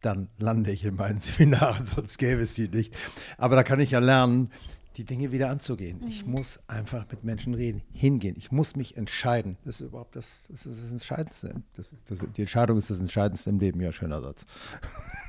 dann 0.00 0.28
lande 0.38 0.72
ich 0.72 0.84
in 0.84 0.96
meinen 0.96 1.18
Seminaren, 1.20 1.86
sonst 1.86 2.18
gäbe 2.18 2.42
es 2.42 2.54
sie 2.54 2.68
nicht. 2.68 2.96
Aber 3.38 3.54
da 3.54 3.62
kann 3.62 3.80
ich 3.80 3.92
ja 3.92 4.00
lernen, 4.00 4.50
die 4.96 5.04
Dinge 5.04 5.30
wieder 5.30 5.50
anzugehen. 5.50 6.00
Mhm. 6.00 6.08
Ich 6.08 6.26
muss 6.26 6.58
einfach 6.66 7.06
mit 7.10 7.22
Menschen 7.22 7.54
reden, 7.54 7.82
hingehen. 7.92 8.34
Ich 8.36 8.50
muss 8.50 8.76
mich 8.76 8.96
entscheiden. 8.96 9.56
Das 9.64 9.80
ist 9.80 9.88
überhaupt 9.88 10.16
das, 10.16 10.44
das, 10.48 10.66
ist 10.66 10.82
das 10.82 10.90
Entscheidendste. 10.90 11.62
Das, 11.74 11.94
das, 12.06 12.26
die 12.34 12.40
Entscheidung 12.40 12.78
ist 12.78 12.90
das 12.90 12.98
Entscheidendste 12.98 13.50
im 13.50 13.60
Leben. 13.60 13.80
Ja, 13.80 13.92
schöner 13.92 14.22
Satz. 14.22 14.46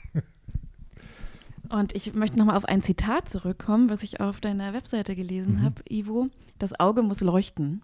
Und 1.69 1.95
ich 1.95 2.13
möchte 2.13 2.38
nochmal 2.38 2.58
auf 2.58 2.65
ein 2.65 2.82
Zitat 2.82 3.30
zurückkommen, 3.30 3.89
was 3.89 4.03
ich 4.03 4.19
auf 4.19 4.39
deiner 4.39 4.73
Webseite 4.73 5.15
gelesen 5.15 5.56
mhm. 5.56 5.63
habe, 5.63 5.82
Ivo. 5.89 6.27
Das 6.60 6.80
Auge 6.80 7.01
muss 7.03 7.21
leuchten. 7.21 7.82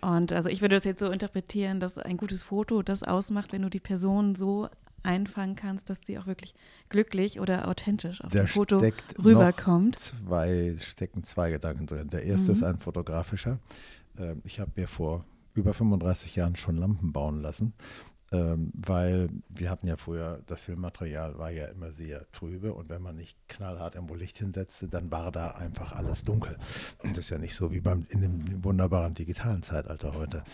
Und 0.00 0.32
also 0.32 0.48
ich 0.48 0.60
würde 0.60 0.76
das 0.76 0.84
jetzt 0.84 1.00
so 1.00 1.10
interpretieren, 1.10 1.78
dass 1.78 1.96
ein 1.98 2.16
gutes 2.16 2.42
Foto 2.42 2.82
das 2.82 3.02
ausmacht, 3.02 3.52
wenn 3.52 3.62
du 3.62 3.70
die 3.70 3.80
Person 3.80 4.34
so 4.34 4.68
einfangen 5.04 5.56
kannst, 5.56 5.90
dass 5.90 6.00
sie 6.04 6.18
auch 6.18 6.26
wirklich 6.26 6.54
glücklich 6.88 7.40
oder 7.40 7.68
authentisch 7.68 8.22
auf 8.22 8.32
da 8.32 8.40
dem 8.40 8.46
Foto 8.48 8.82
rüberkommt. 9.22 9.98
Zwei, 9.98 10.76
stecken 10.78 11.22
zwei 11.24 11.50
Gedanken 11.50 11.86
drin. 11.86 12.10
Der 12.10 12.24
erste 12.24 12.50
mhm. 12.50 12.56
ist 12.56 12.62
ein 12.62 12.78
fotografischer. 12.78 13.58
Ähm, 14.18 14.42
ich 14.44 14.60
habe 14.60 14.70
mir 14.76 14.88
vor 14.88 15.24
über 15.54 15.74
35 15.74 16.36
Jahren 16.36 16.56
schon 16.56 16.76
Lampen 16.76 17.12
bauen 17.12 17.40
lassen 17.42 17.74
weil 18.32 19.28
wir 19.48 19.70
hatten 19.70 19.86
ja 19.86 19.96
früher, 19.96 20.40
das 20.46 20.60
Filmmaterial 20.60 21.38
war 21.38 21.50
ja 21.50 21.66
immer 21.66 21.92
sehr 21.92 22.30
trübe 22.32 22.72
und 22.72 22.88
wenn 22.88 23.02
man 23.02 23.16
nicht 23.16 23.36
knallhart 23.48 23.94
irgendwo 23.94 24.14
Licht 24.14 24.38
hinsetzte, 24.38 24.88
dann 24.88 25.10
war 25.10 25.30
da 25.30 25.52
einfach 25.52 25.92
alles 25.92 26.24
dunkel. 26.24 26.56
Das 27.02 27.18
ist 27.18 27.30
ja 27.30 27.38
nicht 27.38 27.54
so 27.54 27.72
wie 27.72 27.80
beim, 27.80 28.06
in 28.08 28.20
dem 28.22 28.64
wunderbaren 28.64 29.14
digitalen 29.14 29.62
Zeitalter 29.62 30.14
heute. 30.14 30.44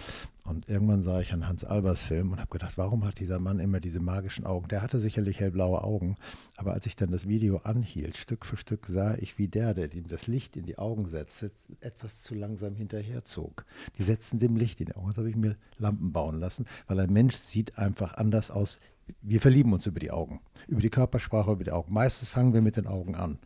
Und 0.48 0.66
irgendwann 0.70 1.02
sah 1.02 1.20
ich 1.20 1.34
einen 1.34 1.46
Hans 1.46 1.62
Albers 1.62 2.04
Film 2.04 2.32
und 2.32 2.40
habe 2.40 2.50
gedacht, 2.50 2.78
warum 2.78 3.04
hat 3.04 3.18
dieser 3.18 3.38
Mann 3.38 3.58
immer 3.58 3.80
diese 3.80 4.00
magischen 4.00 4.46
Augen? 4.46 4.68
Der 4.68 4.80
hatte 4.80 4.98
sicherlich 4.98 5.40
hellblaue 5.40 5.84
Augen, 5.84 6.16
aber 6.56 6.72
als 6.72 6.86
ich 6.86 6.96
dann 6.96 7.10
das 7.10 7.28
Video 7.28 7.58
anhielt, 7.58 8.16
Stück 8.16 8.46
für 8.46 8.56
Stück 8.56 8.86
sah 8.86 9.14
ich, 9.16 9.36
wie 9.36 9.48
der, 9.48 9.74
der 9.74 9.92
ihm 9.92 10.08
das 10.08 10.26
Licht 10.26 10.56
in 10.56 10.64
die 10.64 10.78
Augen 10.78 11.06
setzte, 11.06 11.50
etwas 11.80 12.22
zu 12.22 12.34
langsam 12.34 12.74
hinterherzog. 12.74 13.66
Die 13.98 14.02
setzten 14.02 14.38
dem 14.38 14.56
Licht 14.56 14.80
in 14.80 14.86
die 14.86 14.96
Augen. 14.96 15.08
Das 15.08 15.18
habe 15.18 15.28
ich 15.28 15.36
mir 15.36 15.56
Lampen 15.76 16.12
bauen 16.12 16.40
lassen, 16.40 16.64
weil 16.86 16.98
ein 16.98 17.12
Mensch 17.12 17.34
sieht 17.34 17.76
einfach 17.76 18.14
anders 18.14 18.50
aus, 18.50 18.78
wir 19.20 19.42
verlieben 19.42 19.74
uns 19.74 19.84
über 19.84 20.00
die 20.00 20.10
Augen, 20.10 20.40
über 20.66 20.80
die 20.80 20.90
Körpersprache, 20.90 21.52
über 21.52 21.64
die 21.64 21.72
Augen. 21.72 21.92
Meistens 21.92 22.30
fangen 22.30 22.54
wir 22.54 22.62
mit 22.62 22.78
den 22.78 22.86
Augen 22.86 23.14
an. 23.14 23.38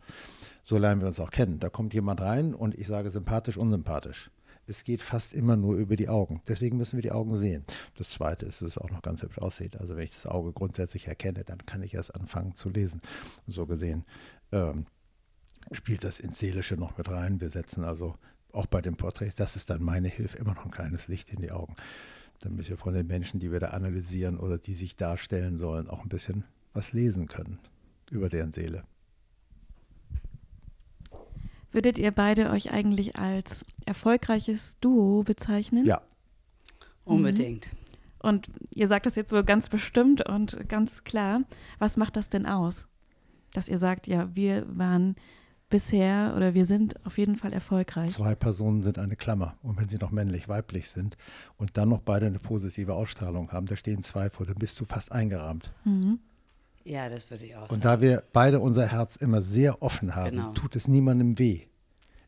So 0.63 0.77
lernen 0.77 1.01
wir 1.01 1.07
uns 1.09 1.19
auch 1.19 1.31
kennen. 1.31 1.59
Da 1.59 1.67
kommt 1.67 1.93
jemand 1.93 2.21
rein 2.21 2.53
und 2.53 2.75
ich 2.75 2.87
sage 2.87 3.11
sympathisch, 3.11 3.57
unsympathisch. 3.57 4.31
Es 4.65 4.83
geht 4.83 5.01
fast 5.01 5.33
immer 5.33 5.55
nur 5.55 5.75
über 5.75 5.95
die 5.95 6.09
Augen. 6.09 6.41
Deswegen 6.47 6.77
müssen 6.77 6.97
wir 6.97 7.01
die 7.01 7.11
Augen 7.11 7.35
sehen. 7.35 7.65
Das 7.97 8.09
Zweite 8.09 8.45
ist, 8.45 8.61
dass 8.61 8.69
es 8.69 8.77
auch 8.77 8.89
noch 8.89 9.01
ganz 9.01 9.21
hübsch 9.21 9.37
aussieht. 9.39 9.77
Also 9.77 9.95
wenn 9.95 10.03
ich 10.03 10.13
das 10.13 10.25
Auge 10.25 10.53
grundsätzlich 10.53 11.07
erkenne, 11.07 11.43
dann 11.43 11.65
kann 11.65 11.83
ich 11.83 11.93
erst 11.93 12.15
anfangen 12.15 12.55
zu 12.55 12.69
lesen. 12.69 13.01
Und 13.45 13.53
so 13.53 13.65
gesehen 13.65 14.05
ähm, 14.51 14.85
spielt 15.71 16.03
das 16.03 16.19
ins 16.19 16.39
Seelische 16.39 16.75
noch 16.75 16.97
mit 16.97 17.09
rein. 17.09 17.41
Wir 17.41 17.49
setzen 17.49 17.83
also 17.83 18.15
auch 18.53 18.67
bei 18.67 18.81
den 18.81 18.95
Porträts, 18.95 19.35
das 19.35 19.55
ist 19.55 19.69
dann 19.69 19.83
meine 19.83 20.07
Hilfe, 20.07 20.37
immer 20.37 20.53
noch 20.53 20.65
ein 20.65 20.71
kleines 20.71 21.07
Licht 21.07 21.31
in 21.31 21.41
die 21.41 21.51
Augen. 21.51 21.75
Damit 22.39 22.69
wir 22.69 22.77
von 22.77 22.93
den 22.93 23.07
Menschen, 23.07 23.39
die 23.39 23.51
wir 23.51 23.59
da 23.59 23.69
analysieren 23.69 24.37
oder 24.37 24.57
die 24.57 24.73
sich 24.73 24.95
darstellen 24.95 25.57
sollen, 25.57 25.89
auch 25.89 26.03
ein 26.03 26.09
bisschen 26.09 26.45
was 26.73 26.93
lesen 26.93 27.27
können 27.27 27.59
über 28.11 28.29
deren 28.29 28.51
Seele. 28.51 28.83
Würdet 31.73 31.97
ihr 31.97 32.11
beide 32.11 32.51
euch 32.51 32.71
eigentlich 32.71 33.17
als 33.17 33.65
erfolgreiches 33.85 34.77
Duo 34.79 35.23
bezeichnen? 35.23 35.85
Ja. 35.85 36.01
Unbedingt. 37.03 37.73
Mhm. 37.73 37.77
Und 38.19 38.51
ihr 38.69 38.87
sagt 38.87 39.05
das 39.05 39.15
jetzt 39.15 39.31
so 39.31 39.43
ganz 39.43 39.67
bestimmt 39.67 40.27
und 40.27 40.69
ganz 40.69 41.03
klar. 41.03 41.41
Was 41.79 41.97
macht 41.97 42.15
das 42.15 42.29
denn 42.29 42.45
aus? 42.45 42.87
Dass 43.51 43.67
ihr 43.67 43.79
sagt, 43.79 44.07
ja, 44.07 44.33
wir 44.33 44.65
waren 44.69 45.15
bisher 45.69 46.33
oder 46.37 46.53
wir 46.53 46.65
sind 46.65 47.03
auf 47.05 47.17
jeden 47.17 47.35
Fall 47.35 47.51
erfolgreich. 47.51 48.11
Zwei 48.11 48.35
Personen 48.35 48.83
sind 48.83 48.99
eine 48.99 49.15
Klammer. 49.15 49.57
Und 49.63 49.79
wenn 49.79 49.89
sie 49.89 49.97
noch 49.97 50.11
männlich-weiblich 50.11 50.89
sind 50.89 51.17
und 51.57 51.75
dann 51.75 51.89
noch 51.89 52.01
beide 52.01 52.27
eine 52.27 52.39
positive 52.39 52.93
Ausstrahlung 52.93 53.51
haben, 53.51 53.65
da 53.65 53.75
stehen 53.75 54.03
zwei 54.03 54.29
vor, 54.29 54.45
dann 54.45 54.55
bist 54.55 54.79
du 54.79 54.85
fast 54.85 55.11
eingerahmt. 55.11 55.73
Mhm. 55.83 56.19
Ja, 56.85 57.09
das 57.09 57.29
würde 57.29 57.45
ich 57.45 57.55
auch 57.55 57.69
Und 57.69 57.81
sagen. 57.81 57.81
da 57.81 58.01
wir 58.01 58.23
beide 58.33 58.59
unser 58.59 58.87
Herz 58.87 59.15
immer 59.15 59.41
sehr 59.41 59.81
offen 59.81 60.15
haben, 60.15 60.31
genau. 60.31 60.51
tut 60.53 60.75
es 60.75 60.87
niemandem 60.87 61.39
weh. 61.39 61.61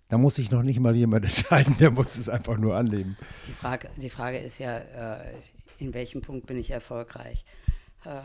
Da 0.08 0.18
muss 0.18 0.36
sich 0.36 0.51
noch 0.51 0.64
nicht 0.64 0.80
mal 0.80 0.95
jemand 0.95 1.26
entscheiden, 1.26 1.78
der 1.78 1.91
muss 1.91 2.18
es 2.18 2.30
einfach 2.30 2.58
nur 2.58 2.76
annehmen. 2.76 3.18
Die 3.47 3.53
Frage, 3.53 3.89
die 3.97 4.10
Frage 4.10 4.38
ist 4.38 4.60
ja, 4.60 4.78
äh, 4.78 5.34
in 5.80 5.93
welchem 5.93 6.22
Punkt 6.22 6.47
bin 6.47 6.58
ich 6.58 6.72
erfolgreich? 6.72 7.43
Äh, 8.06 8.22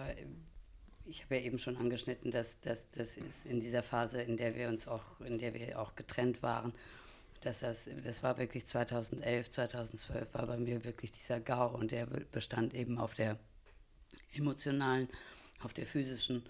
ich 1.06 1.24
habe 1.24 1.36
ja 1.36 1.42
eben 1.42 1.58
schon 1.58 1.76
angeschnitten, 1.76 2.30
dass, 2.30 2.60
dass 2.60 2.88
das 2.92 3.16
ist 3.16 3.44
in 3.46 3.60
dieser 3.60 3.82
Phase, 3.82 4.22
in 4.22 4.36
der 4.36 4.54
wir 4.54 4.68
uns 4.68 4.86
auch, 4.86 5.02
in 5.20 5.38
der 5.38 5.54
wir 5.54 5.80
auch 5.80 5.96
getrennt 5.96 6.42
waren, 6.42 6.72
dass 7.40 7.60
das, 7.60 7.88
das 8.04 8.22
war 8.22 8.38
wirklich 8.38 8.66
2011, 8.66 9.50
2012 9.50 10.34
war 10.34 10.46
bei 10.46 10.58
mir 10.58 10.84
wirklich 10.84 11.10
dieser 11.10 11.40
GAU 11.40 11.74
und 11.74 11.90
der 11.90 12.06
bestand 12.06 12.74
eben 12.74 12.98
auf 12.98 13.14
der 13.14 13.38
emotionalen 14.36 15.08
auf 15.60 15.72
der 15.72 15.86
physischen 15.86 16.42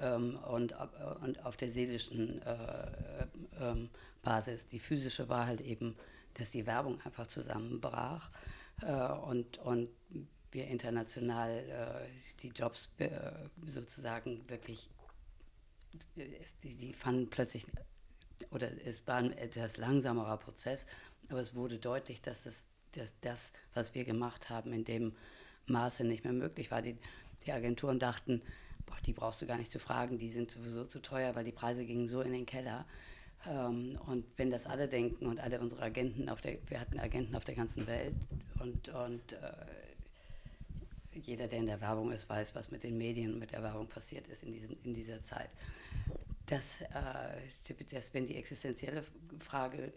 ähm, 0.00 0.38
und, 0.44 0.74
und 1.20 1.44
auf 1.44 1.56
der 1.56 1.70
seelischen 1.70 2.42
äh, 2.42 3.26
ähm, 3.60 3.90
Basis. 4.22 4.66
Die 4.66 4.78
physische 4.78 5.28
war 5.28 5.46
halt 5.46 5.60
eben, 5.60 5.96
dass 6.34 6.50
die 6.50 6.66
Werbung 6.66 7.00
einfach 7.02 7.26
zusammenbrach 7.26 8.30
äh, 8.82 8.92
und, 8.92 9.58
und 9.58 9.88
wir 10.50 10.66
international 10.68 11.50
äh, 11.50 12.20
die 12.42 12.48
Jobs 12.48 12.94
äh, 12.98 13.08
sozusagen 13.64 14.48
wirklich, 14.48 14.88
die, 16.62 16.74
die 16.74 16.92
fanden 16.92 17.28
plötzlich, 17.28 17.66
oder 18.50 18.70
es 18.84 19.06
war 19.06 19.16
ein 19.16 19.32
etwas 19.32 19.76
langsamerer 19.76 20.36
Prozess, 20.36 20.86
aber 21.28 21.40
es 21.40 21.54
wurde 21.54 21.78
deutlich, 21.78 22.20
dass 22.20 22.42
das, 22.42 22.64
dass 22.92 23.18
das, 23.20 23.52
was 23.74 23.94
wir 23.94 24.04
gemacht 24.04 24.50
haben, 24.50 24.72
in 24.72 24.84
dem 24.84 25.16
Maße 25.66 26.04
nicht 26.04 26.24
mehr 26.24 26.32
möglich 26.32 26.70
war. 26.70 26.82
Die, 26.82 26.98
die 27.44 27.52
Agenturen 27.52 27.98
dachten, 27.98 28.42
boah, 28.86 28.96
die 29.06 29.12
brauchst 29.12 29.42
du 29.42 29.46
gar 29.46 29.58
nicht 29.58 29.70
zu 29.70 29.78
fragen, 29.78 30.18
die 30.18 30.30
sind 30.30 30.50
sowieso 30.50 30.84
zu 30.84 31.00
teuer, 31.00 31.34
weil 31.34 31.44
die 31.44 31.52
Preise 31.52 31.84
gingen 31.84 32.08
so 32.08 32.20
in 32.20 32.32
den 32.32 32.46
Keller. 32.46 32.84
Ähm, 33.48 33.98
und 34.06 34.24
wenn 34.36 34.50
das 34.50 34.66
alle 34.66 34.88
denken 34.88 35.26
und 35.26 35.40
alle 35.40 35.60
unsere 35.60 35.82
Agenten 35.82 36.28
auf 36.28 36.40
der, 36.40 36.58
wir 36.68 36.80
hatten 36.80 36.98
Agenten 36.98 37.34
auf 37.34 37.44
der 37.44 37.54
ganzen 37.54 37.86
Welt 37.86 38.14
und, 38.60 38.88
und 38.88 39.32
äh, 39.32 39.52
jeder, 41.14 41.46
der 41.46 41.58
in 41.58 41.66
der 41.66 41.80
Werbung 41.80 42.12
ist, 42.12 42.28
weiß, 42.28 42.54
was 42.54 42.70
mit 42.70 42.84
den 42.84 42.96
Medien 42.96 43.34
und 43.34 43.38
mit 43.38 43.52
der 43.52 43.62
Werbung 43.62 43.86
passiert 43.86 44.28
ist 44.28 44.44
in, 44.44 44.52
diesen, 44.52 44.76
in 44.84 44.94
dieser 44.94 45.22
Zeit. 45.22 45.50
Dass, 46.46 46.80
äh, 46.80 47.84
dass, 47.90 48.14
wenn 48.14 48.26
die 48.26 48.36
existenzielle 48.36 49.04
Frage 49.38 49.92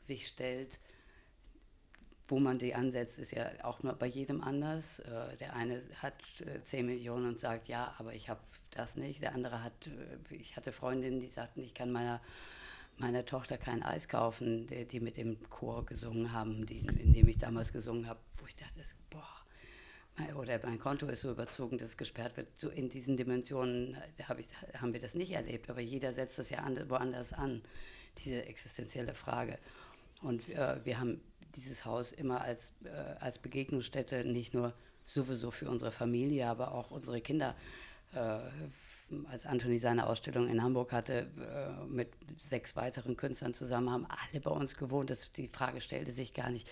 sich 0.00 0.26
stellt, 0.26 0.78
wo 2.32 2.38
man 2.38 2.58
die 2.58 2.74
ansetzt, 2.74 3.18
ist 3.18 3.32
ja 3.32 3.50
auch 3.62 3.80
bei 3.80 4.06
jedem 4.06 4.42
anders. 4.42 5.00
Äh, 5.00 5.36
der 5.36 5.54
eine 5.54 5.82
hat 6.00 6.40
äh, 6.40 6.64
10 6.64 6.86
Millionen 6.86 7.26
und 7.26 7.38
sagt, 7.38 7.68
ja, 7.68 7.94
aber 7.98 8.14
ich 8.14 8.30
habe 8.30 8.40
das 8.70 8.96
nicht. 8.96 9.20
Der 9.20 9.34
andere 9.34 9.62
hat, 9.62 9.74
äh, 9.86 10.34
ich 10.34 10.56
hatte 10.56 10.72
Freundinnen, 10.72 11.20
die 11.20 11.26
sagten, 11.26 11.62
ich 11.62 11.74
kann 11.74 11.92
meiner, 11.92 12.22
meiner 12.96 13.26
Tochter 13.26 13.58
kein 13.58 13.82
Eis 13.82 14.08
kaufen, 14.08 14.66
die, 14.66 14.86
die 14.86 15.00
mit 15.00 15.18
dem 15.18 15.46
Chor 15.50 15.84
gesungen 15.84 16.32
haben, 16.32 16.64
die, 16.64 16.78
in 16.78 17.12
dem 17.12 17.28
ich 17.28 17.36
damals 17.36 17.70
gesungen 17.70 18.08
habe, 18.08 18.20
wo 18.38 18.46
ich 18.46 18.56
dachte, 18.56 18.80
boah, 19.10 20.34
oder 20.34 20.58
mein 20.64 20.78
Konto 20.78 21.06
ist 21.08 21.20
so 21.20 21.32
überzogen, 21.32 21.76
dass 21.76 21.90
es 21.90 21.96
gesperrt 21.98 22.38
wird. 22.38 22.58
So 22.58 22.70
in 22.70 22.88
diesen 22.88 23.14
Dimensionen 23.14 23.98
äh, 24.16 24.22
hab 24.22 24.38
ich, 24.38 24.46
haben 24.80 24.94
wir 24.94 25.00
das 25.02 25.14
nicht 25.14 25.32
erlebt, 25.32 25.68
aber 25.68 25.82
jeder 25.82 26.14
setzt 26.14 26.38
das 26.38 26.48
ja 26.48 26.60
an, 26.60 26.82
woanders 26.88 27.34
an, 27.34 27.60
diese 28.24 28.46
existenzielle 28.46 29.12
Frage. 29.12 29.58
Und 30.22 30.48
äh, 30.48 30.82
wir 30.82 30.98
haben 30.98 31.20
dieses 31.56 31.84
Haus 31.84 32.12
immer 32.12 32.40
als, 32.40 32.72
äh, 32.84 32.88
als 33.20 33.38
Begegnungsstätte 33.38 34.24
nicht 34.24 34.54
nur 34.54 34.72
sowieso 35.04 35.50
für 35.50 35.68
unsere 35.68 35.92
Familie, 35.92 36.46
aber 36.48 36.72
auch 36.72 36.90
unsere 36.90 37.20
Kinder. 37.20 37.54
Äh, 38.14 38.38
als 39.30 39.46
Anthony 39.46 39.78
seine 39.78 40.06
Ausstellung 40.06 40.48
in 40.48 40.62
Hamburg 40.62 40.92
hatte, 40.92 41.26
äh, 41.38 41.86
mit 41.86 42.08
sechs 42.40 42.76
weiteren 42.76 43.16
Künstlern 43.16 43.52
zusammen, 43.52 43.90
haben 43.90 44.06
alle 44.06 44.40
bei 44.40 44.50
uns 44.50 44.76
gewohnt. 44.76 45.10
Das, 45.10 45.32
die 45.32 45.48
Frage 45.48 45.80
stellte 45.80 46.12
sich 46.12 46.34
gar 46.34 46.50
nicht. 46.50 46.68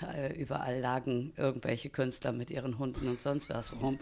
Äh, 0.00 0.32
überall 0.40 0.80
lagen 0.80 1.32
irgendwelche 1.36 1.90
Künstler 1.90 2.32
mit 2.32 2.50
ihren 2.50 2.78
Hunden 2.78 3.08
und 3.08 3.20
sonst 3.20 3.50
was 3.50 3.72
rum. 3.74 4.00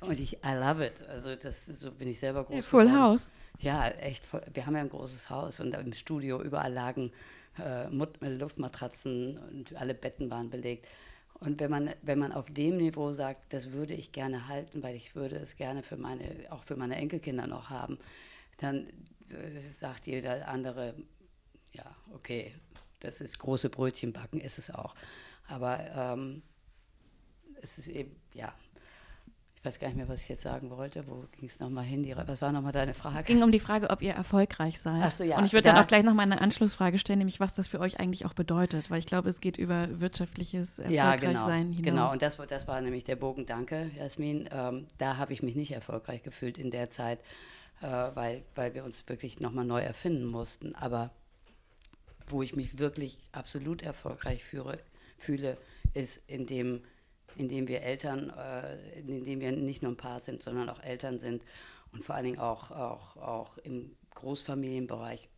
Und 0.00 0.18
ich, 0.18 0.38
I 0.44 0.54
love 0.54 0.84
it. 0.84 1.06
Also 1.08 1.36
das, 1.36 1.66
so 1.66 1.92
bin 1.92 2.08
ich 2.08 2.18
selber 2.18 2.44
groß 2.44 2.64
ja, 2.64 2.70
Full 2.70 2.86
geworden. 2.86 3.02
House. 3.02 3.30
Ja, 3.60 3.88
echt. 3.88 4.24
Wir 4.52 4.66
haben 4.66 4.74
ja 4.74 4.82
ein 4.82 4.88
großes 4.88 5.30
Haus 5.30 5.60
und 5.60 5.74
im 5.74 5.92
Studio 5.92 6.42
überall 6.42 6.72
lagen 6.72 7.12
äh, 7.58 7.88
Luftmatratzen 8.28 9.36
und 9.36 9.76
alle 9.76 9.94
Betten 9.94 10.30
waren 10.30 10.50
belegt. 10.50 10.88
Und 11.40 11.60
wenn 11.60 11.70
man, 11.70 11.90
wenn 12.02 12.18
man 12.18 12.32
auf 12.32 12.46
dem 12.50 12.78
Niveau 12.78 13.12
sagt, 13.12 13.52
das 13.52 13.72
würde 13.72 13.94
ich 13.94 14.12
gerne 14.12 14.48
halten, 14.48 14.82
weil 14.82 14.96
ich 14.96 15.14
würde 15.14 15.36
es 15.36 15.56
gerne 15.56 15.82
für 15.82 15.96
meine, 15.96 16.24
auch 16.50 16.64
für 16.64 16.76
meine 16.76 16.96
Enkelkinder 16.96 17.46
noch 17.46 17.70
haben, 17.70 17.98
dann 18.58 18.88
äh, 19.30 19.60
sagt 19.70 20.06
jeder 20.06 20.48
andere, 20.48 20.94
ja, 21.72 21.84
okay, 22.12 22.54
das 23.00 23.20
ist 23.20 23.38
große 23.38 23.70
Brötchen 23.70 24.12
backen, 24.12 24.40
ist 24.40 24.58
es 24.58 24.70
auch. 24.70 24.94
Aber 25.46 25.78
ähm, 25.94 26.42
es 27.62 27.78
ist 27.78 27.88
eben, 27.88 28.16
ja, 28.34 28.52
weiß 29.68 29.78
gar 29.78 29.88
nicht 29.88 29.96
mehr, 29.98 30.08
was 30.08 30.22
ich 30.22 30.28
jetzt 30.28 30.42
sagen 30.42 30.70
wollte. 30.70 31.06
Wo 31.06 31.24
ging 31.38 31.48
es 31.48 31.60
nochmal 31.60 31.84
hin? 31.84 32.02
Die, 32.02 32.16
was 32.16 32.40
war 32.40 32.52
nochmal 32.52 32.72
deine 32.72 32.94
Frage? 32.94 33.18
Es 33.18 33.24
ging 33.26 33.42
um 33.42 33.52
die 33.52 33.60
Frage, 33.60 33.90
ob 33.90 34.00
ihr 34.00 34.12
erfolgreich 34.12 34.80
seid. 34.80 35.02
Ach 35.02 35.10
so, 35.10 35.24
ja. 35.24 35.36
Und 35.36 35.44
ich 35.44 35.52
würde 35.52 35.64
dann 35.64 35.76
auch 35.76 35.86
gleich 35.86 36.02
nochmal 36.02 36.24
eine 36.24 36.40
Anschlussfrage 36.40 36.98
stellen, 36.98 37.18
nämlich 37.18 37.38
was 37.38 37.52
das 37.52 37.68
für 37.68 37.80
euch 37.80 38.00
eigentlich 38.00 38.24
auch 38.24 38.32
bedeutet. 38.32 38.90
Weil 38.90 38.98
ich 38.98 39.06
glaube, 39.06 39.28
es 39.28 39.40
geht 39.40 39.58
über 39.58 40.00
wirtschaftliches 40.00 40.78
Erfolgreichsein 40.78 40.94
ja, 40.94 41.16
genau, 41.16 41.46
hinaus. 41.48 41.82
Genau, 41.82 42.12
und 42.12 42.22
das, 42.22 42.38
das 42.48 42.66
war 42.66 42.80
nämlich 42.80 43.04
der 43.04 43.16
Bogen. 43.16 43.44
Danke, 43.44 43.90
Jasmin. 43.96 44.48
Ähm, 44.52 44.86
da 44.96 45.18
habe 45.18 45.32
ich 45.34 45.42
mich 45.42 45.54
nicht 45.54 45.72
erfolgreich 45.72 46.22
gefühlt 46.22 46.56
in 46.56 46.70
der 46.70 46.88
Zeit, 46.88 47.18
äh, 47.82 47.86
weil, 47.86 48.42
weil 48.54 48.74
wir 48.74 48.84
uns 48.84 49.06
wirklich 49.08 49.38
nochmal 49.38 49.66
neu 49.66 49.80
erfinden 49.80 50.26
mussten. 50.26 50.74
Aber 50.74 51.10
wo 52.26 52.42
ich 52.42 52.56
mich 52.56 52.78
wirklich 52.78 53.18
absolut 53.32 53.82
erfolgreich 53.82 54.44
führe, 54.44 54.78
fühle, 55.18 55.58
ist 55.92 56.22
in 56.26 56.46
dem 56.46 56.80
indem 57.38 57.68
wir 57.68 57.82
Eltern, 57.82 58.30
äh, 58.30 59.00
indem 59.00 59.40
wir 59.40 59.52
nicht 59.52 59.82
nur 59.82 59.92
ein 59.92 59.96
Paar 59.96 60.20
sind, 60.20 60.42
sondern 60.42 60.68
auch 60.68 60.82
Eltern 60.82 61.18
sind 61.18 61.42
und 61.92 62.04
vor 62.04 62.14
allen 62.14 62.24
Dingen 62.24 62.38
auch, 62.38 62.70
auch, 62.70 63.16
auch 63.16 63.58
im 63.58 63.96
Großfamilienbereich, 64.14 65.28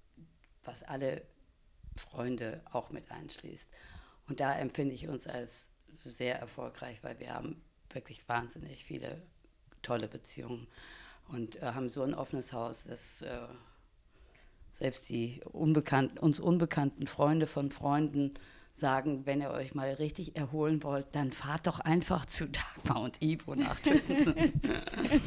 was 0.64 0.82
alle 0.82 1.22
Freunde 1.96 2.62
auch 2.72 2.90
mit 2.90 3.11
einschließt. 3.11 3.70
Und 4.28 4.40
da 4.40 4.57
empfinde 4.57 4.94
ich 4.94 5.09
uns 5.09 5.26
als 5.26 5.68
sehr 6.05 6.38
erfolgreich, 6.38 7.03
weil 7.03 7.18
wir 7.18 7.34
haben 7.34 7.61
wirklich 7.90 8.26
wahnsinnig 8.28 8.84
viele 8.84 9.20
tolle 9.82 10.09
Beziehungen 10.09 10.66
und 11.28 11.57
äh, 11.57 11.72
haben 11.72 11.90
so 11.90 12.03
ein 12.03 12.14
offenes 12.14 12.53
Haus, 12.53 12.84
dass 12.84 13.22
äh, 13.22 13.38
selbst 14.72 15.09
die 15.09 15.40
unbekannten, 15.44 16.18
uns 16.18 16.40
unbekannten 16.40 17.07
Freunde 17.07 17.46
von 17.46 17.70
Freunden 17.70 18.34
sagen, 18.81 19.26
wenn 19.26 19.41
ihr 19.41 19.51
euch 19.51 19.74
mal 19.74 19.93
richtig 19.93 20.37
erholen 20.37 20.83
wollt, 20.83 21.07
dann 21.12 21.31
fahrt 21.31 21.66
doch 21.66 21.81
einfach 21.81 22.26
zu 22.26 22.49
Dagmar 22.49 23.03
und 23.03 23.22
Ivo 23.22 23.55
nach 23.55 23.78
Tübingen. 23.81 24.35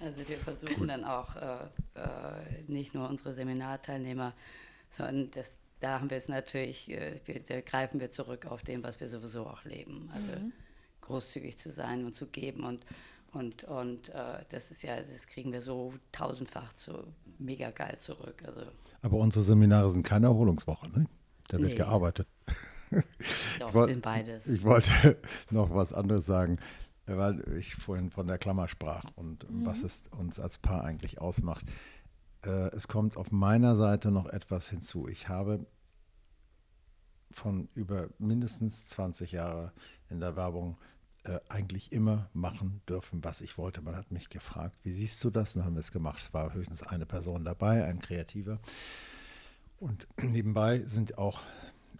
also 0.00 0.28
wir 0.28 0.38
versuchen 0.38 0.88
dann 0.88 1.04
auch 1.04 1.36
äh, 1.36 1.64
äh, 1.94 2.62
nicht 2.68 2.94
nur 2.94 3.08
unsere 3.08 3.34
Seminarteilnehmer, 3.34 4.32
sondern 4.90 5.30
das, 5.32 5.54
da 5.80 6.00
haben 6.00 6.08
wir 6.08 6.16
es 6.16 6.28
natürlich, 6.28 6.90
äh, 6.90 7.20
wir, 7.26 7.40
da 7.42 7.60
greifen 7.60 8.00
wir 8.00 8.10
zurück 8.10 8.46
auf 8.46 8.62
dem, 8.62 8.82
was 8.82 9.00
wir 9.00 9.08
sowieso 9.08 9.46
auch 9.46 9.64
leben. 9.64 10.08
Also 10.14 10.26
mhm. 10.40 10.52
großzügig 11.02 11.58
zu 11.58 11.70
sein 11.70 12.04
und 12.04 12.14
zu 12.14 12.28
geben 12.28 12.64
und 12.64 12.84
Und, 13.34 13.64
und 13.64 14.10
äh, 14.10 14.44
das 14.50 14.70
ist 14.70 14.82
ja, 14.82 14.94
das 15.00 15.26
kriegen 15.26 15.52
wir 15.52 15.62
so 15.62 15.94
tausendfach 16.12 16.74
zu, 16.74 16.92
mega 17.38 17.70
geil 17.70 17.96
zurück. 17.98 18.42
Also, 18.46 18.60
Aber 19.00 19.16
unsere 19.16 19.42
Seminare 19.42 19.88
sind 19.90 20.02
keine 20.02 20.26
Erholungswoche, 20.26 20.90
ne? 20.90 21.06
Da 21.48 21.58
wird 21.58 21.70
Nee. 21.70 21.76
gearbeitet. 21.76 22.28
doch, 23.58 23.68
Ich 23.68 23.74
woll- 23.74 23.88
sind 23.88 24.02
beides. 24.02 24.46
Ich 24.46 24.62
wollte 24.64 25.18
noch 25.50 25.74
was 25.74 25.92
anderes 25.92 26.26
sagen, 26.26 26.58
weil 27.06 27.42
ich 27.56 27.74
vorhin 27.74 28.10
von 28.10 28.26
der 28.26 28.38
Klammer 28.38 28.68
sprach 28.68 29.04
und 29.16 29.46
was 29.48 29.82
es 29.82 30.06
uns 30.08 30.38
als 30.38 30.58
Paar 30.58 30.84
eigentlich 30.84 31.20
ausmacht. 31.20 31.64
Äh, 32.44 32.68
Es 32.74 32.88
kommt 32.88 33.16
auf 33.16 33.30
meiner 33.32 33.76
Seite 33.76 34.10
noch 34.10 34.26
etwas 34.26 34.68
hinzu. 34.70 35.08
Ich 35.08 35.28
habe 35.28 35.66
von 37.30 37.68
über 37.74 38.08
mindestens 38.18 38.88
20 38.88 39.32
Jahre 39.32 39.72
in 40.10 40.20
der 40.20 40.36
Werbung 40.36 40.76
äh, 41.24 41.38
eigentlich 41.48 41.92
immer 41.92 42.28
machen 42.34 42.82
dürfen, 42.88 43.24
was 43.24 43.40
ich 43.40 43.56
wollte. 43.56 43.80
Man 43.80 43.96
hat 43.96 44.10
mich 44.10 44.28
gefragt, 44.28 44.76
wie 44.82 44.92
siehst 44.92 45.22
du 45.24 45.30
das? 45.30 45.54
Und 45.54 45.60
dann 45.60 45.66
haben 45.66 45.74
wir 45.76 45.80
es 45.80 45.92
gemacht. 45.92 46.20
Es 46.20 46.34
war 46.34 46.52
höchstens 46.52 46.82
eine 46.82 47.06
Person 47.06 47.44
dabei, 47.44 47.84
ein 47.84 48.00
Kreativer. 48.00 48.60
Und 49.78 50.06
nebenbei 50.22 50.80
sind 50.80 51.16
auch 51.18 51.40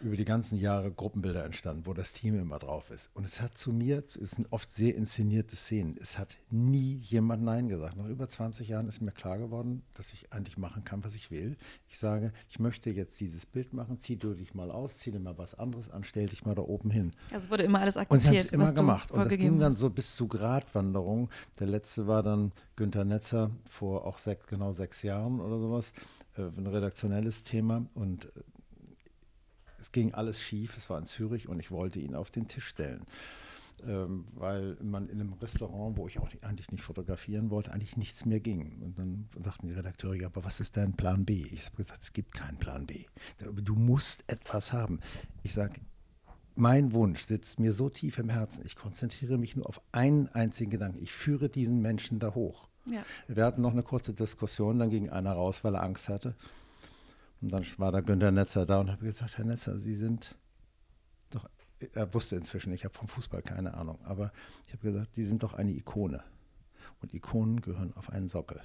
über 0.03 0.17
die 0.17 0.25
ganzen 0.25 0.59
Jahre 0.59 0.91
Gruppenbilder 0.91 1.45
entstanden, 1.45 1.87
wo 1.87 1.95
das 1.95 2.13
Team 2.13 2.39
immer 2.39 2.59
drauf 2.59 2.91
ist. 2.91 3.11
Und 3.15 3.25
es 3.25 3.41
hat 3.41 3.57
zu 3.57 3.73
mir, 3.73 3.99
es 3.99 4.15
sind 4.15 4.47
oft 4.51 4.73
sehr 4.73 4.95
inszenierte 4.95 5.57
Szenen, 5.57 5.97
es 6.01 6.19
hat 6.19 6.37
nie 6.51 6.97
jemand 7.03 7.43
Nein 7.43 7.69
gesagt. 7.69 7.97
Nach 7.97 8.09
über 8.09 8.29
20 8.29 8.69
Jahren 8.69 8.89
ist 8.89 9.01
mir 9.01 9.13
klar 9.13 9.39
geworden, 9.39 9.83
dass 9.95 10.13
ich 10.13 10.33
eigentlich 10.33 10.59
machen 10.59 10.85
kann, 10.85 11.05
was 11.05 11.15
ich 11.15 11.31
will. 11.31 11.57
Ich 11.89 11.99
sage, 11.99 12.33
ich 12.49 12.59
möchte 12.59 12.91
jetzt 12.91 13.21
dieses 13.21 13.47
Bild 13.47 13.73
machen, 13.73 13.99
zieh 13.99 14.17
du 14.17 14.35
dich 14.35 14.55
mal 14.55 14.71
aus, 14.71 14.99
zieh 14.99 15.11
dir 15.11 15.21
mal 15.21 15.39
was 15.39 15.55
anderes 15.55 15.91
an, 15.91 16.05
stell 16.05 16.27
dich 16.27 16.45
mal 16.45 16.55
da 16.55 16.63
oben 16.63 16.91
hin. 16.91 17.13
Also 17.33 17.51
wurde 17.51 17.63
immer 17.63 17.81
alles 17.81 17.97
Und 17.97 18.03
sie 18.03 18.09
haben 18.09 18.37
akzeptiert, 18.37 18.45
es 18.45 18.51
immer 18.53 18.73
gemacht. 18.73 19.11
Und 19.11 19.25
das 19.25 19.39
ging 19.39 19.59
dann 19.59 19.73
so 19.73 19.91
bis 19.91 20.17
zu 20.17 20.29
Gratwanderung. 20.29 21.31
Der 21.59 21.69
letzte 21.69 22.07
war 22.07 22.23
dann 22.23 22.53
Günter 22.77 23.05
Netzer 23.05 23.51
vor 23.69 24.05
auch 24.05 24.19
sech, 24.19 24.39
genau 24.49 24.73
sechs 24.73 25.03
Jahren 25.03 25.41
oder 25.41 25.59
sowas. 25.59 25.93
Äh, 26.37 26.43
ein 26.43 26.67
redaktionelles 26.67 27.45
Thema. 27.45 27.87
Und 27.95 28.25
äh, 28.25 28.29
es 29.83 29.91
ging 29.91 30.15
alles 30.15 30.41
schief. 30.41 30.77
Es 30.77 30.89
war 30.89 30.99
in 30.99 31.07
Zürich 31.07 31.49
und 31.49 31.59
ich 31.59 31.71
wollte 31.71 31.99
ihn 31.99 32.15
auf 32.15 32.31
den 32.31 32.47
Tisch 32.47 32.67
stellen. 32.67 33.05
Ähm, 33.85 34.27
weil 34.35 34.77
man 34.81 35.09
in 35.09 35.21
einem 35.21 35.33
Restaurant, 35.33 35.97
wo 35.97 36.07
ich 36.07 36.21
auch 36.21 36.31
nicht, 36.31 36.45
eigentlich 36.45 36.71
nicht 36.71 36.85
fotografieren 36.85 37.51
wollte, 37.51 37.73
eigentlich 37.73 37.97
nichts 37.97 38.25
mehr 38.25 38.39
ging. 38.39 38.81
Und 38.81 38.97
dann 38.97 39.29
sagten 39.43 39.67
die 39.67 39.73
Redakteure, 39.73 40.15
ja, 40.15 40.29
aber 40.29 40.45
was 40.45 40.61
ist 40.61 40.77
dein 40.77 40.93
Plan 40.93 41.25
B? 41.25 41.45
Ich 41.51 41.67
habe 41.67 41.77
gesagt, 41.79 42.01
es 42.01 42.13
gibt 42.13 42.33
keinen 42.33 42.59
Plan 42.59 42.87
B. 42.87 43.07
Du 43.39 43.75
musst 43.75 44.23
etwas 44.29 44.73
haben. 44.73 45.01
Ich 45.43 45.53
sage, 45.53 45.81
mein 46.55 46.93
Wunsch 46.93 47.27
sitzt 47.27 47.59
mir 47.59 47.73
so 47.73 47.89
tief 47.89 48.19
im 48.19 48.29
Herzen. 48.29 48.65
Ich 48.65 48.77
konzentriere 48.77 49.37
mich 49.37 49.57
nur 49.57 49.69
auf 49.69 49.81
einen 49.91 50.29
einzigen 50.29 50.71
Gedanken. 50.71 51.03
Ich 51.03 51.13
führe 51.13 51.49
diesen 51.49 51.83
Menschen 51.83 52.21
da 52.21 52.35
hoch. 52.37 52.69
Ja. 52.87 53.05
Wir 53.27 53.45
hatten 53.45 53.63
noch 53.63 53.73
eine 53.73 53.83
kurze 53.83 54.15
Diskussion, 54.15 54.79
dann 54.79 54.91
ging 54.91 55.11
einer 55.11 55.33
raus, 55.33 55.65
weil 55.65 55.75
er 55.75 55.83
Angst 55.83 56.09
hatte. 56.09 56.37
Und 57.43 57.51
dann 57.51 57.67
war 57.77 57.91
da 57.91 58.01
Günter 58.01 58.31
Netzer 58.31 58.65
da 58.65 58.79
und 58.79 58.91
habe 58.91 59.05
gesagt, 59.05 59.37
Herr 59.37 59.45
Netzer, 59.45 59.77
Sie 59.77 59.95
sind 59.95 60.37
doch, 61.31 61.51
er 61.93 62.15
wusste 62.15 62.37
inzwischen, 62.37 62.73
ich 62.73 62.85
habe 62.85 62.95
vom 62.95 63.09
Fußball 63.09 63.43
keine 63.43 63.75
Ahnung, 63.75 63.99
aber 64.05 64.33
ich 64.67 64.73
habe 64.73 64.93
gesagt, 64.93 65.17
Sie 65.17 65.25
sind 65.25 65.43
doch 65.43 65.55
eine 65.55 65.73
Ikone. 65.73 66.23
Und 67.01 67.13
Ikonen 67.13 67.61
gehören 67.61 67.93
auf 67.97 68.11
einen 68.11 68.29
Sockel. 68.29 68.63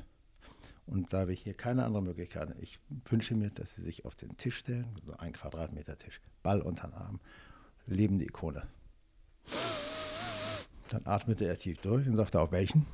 Und 0.86 1.12
da 1.12 1.28
wir 1.28 1.34
hier 1.34 1.56
keine 1.56 1.84
andere 1.86 2.04
Möglichkeit 2.04 2.56
ich 2.62 2.80
wünsche 3.10 3.36
mir, 3.36 3.50
dass 3.50 3.76
Sie 3.76 3.82
sich 3.82 4.06
auf 4.06 4.14
den 4.14 4.38
Tisch 4.38 4.58
stellen, 4.58 4.86
so 5.04 5.18
ein 5.18 5.34
Quadratmeter 5.34 5.98
Tisch, 5.98 6.22
Ball 6.44 6.62
unter 6.62 6.88
den 6.88 6.94
Arm, 6.94 7.20
lebende 7.88 8.26
Ikone. 8.26 8.62
Dann 10.90 11.06
atmete 11.06 11.46
er 11.46 11.58
tief 11.58 11.80
durch 11.80 12.08
und 12.08 12.16
sagte, 12.16 12.40
auf 12.40 12.52
welchen? 12.52 12.86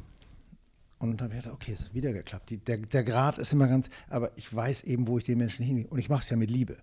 Und 1.04 1.20
dann 1.20 1.32
wäre 1.32 1.52
okay, 1.52 1.74
es 1.74 1.84
hat 1.84 1.94
wieder 1.94 2.14
geklappt. 2.14 2.50
Die, 2.50 2.58
der, 2.58 2.78
der 2.78 3.04
Grad 3.04 3.38
ist 3.38 3.52
immer 3.52 3.68
ganz, 3.68 3.90
aber 4.08 4.32
ich 4.38 4.54
weiß 4.54 4.84
eben, 4.84 5.08
wo 5.08 5.18
ich 5.18 5.26
den 5.26 5.38
Menschen 5.38 5.66
hingehe. 5.66 5.88
Und 5.88 6.00
ich 6.00 6.10
mache 6.10 6.22
es 6.22 6.30
ja 6.30 6.38
mit 6.38 6.50
Liebe. 6.50 6.78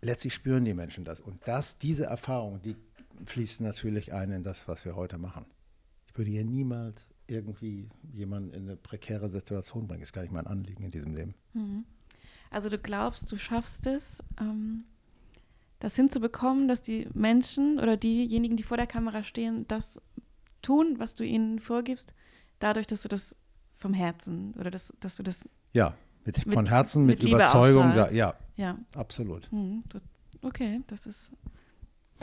Letztlich 0.00 0.32
spüren 0.32 0.64
die 0.64 0.72
Menschen 0.72 1.04
das. 1.04 1.20
Und 1.20 1.46
das, 1.46 1.76
diese 1.76 2.06
Erfahrung, 2.06 2.62
die 2.62 2.74
fließt 3.24 3.60
natürlich 3.60 4.14
ein 4.14 4.30
in 4.30 4.42
das, 4.42 4.66
was 4.66 4.86
wir 4.86 4.96
heute 4.96 5.18
machen. 5.18 5.44
Ich 6.06 6.16
würde 6.16 6.30
hier 6.30 6.44
niemals 6.44 7.06
irgendwie 7.26 7.90
jemanden 8.12 8.54
in 8.54 8.62
eine 8.62 8.76
prekäre 8.76 9.28
Situation 9.28 9.86
bringen. 9.86 10.02
Ist 10.02 10.14
gar 10.14 10.22
nicht 10.22 10.32
mein 10.32 10.46
Anliegen 10.46 10.82
in 10.82 10.90
diesem 10.90 11.14
Leben. 11.14 11.34
Also 12.50 12.70
du 12.70 12.78
glaubst, 12.78 13.30
du 13.30 13.36
schaffst 13.36 13.86
es, 13.86 14.22
ähm, 14.40 14.84
das 15.80 15.96
hinzubekommen, 15.96 16.66
dass 16.66 16.80
die 16.80 17.08
Menschen 17.12 17.78
oder 17.78 17.98
diejenigen, 17.98 18.56
die 18.56 18.62
vor 18.62 18.78
der 18.78 18.86
Kamera 18.86 19.22
stehen, 19.22 19.68
das 19.68 20.00
tun, 20.62 20.94
was 20.98 21.14
du 21.14 21.24
ihnen 21.24 21.58
vorgibst, 21.58 22.14
dadurch, 22.58 22.86
dass 22.86 23.02
du 23.02 23.08
das 23.08 23.36
vom 23.80 23.94
Herzen 23.94 24.52
oder 24.54 24.70
das, 24.70 24.92
dass 25.00 25.16
du 25.16 25.22
das, 25.22 25.48
Ja, 25.72 25.96
mit, 26.24 26.44
Mit- 26.46 26.54
von 26.54 26.66
Herzen, 26.66 27.06
mit, 27.06 27.22
mit 27.22 27.32
Überzeugung. 27.32 27.94
Da, 27.94 28.10
ja, 28.10 28.34
ja, 28.56 28.78
absolut. 28.94 29.50
hm, 29.50 29.82
das, 29.88 30.02
okay, 30.42 30.80
das 30.86 31.06
ist, 31.06 31.32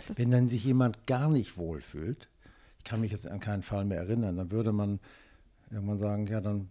das, 0.08 0.18
Wenn 0.20 0.30
dann 0.32 0.48
sich 0.48 0.64
jemand 0.64 1.08
gar 1.08 1.30
nicht 1.30 1.58
wohlfühlt, 1.58 2.30
ich 2.78 2.84
kann 2.84 3.02
mich 3.02 3.12
jetzt 3.12 3.28
an 3.28 3.40
keinen 3.40 3.64
Fall 3.64 3.84
mehr 3.86 3.98
erinnern, 3.98 4.38
dann 4.38 4.52
würde 4.52 4.72
man 4.72 5.00
irgendwann 5.72 5.98
sagen, 5.98 6.28
ja, 6.28 6.40
dann 6.40 6.70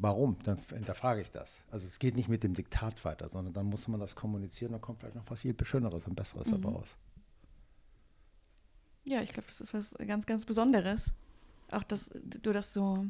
warum? 0.00 0.38
Dann 0.44 0.58
hinterfrage 0.72 1.20
ich 1.20 1.30
das. 1.32 1.62
Also 1.72 1.86
es 1.88 1.98
geht 1.98 2.14
nicht 2.16 2.28
mit 2.28 2.44
dem 2.44 2.54
Diktat 2.54 3.04
weiter, 3.04 3.28
sondern 3.28 3.52
dann 3.52 3.66
muss 3.66 3.88
man 3.88 3.98
das 4.00 4.14
kommunizieren, 4.14 4.70
dann 4.72 4.80
kommt 4.80 5.00
vielleicht 5.00 5.16
noch 5.16 5.24
was 5.28 5.40
viel 5.40 5.54
Schöneres 5.64 6.06
und 6.06 6.14
Besseres 6.14 6.46
Mhm. 6.46 6.52
dabei 6.62 6.68
raus. 6.76 6.96
ja, 9.04 9.20
ich 9.22 9.32
glaube, 9.32 9.48
das 9.48 9.60
ist 9.60 9.74
was 9.74 9.94
ganz, 10.06 10.26
ganz 10.26 10.44
Besonderes. 10.44 11.10
Auch, 11.70 11.82
dass 11.82 12.10
du 12.14 12.52
das 12.52 12.72
so 12.72 13.06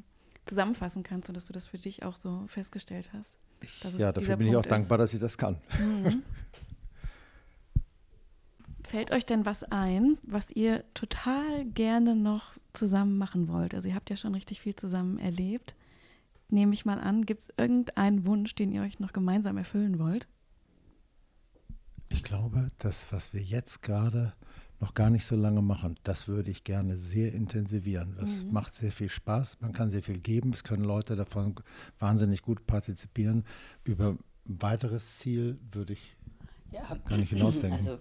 zusammenfassen 0.49 1.03
kannst 1.03 1.29
und 1.29 1.35
dass 1.35 1.47
du 1.47 1.53
das 1.53 1.67
für 1.67 1.79
dich 1.79 2.03
auch 2.03 2.17
so 2.17 2.45
festgestellt 2.49 3.11
hast. 3.13 3.39
dass 3.83 3.95
es 3.95 4.01
ja, 4.01 4.13
dafür 4.13 4.37
bin 4.37 4.49
ich 4.49 4.57
auch 4.57 4.63
Punkt 4.63 4.67
ist. 4.67 4.73
dankbar, 4.73 4.99
dass 4.99 5.15
ich 5.15 5.21
das 5.21 5.39
kann. 5.39 5.59
Mhm. 5.79 6.23
Fällt 8.85 9.11
euch 9.11 9.27
denn 9.27 9.45
was 9.45 9.65
ein, 9.65 10.17
was 10.27 10.51
ihr 10.51 10.83
total 10.95 11.67
gerne 11.67 12.17
noch 12.17 12.53
zusammen 12.73 13.19
machen 13.19 13.49
wollt? 13.49 13.75
Also 13.75 13.89
ihr 13.89 13.95
habt 13.95 14.09
ja 14.09 14.17
schon 14.17 14.35
richtig 14.35 14.61
viel 14.63 14.75
zusammen 14.75 15.19
erlebt. 15.19 15.75
Nehme 16.49 16.73
ich 16.73 16.87
mal 16.87 16.99
an, 16.99 17.27
gibt 17.27 17.43
es 17.43 17.53
irgendeinen 17.59 18.27
Wunsch, 18.27 18.55
den 18.55 18.73
ihr 18.73 18.81
euch 18.81 18.99
noch 18.99 19.13
gemeinsam 19.13 19.59
erfüllen 19.59 19.99
wollt? 19.99 20.27
Ich 22.09 22.25
glaube, 22.25 22.69
das, 22.79 23.13
was 23.13 23.35
wir 23.35 23.43
jetzt 23.43 23.83
gerade 23.83 24.33
noch 24.81 24.95
gar 24.95 25.11
nicht 25.11 25.24
so 25.26 25.35
lange 25.35 25.61
machen, 25.62 25.99
das 26.05 26.29
würde 26.29 26.51
ich 26.51 26.62
gerne 26.64 26.97
sehr 26.97 27.33
intensivieren. 27.33 28.14
Das 28.18 28.45
Mhm. 28.45 28.53
macht 28.53 28.74
sehr 28.74 28.93
viel 28.93 29.09
Spaß, 29.09 29.61
man 29.61 29.72
kann 29.72 29.91
sehr 29.91 30.03
viel 30.03 30.18
geben, 30.20 30.53
es 30.53 30.62
können 30.62 30.85
Leute 30.85 31.16
davon 31.16 31.55
wahnsinnig 31.99 32.43
gut 32.43 32.66
partizipieren. 32.66 33.45
Über 33.85 34.11
ein 34.11 34.18
weiteres 34.62 35.18
Ziel 35.18 35.59
würde 35.72 35.95
ich 35.95 36.16
Ja, 36.70 36.97
Kann 37.07 37.22
ich 37.22 37.31
hinausdenken. 37.31 37.72
Also 37.79 37.99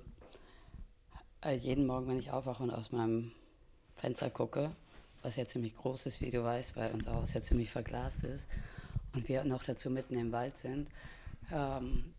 äh, 1.43 1.55
jeden 1.55 1.87
Morgen, 1.87 2.07
wenn 2.07 2.19
ich 2.19 2.31
aufwache 2.31 2.61
und 2.63 2.71
aus 2.71 2.91
meinem 2.91 3.31
Fenster 3.95 4.29
gucke, 4.29 4.71
was 5.23 5.35
ja 5.35 5.45
ziemlich 5.47 5.75
groß 5.75 6.05
ist, 6.05 6.21
wie 6.21 6.29
du 6.31 6.43
weißt, 6.43 6.75
weil 6.75 6.91
unser 6.93 7.13
Haus 7.13 7.33
ja 7.33 7.41
ziemlich 7.41 7.71
verglast 7.71 8.23
ist 8.23 8.47
und 9.13 9.27
wir 9.29 9.43
noch 9.43 9.63
dazu 9.63 9.89
mitten 9.89 10.15
im 10.17 10.31
Wald 10.31 10.57
sind, 10.57 10.89
ähm, 11.51 12.13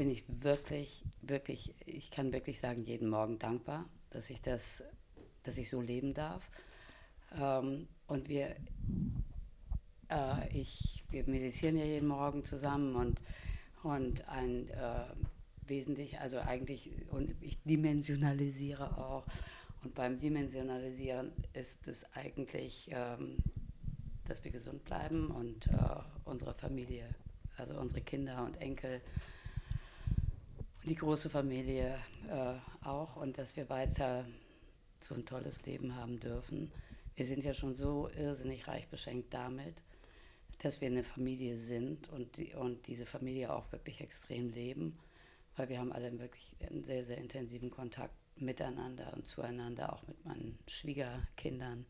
bin 0.00 0.10
ich 0.10 0.24
wirklich, 0.28 1.04
wirklich, 1.20 1.74
ich 1.84 2.10
kann 2.10 2.32
wirklich 2.32 2.58
sagen, 2.58 2.84
jeden 2.84 3.10
Morgen 3.10 3.38
dankbar, 3.38 3.84
dass 4.08 4.30
ich 4.30 4.40
das, 4.40 4.82
dass 5.42 5.58
ich 5.58 5.68
so 5.68 5.82
leben 5.82 6.14
darf. 6.14 6.50
Ähm, 7.38 7.86
und 8.06 8.30
wir, 8.30 8.56
äh, 10.08 10.58
ich, 10.58 11.04
wir 11.10 11.28
meditieren 11.28 11.76
ja 11.76 11.84
jeden 11.84 12.08
Morgen 12.08 12.44
zusammen 12.44 12.96
und, 12.96 13.20
und 13.82 14.26
ein 14.26 14.70
äh, 14.70 15.04
wesentlich, 15.66 16.18
also 16.18 16.38
eigentlich, 16.38 16.92
und 17.10 17.34
ich 17.42 17.62
dimensionalisiere 17.64 18.96
auch. 18.96 19.26
Und 19.84 19.94
beim 19.94 20.18
Dimensionalisieren 20.18 21.30
ist 21.52 21.88
es 21.88 22.06
eigentlich, 22.14 22.88
ähm, 22.90 23.36
dass 24.24 24.44
wir 24.44 24.50
gesund 24.50 24.82
bleiben 24.82 25.30
und 25.30 25.66
äh, 25.66 25.72
unsere 26.24 26.54
Familie, 26.54 27.06
also 27.58 27.78
unsere 27.78 28.00
Kinder 28.00 28.42
und 28.46 28.62
Enkel 28.62 29.02
und 30.82 30.90
die 30.90 30.94
große 30.94 31.30
Familie 31.30 31.98
äh, 32.28 32.86
auch 32.86 33.16
und 33.16 33.38
dass 33.38 33.56
wir 33.56 33.68
weiter 33.68 34.24
so 35.00 35.14
ein 35.14 35.24
tolles 35.24 35.62
Leben 35.64 35.94
haben 35.94 36.20
dürfen. 36.20 36.70
Wir 37.16 37.26
sind 37.26 37.44
ja 37.44 37.54
schon 37.54 37.74
so 37.74 38.08
irrsinnig 38.16 38.66
reich 38.66 38.88
beschenkt 38.88 39.32
damit, 39.34 39.82
dass 40.58 40.80
wir 40.80 40.88
eine 40.88 41.04
Familie 41.04 41.56
sind 41.56 42.08
und, 42.08 42.36
die, 42.36 42.54
und 42.54 42.86
diese 42.86 43.06
Familie 43.06 43.52
auch 43.52 43.70
wirklich 43.72 44.00
extrem 44.00 44.50
leben, 44.50 44.98
weil 45.56 45.68
wir 45.68 45.78
haben 45.78 45.92
alle 45.92 46.18
wirklich 46.18 46.54
einen 46.68 46.82
sehr, 46.82 47.04
sehr 47.04 47.18
intensiven 47.18 47.70
Kontakt 47.70 48.14
miteinander 48.36 49.12
und 49.14 49.26
zueinander, 49.26 49.92
auch 49.92 50.06
mit 50.06 50.24
meinen 50.24 50.58
Schwiegerkindern 50.66 51.84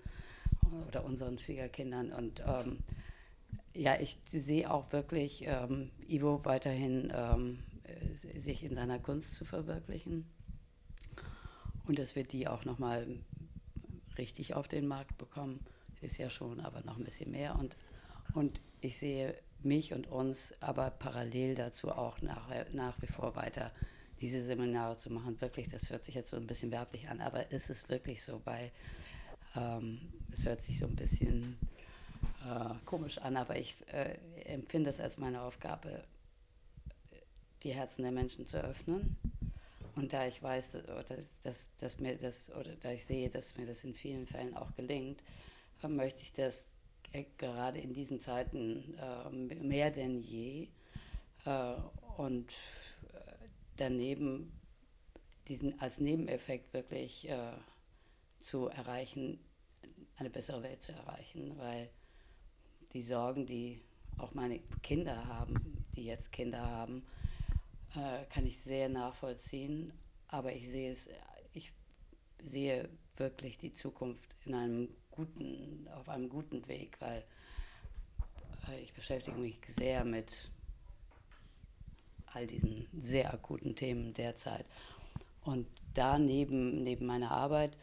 oder 0.88 1.04
unseren 1.04 1.38
Schwiegerkindern. 1.38 2.12
Und 2.12 2.42
ähm, 2.46 2.78
ja, 3.74 4.00
ich 4.00 4.18
sehe 4.26 4.70
auch 4.70 4.92
wirklich 4.92 5.44
ähm, 5.46 5.90
Ivo 6.08 6.44
weiterhin 6.44 7.12
ähm, 7.14 7.58
äh, 7.58 7.69
sich 8.14 8.64
in 8.64 8.74
seiner 8.74 8.98
Kunst 8.98 9.34
zu 9.34 9.44
verwirklichen 9.44 10.26
und 11.86 11.98
dass 11.98 12.14
wir 12.16 12.24
die 12.24 12.48
auch 12.48 12.64
nochmal 12.64 13.06
richtig 14.18 14.54
auf 14.54 14.68
den 14.68 14.86
Markt 14.86 15.18
bekommen. 15.18 15.60
ist 16.00 16.18
ja 16.18 16.30
schon, 16.30 16.60
aber 16.60 16.82
noch 16.82 16.96
ein 16.96 17.04
bisschen 17.04 17.30
mehr. 17.30 17.58
Und, 17.58 17.76
und 18.34 18.60
ich 18.80 18.98
sehe 18.98 19.34
mich 19.62 19.92
und 19.92 20.06
uns 20.06 20.54
aber 20.60 20.90
parallel 20.90 21.54
dazu 21.54 21.90
auch 21.90 22.22
nach, 22.22 22.48
nach 22.72 23.00
wie 23.02 23.06
vor 23.06 23.36
weiter 23.36 23.72
diese 24.20 24.42
Seminare 24.42 24.96
zu 24.96 25.10
machen. 25.10 25.40
Wirklich, 25.40 25.68
das 25.68 25.90
hört 25.90 26.04
sich 26.04 26.14
jetzt 26.14 26.30
so 26.30 26.36
ein 26.36 26.46
bisschen 26.46 26.70
werblich 26.70 27.08
an, 27.08 27.20
aber 27.20 27.50
ist 27.50 27.70
es 27.70 27.88
wirklich 27.88 28.22
so, 28.22 28.40
weil 28.44 28.70
ähm, 29.56 30.00
es 30.32 30.44
hört 30.44 30.62
sich 30.62 30.78
so 30.78 30.86
ein 30.86 30.96
bisschen 30.96 31.56
äh, 32.44 32.74
komisch 32.84 33.18
an, 33.18 33.36
aber 33.36 33.58
ich 33.58 33.76
äh, 33.92 34.16
empfinde 34.44 34.90
es 34.90 35.00
als 35.00 35.18
meine 35.18 35.42
Aufgabe, 35.42 36.04
die 37.62 37.72
Herzen 37.72 38.02
der 38.02 38.12
Menschen 38.12 38.46
zu 38.46 38.62
öffnen. 38.62 39.16
Und 39.96 40.12
da 40.12 40.26
ich 40.26 40.42
weiß, 40.42 40.72
dass, 40.72 41.40
dass, 41.42 41.68
dass, 41.76 42.00
mir 42.00 42.16
das, 42.16 42.50
oder 42.52 42.74
da 42.76 42.92
ich 42.92 43.04
sehe, 43.04 43.28
dass 43.28 43.56
mir 43.56 43.66
das 43.66 43.84
in 43.84 43.94
vielen 43.94 44.26
Fällen 44.26 44.56
auch 44.56 44.74
gelingt, 44.74 45.22
äh, 45.82 45.88
möchte 45.88 46.22
ich 46.22 46.32
das 46.32 46.74
äh, 47.12 47.24
gerade 47.38 47.78
in 47.78 47.92
diesen 47.92 48.18
Zeiten 48.18 48.94
äh, 48.98 49.54
mehr 49.56 49.90
denn 49.90 50.20
je 50.20 50.68
und 52.18 52.52
daneben 53.78 54.52
diesen 55.48 55.80
als 55.80 55.98
Nebeneffekt 55.98 56.74
wirklich 56.74 57.30
zu 58.40 58.68
erreichen, 58.68 59.40
eine 60.18 60.28
bessere 60.28 60.62
Welt 60.62 60.82
zu 60.82 60.92
erreichen, 60.92 61.56
weil 61.56 61.88
die 62.92 63.00
Sorgen, 63.00 63.46
die 63.46 63.80
auch 64.18 64.34
meine 64.34 64.58
Kinder 64.82 65.26
haben, 65.26 65.86
die 65.96 66.04
jetzt 66.04 66.30
Kinder 66.30 66.60
haben, 66.60 67.06
äh, 67.96 68.24
kann 68.26 68.46
ich 68.46 68.58
sehr 68.58 68.88
nachvollziehen. 68.88 69.92
Aber 70.28 70.52
ich 70.52 70.68
sehe 70.68 70.90
es, 70.90 71.08
ich 71.52 71.72
sehe 72.42 72.88
wirklich 73.16 73.58
die 73.58 73.72
Zukunft 73.72 74.34
in 74.44 74.54
einem 74.54 74.88
guten, 75.10 75.88
auf 75.94 76.08
einem 76.08 76.28
guten 76.28 76.66
Weg, 76.68 76.96
weil 77.00 77.24
äh, 78.68 78.80
ich 78.80 78.92
beschäftige 78.92 79.38
mich 79.38 79.58
sehr 79.66 80.04
mit 80.04 80.50
all 82.32 82.46
diesen 82.46 82.86
sehr 82.92 83.32
akuten 83.34 83.74
Themen 83.74 84.14
derzeit. 84.14 84.66
Und 85.44 85.66
da 85.94 86.18
neben, 86.18 86.84
meiner 87.04 87.30
Arbeit 87.32 87.76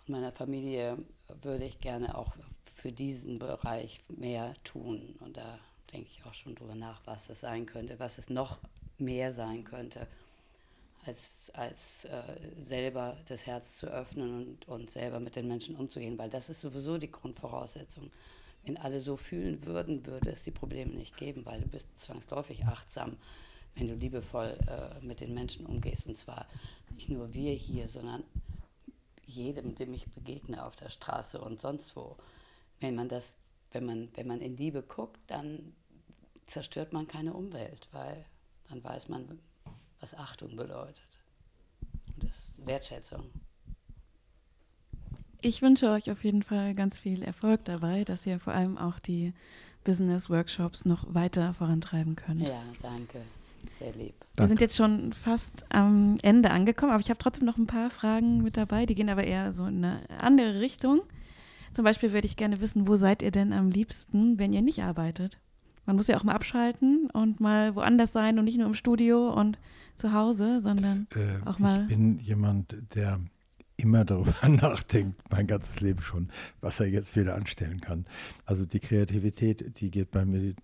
und 0.00 0.10
meiner 0.10 0.32
Familie 0.32 0.98
würde 1.42 1.64
ich 1.64 1.78
gerne 1.78 2.16
auch 2.18 2.32
für 2.74 2.90
diesen 2.90 3.38
Bereich 3.38 4.00
mehr 4.08 4.54
tun. 4.64 5.14
Und 5.20 5.36
da 5.36 5.58
denke 5.92 6.08
ich 6.10 6.24
auch 6.24 6.34
schon 6.34 6.54
drüber 6.54 6.74
nach, 6.74 7.00
was 7.04 7.28
das 7.28 7.40
sein 7.40 7.66
könnte, 7.66 7.98
was 8.00 8.18
es 8.18 8.28
noch 8.28 8.58
mehr 8.98 9.32
sein 9.32 9.64
könnte, 9.64 10.06
als, 11.04 11.50
als 11.54 12.04
äh, 12.04 12.22
selber 12.58 13.16
das 13.26 13.46
Herz 13.46 13.76
zu 13.76 13.86
öffnen 13.86 14.46
und, 14.46 14.68
und 14.68 14.90
selber 14.90 15.20
mit 15.20 15.36
den 15.36 15.48
Menschen 15.48 15.76
umzugehen, 15.76 16.18
weil 16.18 16.30
das 16.30 16.48
ist 16.48 16.60
sowieso 16.60 16.98
die 16.98 17.10
Grundvoraussetzung. 17.10 18.10
Wenn 18.64 18.76
alle 18.76 19.00
so 19.00 19.16
fühlen 19.16 19.64
würden, 19.64 20.06
würde 20.06 20.30
es 20.30 20.44
die 20.44 20.52
Probleme 20.52 20.92
nicht 20.92 21.16
geben, 21.16 21.44
weil 21.44 21.60
du 21.60 21.66
bist 21.66 21.98
zwangsläufig 21.98 22.64
achtsam 22.66 23.16
wenn 23.74 23.88
du 23.88 23.94
liebevoll 23.94 24.56
äh, 24.68 25.04
mit 25.04 25.20
den 25.20 25.34
Menschen 25.34 25.66
umgehst. 25.66 26.06
Und 26.06 26.16
zwar 26.16 26.46
nicht 26.94 27.08
nur 27.08 27.32
wir 27.34 27.52
hier, 27.52 27.88
sondern 27.88 28.22
jedem, 29.26 29.74
dem 29.74 29.94
ich 29.94 30.10
begegne 30.10 30.64
auf 30.64 30.76
der 30.76 30.90
Straße 30.90 31.40
und 31.40 31.60
sonst 31.60 31.96
wo. 31.96 32.16
Wenn 32.80 32.94
man 32.94 33.08
das, 33.08 33.36
wenn 33.70 33.86
man, 33.86 34.08
wenn 34.14 34.26
man 34.26 34.40
in 34.40 34.56
Liebe 34.56 34.82
guckt, 34.82 35.20
dann 35.26 35.74
zerstört 36.44 36.92
man 36.92 37.06
keine 37.06 37.32
Umwelt, 37.32 37.88
weil 37.92 38.24
dann 38.72 38.82
weiß 38.82 39.08
man, 39.08 39.38
was 40.00 40.14
Achtung 40.14 40.56
bedeutet. 40.56 41.20
Und 42.14 42.24
das 42.24 42.38
ist 42.38 42.66
Wertschätzung. 42.66 43.30
Ich 45.42 45.60
wünsche 45.60 45.90
euch 45.90 46.10
auf 46.10 46.24
jeden 46.24 46.42
Fall 46.42 46.74
ganz 46.74 46.98
viel 46.98 47.22
Erfolg 47.22 47.64
dabei, 47.64 48.04
dass 48.04 48.26
ihr 48.26 48.38
vor 48.38 48.54
allem 48.54 48.78
auch 48.78 48.98
die 48.98 49.34
Business 49.84 50.30
Workshops 50.30 50.84
noch 50.84 51.12
weiter 51.12 51.52
vorantreiben 51.54 52.16
könnt. 52.16 52.48
Ja, 52.48 52.62
danke. 52.80 53.22
Sehr 53.78 53.92
lieb. 53.92 54.14
Wir 54.14 54.26
Danke. 54.36 54.48
sind 54.48 54.60
jetzt 54.60 54.76
schon 54.76 55.12
fast 55.12 55.64
am 55.70 56.16
Ende 56.22 56.50
angekommen, 56.50 56.92
aber 56.92 57.00
ich 57.00 57.10
habe 57.10 57.18
trotzdem 57.18 57.44
noch 57.44 57.58
ein 57.58 57.66
paar 57.66 57.90
Fragen 57.90 58.42
mit 58.42 58.56
dabei, 58.56 58.86
die 58.86 58.94
gehen 58.94 59.10
aber 59.10 59.24
eher 59.24 59.52
so 59.52 59.66
in 59.66 59.84
eine 59.84 60.00
andere 60.18 60.60
Richtung. 60.60 61.02
Zum 61.72 61.84
Beispiel 61.84 62.12
würde 62.12 62.26
ich 62.26 62.36
gerne 62.36 62.60
wissen, 62.60 62.86
wo 62.88 62.96
seid 62.96 63.22
ihr 63.22 63.30
denn 63.30 63.52
am 63.52 63.70
liebsten, 63.70 64.38
wenn 64.38 64.52
ihr 64.52 64.62
nicht 64.62 64.82
arbeitet? 64.82 65.38
Man 65.86 65.96
muss 65.96 66.06
ja 66.06 66.16
auch 66.16 66.24
mal 66.24 66.34
abschalten 66.34 67.10
und 67.12 67.40
mal 67.40 67.74
woanders 67.74 68.12
sein 68.12 68.38
und 68.38 68.44
nicht 68.44 68.58
nur 68.58 68.66
im 68.66 68.74
Studio 68.74 69.32
und 69.32 69.58
zu 69.96 70.12
Hause, 70.12 70.60
sondern 70.60 71.06
das, 71.10 71.22
äh, 71.22 71.40
auch 71.44 71.58
mal. 71.58 71.82
Ich 71.82 71.88
bin 71.88 72.18
jemand, 72.20 72.76
der 72.94 73.20
immer 73.76 74.04
darüber 74.04 74.34
nachdenkt, 74.48 75.20
mein 75.30 75.46
ganzes 75.46 75.80
Leben 75.80 76.02
schon, 76.02 76.30
was 76.60 76.80
er 76.80 76.86
jetzt 76.86 77.16
wieder 77.16 77.34
anstellen 77.34 77.80
kann. 77.80 78.06
Also 78.44 78.64
die 78.64 78.80
Kreativität, 78.80 79.80
die 79.80 79.90
geht 79.90 80.10
bei 80.10 80.24
mir, 80.24 80.54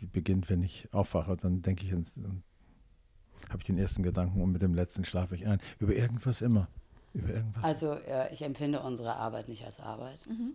die 0.00 0.06
beginnt, 0.06 0.48
wenn 0.48 0.62
ich 0.62 0.88
aufwache, 0.92 1.36
dann 1.36 1.62
denke 1.62 1.84
ich 1.84 1.92
habe 1.92 3.58
ich 3.58 3.64
den 3.64 3.78
ersten 3.78 4.02
Gedanken 4.02 4.40
und 4.40 4.52
mit 4.52 4.62
dem 4.62 4.74
letzten 4.74 5.04
schlafe 5.04 5.34
ich 5.34 5.46
ein. 5.46 5.60
Über 5.78 5.94
irgendwas 5.94 6.42
immer. 6.42 6.68
Über 7.14 7.30
irgendwas. 7.30 7.64
Also 7.64 7.94
äh, 7.94 8.32
ich 8.32 8.42
empfinde 8.42 8.80
unsere 8.80 9.16
Arbeit 9.16 9.48
nicht 9.48 9.64
als 9.64 9.80
Arbeit. 9.80 10.26
Mhm. 10.26 10.54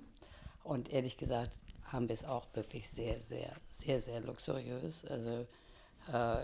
Und 0.63 0.93
ehrlich 0.93 1.17
gesagt 1.17 1.59
haben 1.93 2.09
wir 2.09 2.13
es 2.13 2.25
auch 2.25 2.47
wirklich 2.53 2.89
sehr, 2.89 3.19
sehr, 3.19 3.53
sehr, 3.69 4.01
sehr 4.01 4.19
luxuriös. 4.19 5.05
Also 5.05 5.47
äh, 6.11 6.43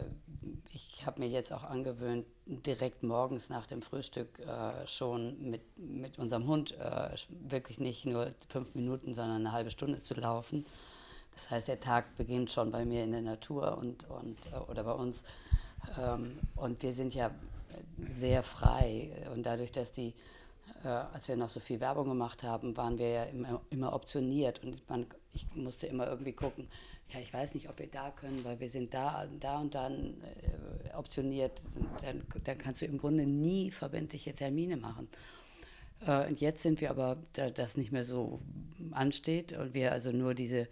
ich 0.74 1.06
habe 1.06 1.20
mir 1.20 1.28
jetzt 1.28 1.52
auch 1.52 1.64
angewöhnt, 1.64 2.26
direkt 2.46 3.04
morgens 3.04 3.50
nach 3.50 3.68
dem 3.68 3.82
Frühstück 3.82 4.40
äh, 4.40 4.88
schon 4.88 5.50
mit, 5.50 5.62
mit 5.78 6.18
unserem 6.18 6.48
Hund 6.48 6.78
äh, 6.80 7.10
wirklich 7.50 7.80
nicht 7.80 8.06
nur 8.06 8.32
fünf 8.48 8.74
Minuten, 8.76 9.14
sondern 9.14 9.38
eine 9.38 9.52
halbe 9.52 9.72
Stunde 9.72 10.00
zu 10.00 10.14
laufen. 10.14 10.66
Das 11.36 11.52
heißt, 11.52 11.68
der 11.68 11.80
Tag 11.80 12.16
beginnt 12.16 12.52
schon 12.52 12.72
bei 12.72 12.86
mir 12.86 13.04
in 13.04 13.12
der 13.12 13.22
Natur 13.22 13.78
und, 13.78 14.10
und, 14.10 14.38
äh, 14.54 14.58
oder 14.70 14.84
bei 14.84 14.94
uns 14.94 15.26
ähm, 15.98 16.40
und 16.56 16.82
wir 16.84 16.94
sind 16.94 17.14
ja 17.14 17.32
sehr 18.12 18.44
frei. 18.44 19.12
Und 19.34 19.44
dadurch, 19.44 19.72
dass 19.72 19.92
die, 19.92 20.14
äh, 20.84 20.88
als 20.88 21.28
wir 21.28 21.36
noch 21.36 21.50
so 21.50 21.60
viel 21.60 21.80
Werbung 21.80 22.08
gemacht 22.10 22.44
haben, 22.44 22.76
waren 22.78 22.98
wir 22.98 23.10
ja 23.10 23.24
immer, 23.24 23.62
immer 23.70 23.94
optioniert. 23.94 24.64
Und 24.64 24.88
man, 24.90 25.06
ich 25.34 25.46
musste 25.56 25.88
immer 25.88 26.08
irgendwie 26.08 26.34
gucken, 26.34 26.68
ja, 27.14 27.20
ich 27.20 27.34
weiß 27.34 27.56
nicht, 27.56 27.70
ob 27.70 27.80
wir 27.80 27.88
da 27.88 28.12
können, 28.12 28.44
weil 28.44 28.60
wir 28.60 28.70
sind 28.70 28.94
da, 28.94 29.28
da 29.40 29.60
und 29.60 29.74
dann 29.74 30.16
äh, 30.22 30.94
optioniert. 30.96 31.62
Dann, 32.04 32.24
dann 32.44 32.58
kannst 32.58 32.82
du 32.82 32.86
im 32.86 32.98
Grunde 32.98 33.26
nie 33.26 33.72
verbindliche 33.72 34.34
Termine 34.34 34.78
machen. 34.78 35.08
Äh, 36.06 36.28
und 36.28 36.40
jetzt 36.40 36.62
sind 36.62 36.82
wir 36.82 36.92
aber, 36.92 37.18
da 37.34 37.50
das 37.50 37.78
nicht 37.78 37.92
mehr 37.92 38.04
so 38.04 38.40
ansteht 38.92 39.54
und 39.54 39.74
wir 39.74 39.92
also 39.92 40.12
nur 40.12 40.36
diese 40.36 40.68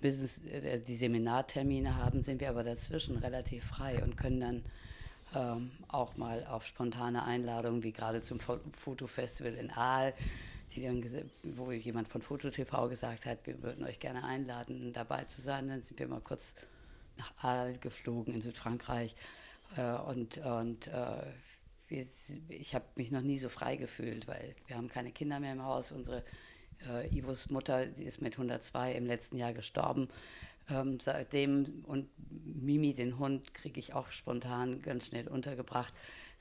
Business, 0.00 0.42
äh, 0.46 0.80
die 0.80 0.96
Seminartermine 0.96 1.96
haben, 1.96 2.22
sind 2.22 2.40
wir 2.40 2.48
aber 2.48 2.64
dazwischen 2.64 3.16
relativ 3.16 3.64
frei 3.64 4.02
und 4.02 4.16
können 4.16 4.40
dann 4.40 4.62
ähm, 5.34 5.70
auch 5.88 6.16
mal 6.16 6.46
auf 6.46 6.66
spontane 6.66 7.24
Einladungen, 7.24 7.82
wie 7.82 7.92
gerade 7.92 8.22
zum 8.22 8.40
Fotofestival 8.40 9.54
in 9.54 9.70
Aal, 9.70 10.14
die 10.74 10.82
dann, 10.82 11.04
wo 11.42 11.70
jemand 11.72 12.08
von 12.08 12.22
FotoTV 12.22 12.88
gesagt 12.88 13.26
hat, 13.26 13.46
wir 13.46 13.62
würden 13.62 13.84
euch 13.84 14.00
gerne 14.00 14.24
einladen, 14.24 14.92
dabei 14.92 15.24
zu 15.24 15.40
sein. 15.40 15.68
Dann 15.68 15.82
sind 15.82 15.98
wir 15.98 16.08
mal 16.08 16.20
kurz 16.20 16.54
nach 17.16 17.32
Aal 17.42 17.78
geflogen 17.78 18.34
in 18.34 18.42
Südfrankreich. 18.42 19.14
Äh, 19.76 19.92
und 19.92 20.38
und 20.38 20.86
äh, 20.88 21.22
wir, 21.88 22.06
ich 22.48 22.74
habe 22.74 22.84
mich 22.96 23.10
noch 23.10 23.22
nie 23.22 23.38
so 23.38 23.48
frei 23.48 23.76
gefühlt, 23.76 24.28
weil 24.28 24.54
wir 24.66 24.76
haben 24.76 24.88
keine 24.88 25.10
Kinder 25.10 25.40
mehr 25.40 25.52
im 25.52 25.64
Haus. 25.64 25.90
Unsere 25.90 26.24
äh, 26.88 27.08
Ivos 27.16 27.50
Mutter, 27.50 27.84
ist 27.98 28.20
mit 28.20 28.34
102 28.34 28.92
im 28.92 29.06
letzten 29.06 29.38
Jahr 29.38 29.52
gestorben. 29.52 30.08
Ähm, 30.70 31.00
seitdem, 31.00 31.84
und 31.86 32.08
Mimi, 32.30 32.94
den 32.94 33.18
Hund, 33.18 33.54
kriege 33.54 33.80
ich 33.80 33.94
auch 33.94 34.08
spontan 34.08 34.82
ganz 34.82 35.06
schnell 35.06 35.28
untergebracht. 35.28 35.94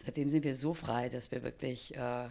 Seitdem 0.04 0.30
sind 0.30 0.44
wir 0.44 0.56
so 0.56 0.74
frei, 0.74 1.10
dass 1.10 1.32
wir 1.32 1.44
wirklich 1.44 1.96
äh, 1.96 2.30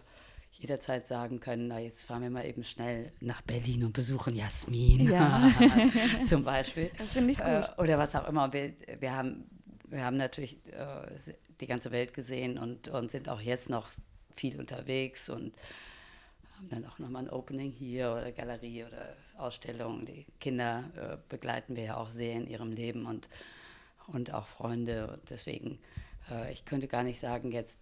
jederzeit 0.58 1.06
sagen 1.06 1.40
können, 1.40 1.68
na 1.68 1.78
jetzt 1.78 2.04
fahren 2.04 2.22
wir 2.22 2.30
mal 2.30 2.46
eben 2.46 2.64
schnell 2.64 3.12
nach 3.20 3.42
Berlin 3.42 3.84
und 3.84 3.92
besuchen 3.92 4.34
Jasmin 4.34 5.08
ja. 5.08 5.50
zum 6.24 6.44
Beispiel. 6.44 6.90
Das 6.98 7.12
finde 7.12 7.32
ich 7.32 7.38
gut. 7.38 7.46
Äh, 7.46 7.64
oder 7.78 7.98
was 7.98 8.14
auch 8.14 8.26
immer. 8.28 8.52
Wir, 8.52 8.72
wir, 9.00 9.12
haben, 9.12 9.44
wir 9.88 10.04
haben 10.04 10.16
natürlich 10.16 10.58
äh, 10.72 11.32
die 11.60 11.66
ganze 11.66 11.90
Welt 11.90 12.14
gesehen 12.14 12.58
und, 12.58 12.88
und 12.88 13.10
sind 13.10 13.28
auch 13.28 13.40
jetzt 13.40 13.70
noch 13.70 13.88
viel 14.34 14.58
unterwegs 14.58 15.28
und 15.28 15.54
haben 16.56 16.68
dann 16.70 16.86
auch 16.86 16.98
nochmal 16.98 17.24
ein 17.24 17.30
Opening 17.30 17.70
hier 17.70 18.12
oder 18.12 18.32
Galerie 18.32 18.84
oder 18.84 19.16
Ausstellung. 19.36 20.06
Die 20.06 20.26
Kinder 20.40 20.84
äh, 20.96 21.16
begleiten 21.28 21.76
wir 21.76 21.84
ja 21.84 21.96
auch 21.96 22.08
sehr 22.08 22.34
in 22.34 22.46
ihrem 22.46 22.72
Leben 22.72 23.06
und, 23.06 23.28
und 24.06 24.32
auch 24.32 24.46
Freunde. 24.46 25.08
Und 25.12 25.30
deswegen, 25.30 25.78
äh, 26.30 26.52
ich 26.52 26.64
könnte 26.64 26.88
gar 26.88 27.02
nicht 27.02 27.18
sagen, 27.18 27.52
jetzt, 27.52 27.80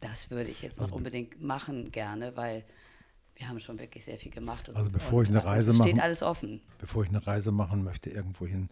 das 0.00 0.30
würde 0.30 0.50
ich 0.50 0.62
jetzt 0.62 0.78
noch 0.78 0.86
also, 0.86 0.96
unbedingt 0.96 1.42
machen 1.42 1.90
gerne, 1.90 2.36
weil 2.36 2.64
wir 3.36 3.48
haben 3.48 3.60
schon 3.60 3.78
wirklich 3.78 4.04
sehr 4.04 4.18
viel 4.18 4.32
gemacht. 4.32 4.68
also 4.74 4.90
bevor 4.90 5.18
und, 5.18 5.24
ich 5.24 5.30
eine 5.30 5.44
Reise 5.44 5.72
mache, 5.72 5.88
steht 5.88 6.00
alles 6.00 6.22
offen. 6.22 6.60
Bevor 6.78 7.02
ich 7.04 7.10
eine 7.10 7.26
Reise 7.26 7.52
machen 7.52 7.84
möchte 7.84 8.10
irgendwohin, 8.10 8.68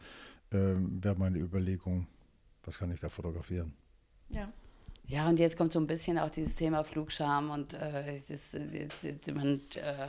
ähm, 0.53 1.03
wäre 1.03 1.17
meine 1.17 1.39
Überlegung, 1.39 2.07
was 2.65 2.79
kann 2.79 2.91
ich 2.93 3.01
da 3.01 3.09
fotografieren? 3.09 3.75
Ja. 4.31 4.53
Ja, 5.07 5.29
und 5.29 5.39
jetzt 5.39 5.59
kommt 5.59 5.71
so 5.71 5.79
ein 5.79 5.87
bisschen 5.87 6.19
auch 6.19 6.31
dieses 6.31 6.55
Thema 6.55 6.83
Flugscham 6.83 7.51
und 7.51 7.75
äh, 7.75 8.17
ist, 8.17 8.31
ist, 8.31 8.55
man, 9.35 9.61
äh, 9.75 10.09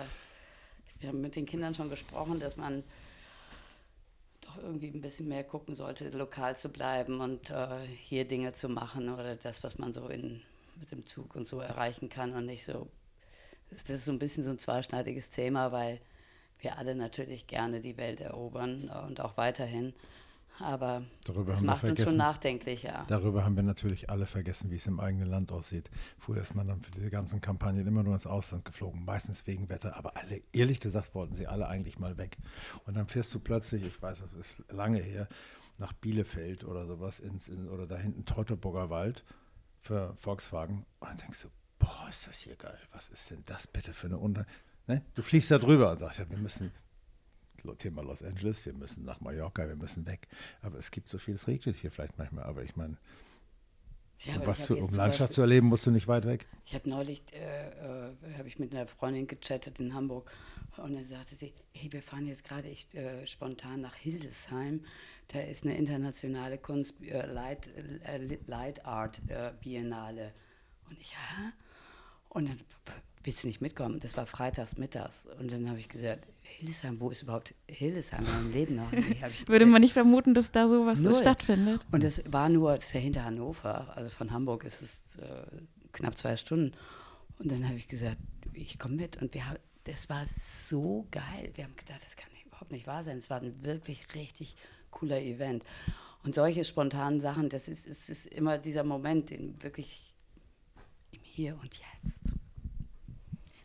wir 0.99 1.09
haben 1.09 1.19
mit 1.19 1.35
den 1.35 1.45
Kindern 1.45 1.75
schon 1.75 1.89
gesprochen, 1.89 2.39
dass 2.39 2.55
man 2.55 2.81
doch 4.39 4.57
irgendwie 4.57 4.87
ein 4.87 5.01
bisschen 5.01 5.27
mehr 5.27 5.43
gucken 5.43 5.75
sollte, 5.75 6.09
lokal 6.11 6.57
zu 6.57 6.69
bleiben 6.69 7.19
und 7.19 7.49
äh, 7.49 7.85
hier 7.87 8.25
Dinge 8.25 8.53
zu 8.53 8.69
machen 8.69 9.09
oder 9.09 9.35
das, 9.35 9.65
was 9.65 9.77
man 9.77 9.91
so 9.91 10.07
in, 10.07 10.41
mit 10.79 10.91
dem 10.91 11.05
Zug 11.05 11.35
und 11.35 11.47
so 11.47 11.59
erreichen 11.59 12.09
kann 12.09 12.33
und 12.33 12.45
nicht 12.45 12.65
so. 12.65 12.87
Das, 13.69 13.81
ist 13.83 14.05
so 14.05 14.11
ein 14.11 14.19
bisschen 14.19 14.43
so 14.43 14.51
ein 14.51 14.59
zweischneidiges 14.59 15.29
Thema, 15.29 15.71
weil 15.71 15.99
wir 16.59 16.77
alle 16.77 16.95
natürlich 16.95 17.47
gerne 17.47 17.81
die 17.81 17.97
Welt 17.97 18.21
erobern 18.21 18.89
und 19.07 19.19
auch 19.21 19.37
weiterhin. 19.37 19.93
Aber 20.59 21.03
Darüber 21.25 21.51
das 21.51 21.63
macht 21.63 21.83
uns 21.83 22.01
schon 22.01 22.15
nachdenklich, 22.15 22.83
ja. 22.83 23.05
Darüber 23.09 23.43
haben 23.43 23.57
wir 23.57 23.63
natürlich 23.63 24.09
alle 24.09 24.25
vergessen, 24.25 24.71
wie 24.71 24.77
es 24.77 24.87
im 24.87 25.01
eigenen 25.01 25.27
Land 25.27 25.51
aussieht. 25.51 25.89
Früher 26.17 26.41
ist 26.41 26.55
man 26.55 26.67
dann 26.67 26.81
für 26.81 26.91
diese 26.91 27.09
ganzen 27.09 27.41
Kampagnen 27.41 27.85
immer 27.85 28.03
nur 28.03 28.13
ins 28.13 28.25
Ausland 28.25 28.63
geflogen, 28.63 29.03
meistens 29.03 29.45
wegen 29.47 29.67
Wetter, 29.67 29.97
aber 29.97 30.15
alle, 30.15 30.41
ehrlich 30.53 30.79
gesagt 30.79 31.13
wollten 31.13 31.33
sie 31.33 31.47
alle 31.47 31.67
eigentlich 31.67 31.99
mal 31.99 32.17
weg. 32.17 32.37
Und 32.85 32.95
dann 32.95 33.05
fährst 33.05 33.33
du 33.33 33.39
plötzlich, 33.39 33.83
ich 33.83 34.01
weiß, 34.01 34.19
das 34.19 34.33
ist 34.33 34.71
lange 34.71 35.01
her, 35.01 35.27
nach 35.77 35.91
Bielefeld 35.91 36.63
oder 36.63 36.85
sowas 36.85 37.19
ins, 37.19 37.49
in, 37.49 37.67
oder 37.67 37.85
da 37.85 37.97
hinten 37.97 38.23
Teutoburger 38.23 38.89
Wald 38.89 39.25
für 39.85 40.15
Volkswagen 40.17 40.85
und 40.99 41.09
dann 41.09 41.17
denkst 41.17 41.43
du, 41.43 41.49
boah, 41.77 42.07
ist 42.09 42.25
das 42.27 42.39
hier 42.39 42.55
geil, 42.55 42.79
was 42.91 43.09
ist 43.09 43.29
denn 43.29 43.43
das 43.45 43.67
bitte 43.67 43.93
für 43.93 44.07
eine 44.07 44.17
Unter... 44.17 44.45
Ne? 44.87 45.03
Du 45.13 45.21
fliegst 45.21 45.51
da 45.51 45.59
drüber 45.59 45.91
und 45.91 45.97
sagst, 45.97 46.19
ja, 46.19 46.29
wir 46.29 46.37
müssen, 46.37 46.71
Thema 47.77 48.01
Los 48.03 48.23
Angeles, 48.23 48.65
wir 48.65 48.73
müssen 48.73 49.05
nach 49.05 49.19
Mallorca, 49.21 49.67
wir 49.67 49.75
müssen 49.75 50.05
weg. 50.07 50.27
Aber 50.61 50.77
es 50.79 50.89
gibt 50.89 51.09
so 51.09 51.17
viel, 51.19 51.35
es 51.35 51.47
regnet 51.47 51.75
hier 51.75 51.91
vielleicht 51.91 52.17
manchmal, 52.17 52.45
aber 52.45 52.63
ich 52.63 52.75
meine, 52.75 52.97
Ja, 54.19 54.35
um 54.35 54.45
was 54.47 54.65
zu, 54.65 54.75
um 54.75 54.89
Landschaft 54.93 55.19
Beispiel- 55.19 55.35
zu 55.35 55.41
erleben, 55.41 55.67
musst 55.67 55.85
du 55.85 55.91
nicht 55.91 56.07
weit 56.07 56.25
weg. 56.25 56.47
Ich 56.65 56.73
habe 56.73 56.89
neulich, 56.89 57.21
äh, 57.33 58.09
äh, 58.09 58.37
habe 58.37 58.47
ich 58.47 58.59
mit 58.59 58.73
einer 58.73 58.87
Freundin 58.87 59.27
gechattet 59.27 59.79
in 59.79 59.93
Hamburg 59.93 60.31
und 60.77 60.95
dann 60.95 61.07
sagte 61.07 61.35
sie, 61.35 61.53
hey, 61.73 61.91
wir 61.91 62.01
fahren 62.01 62.25
jetzt 62.25 62.43
gerade 62.43 62.69
äh, 62.69 63.25
spontan 63.27 63.81
nach 63.81 63.95
Hildesheim. 63.95 64.83
Da 65.29 65.39
ist 65.39 65.63
eine 65.63 65.77
internationale 65.77 66.57
Kunst, 66.57 66.95
äh, 67.01 67.25
Light, 67.25 67.67
äh, 68.05 68.37
Light 68.47 68.85
Art 68.85 69.21
äh, 69.27 69.51
Biennale. 69.59 70.33
Und 70.89 70.99
ich, 70.99 71.13
hä? 71.13 71.51
Und 72.29 72.49
dann, 72.49 72.59
willst 73.23 73.43
du 73.43 73.47
nicht 73.47 73.61
mitkommen? 73.61 73.99
Das 73.99 74.15
war 74.17 74.25
freitags 74.25 74.77
mittags. 74.77 75.27
Und 75.39 75.51
dann 75.51 75.67
habe 75.69 75.79
ich 75.79 75.89
gesagt, 75.89 76.27
Hildesheim, 76.43 76.99
wo 76.99 77.09
ist 77.09 77.23
überhaupt 77.23 77.53
Hildesheim 77.67 78.25
in 78.25 78.31
meinem 78.31 78.51
Leben 78.51 78.75
noch? 78.75 78.91
Würde 79.47 79.65
man 79.65 79.81
nicht 79.81 79.93
vermuten, 79.93 80.33
dass 80.33 80.51
da 80.51 80.67
sowas 80.67 80.99
Null. 80.99 81.15
stattfindet. 81.15 81.85
und 81.91 82.03
das 82.03 82.21
war 82.31 82.49
nur, 82.49 82.75
das 82.75 82.85
ist 82.85 82.93
ja 82.93 82.99
hinter 82.99 83.25
Hannover, 83.25 83.95
also 83.95 84.09
von 84.09 84.31
Hamburg 84.31 84.63
ist 84.63 84.81
es 84.81 85.15
äh, 85.15 85.45
knapp 85.91 86.17
zwei 86.17 86.37
Stunden. 86.37 86.73
Und 87.39 87.51
dann 87.51 87.65
habe 87.67 87.77
ich 87.77 87.87
gesagt, 87.87 88.17
ich 88.53 88.77
komme 88.79 88.95
mit. 88.95 89.21
Und 89.21 89.33
wir 89.33 89.47
haben, 89.47 89.57
das 89.85 90.09
war 90.09 90.23
so 90.25 91.07
geil. 91.11 91.51
Wir 91.55 91.65
haben 91.65 91.75
gedacht, 91.75 92.03
das 92.03 92.15
kann 92.15 92.29
überhaupt 92.45 92.71
nicht 92.71 92.87
wahr 92.87 93.03
sein. 93.03 93.17
Es 93.17 93.29
war 93.29 93.41
ein 93.41 93.63
wirklich 93.63 94.13
richtig 94.15 94.55
cooler 94.95 95.21
Event. 95.21 95.63
Und 96.23 96.33
solche 96.33 96.65
spontanen 96.65 97.19
Sachen, 97.19 97.49
das 97.49 97.67
ist, 97.67 97.85
ist, 97.85 98.09
ist 98.09 98.25
immer 98.25 98.57
dieser 98.57 98.83
Moment, 98.83 99.29
den 99.29 99.61
wirklich 99.61 100.11
im 101.11 101.19
Hier 101.21 101.55
und 101.61 101.79
Jetzt. 102.01 102.33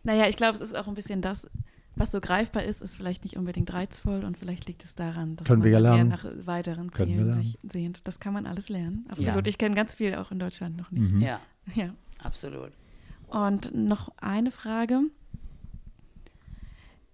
Naja, 0.03 0.29
ich 0.29 0.37
glaube, 0.37 0.55
es 0.57 0.61
ist 0.61 0.77
auch 0.77 0.87
ein 0.87 0.95
bisschen 0.95 1.23
das, 1.23 1.49
was 1.97 2.11
so 2.11 2.21
greifbar 2.21 2.63
ist, 2.65 2.83
ist 2.83 2.97
vielleicht 2.97 3.25
nicht 3.25 3.37
unbedingt 3.37 3.73
reizvoll 3.73 4.25
und 4.25 4.39
vielleicht 4.39 4.67
liegt 4.67 4.85
es 4.85 4.95
daran, 4.95 5.37
dass 5.37 5.47
Können 5.47 5.61
man 5.61 5.71
wir 5.71 5.81
mehr 5.81 6.05
nach 6.05 6.25
weiteren 6.45 6.93
Zielen 6.93 7.35
sich 7.35 7.59
sehnt. 7.63 8.01
Das 8.05 8.21
kann 8.21 8.33
man 8.33 8.47
alles 8.47 8.69
lernen. 8.69 9.07
Absolut. 9.09 9.47
Ja. 9.47 9.51
Ich 9.51 9.59
kenne 9.59 9.75
ganz 9.75 9.95
viel 9.95 10.15
auch 10.15 10.31
in 10.31 10.39
Deutschland 10.39 10.77
noch 10.77 10.91
nicht. 10.91 11.13
Mhm. 11.13 11.21
Ja, 11.21 11.41
Ja. 11.75 11.95
absolut. 12.23 12.73
Und 13.27 13.75
noch 13.75 14.11
eine 14.19 14.51
Frage. 14.51 15.03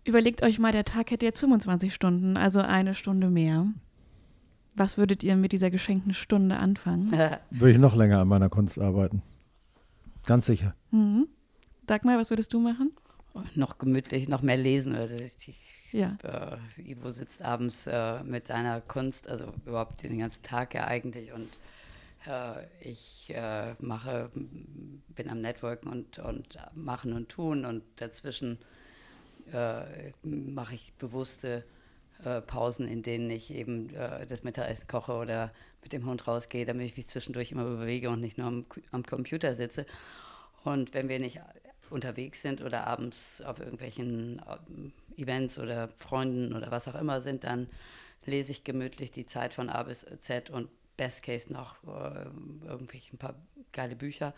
Überlegt 0.05 0.43
euch 0.43 0.59
mal, 0.59 0.73
der 0.73 0.85
Tag 0.85 1.11
hätte 1.11 1.27
jetzt 1.27 1.41
25 1.41 1.93
Stunden, 1.93 2.37
also 2.37 2.61
eine 2.61 2.95
Stunde 2.95 3.29
mehr. 3.29 3.67
Was 4.77 4.99
würdet 4.99 5.23
ihr 5.25 5.37
mit 5.37 5.53
dieser 5.53 5.71
geschenkten 5.71 6.13
Stunde 6.15 6.59
anfangen? 6.59 7.11
Würde 7.51 7.73
ich 7.73 7.79
noch 7.79 7.95
länger 7.97 8.21
an 8.21 8.29
meiner 8.29 8.51
Kunst 8.51 8.79
arbeiten. 8.79 9.23
Ganz 10.27 10.47
sicher. 10.47 10.75
Mhm. 10.91 11.29
Dagmar, 11.87 12.19
was 12.19 12.31
würdest 12.31 12.53
du 12.53 12.61
machen? 12.61 12.93
noch 13.55 13.77
gemütlich, 13.79 14.29
noch 14.29 14.41
mehr 14.41 14.57
lesen. 14.57 14.95
Also 14.95 15.15
ich, 15.15 15.55
Ja. 15.93 16.17
äh, 16.23 16.91
Ivo 16.91 17.11
sitzt 17.11 17.43
abends 17.43 17.87
äh, 17.87 18.23
mit 18.25 18.47
seiner 18.47 18.81
Kunst, 18.81 19.29
also 19.29 19.53
überhaupt 19.67 20.03
den 20.03 20.19
ganzen 20.19 20.43
Tag 20.43 20.75
ja 20.75 20.87
eigentlich 20.87 21.33
und 21.33 21.49
äh, 22.27 22.65
ich 22.81 23.31
äh, 23.35 23.75
mache, 23.79 24.31
bin 24.35 25.29
am 25.29 25.43
Networken 25.43 25.89
und, 25.91 26.19
und 26.19 26.47
machen 26.75 27.13
und 27.13 27.29
tun 27.29 27.67
und 27.67 27.83
dazwischen 27.97 28.57
äh, 29.53 30.13
mache 30.23 30.75
ich 30.75 30.95
bewusste 30.95 31.63
äh, 32.25 32.41
Pausen, 32.41 32.89
in 32.89 33.03
denen 33.03 33.31
ich 33.31 33.53
eben 33.53 33.95
äh, 33.95 34.27
das 34.27 34.43
Mittagessen 34.43 34.89
koche 34.89 35.13
oder 35.13 35.53
mit 35.83 35.93
dem 35.93 36.07
Hund 36.07 36.27
rausgehe, 36.27 36.65
damit 36.65 36.87
ich 36.87 36.97
mich 36.97 37.07
zwischendurch 37.07 37.53
immer 37.53 37.65
bewege 37.65 38.11
und 38.11 38.21
nicht 38.21 38.39
nur 38.39 38.47
am, 38.47 38.67
am 38.91 39.05
Computer 39.05 39.55
sitze. 39.55 39.87
Und 40.65 40.95
wenn 40.95 41.09
wir 41.09 41.19
nicht 41.19 41.41
unterwegs 41.91 42.43
sind 42.43 42.63
oder 42.63 42.87
abends 42.87 43.41
auf 43.43 43.61
irgendwelchen 43.61 44.43
ähm, 44.69 44.93
Events 45.17 45.59
oder 45.59 45.89
Freunden 45.99 46.55
oder 46.55 46.71
was 46.71 46.89
auch 46.89 46.95
immer 46.95 47.21
sind, 47.21 47.45
dann 47.45 47.69
lese 48.25 48.53
ich 48.53 48.65
gemütlich 48.65 49.13
die 49.13 49.27
Zeit 49.27 49.55
von 49.55 49.69
A 49.69 49.85
bis 49.85 50.05
Z 50.19 50.51
und 50.51 50.69
best 50.97 51.23
case 51.23 51.53
noch 51.53 51.77
äh, 51.85 52.25
irgendwelche 52.67 53.15
ein 53.15 53.19
paar 53.19 53.35
geile 53.73 53.95
Bücher. 53.95 54.35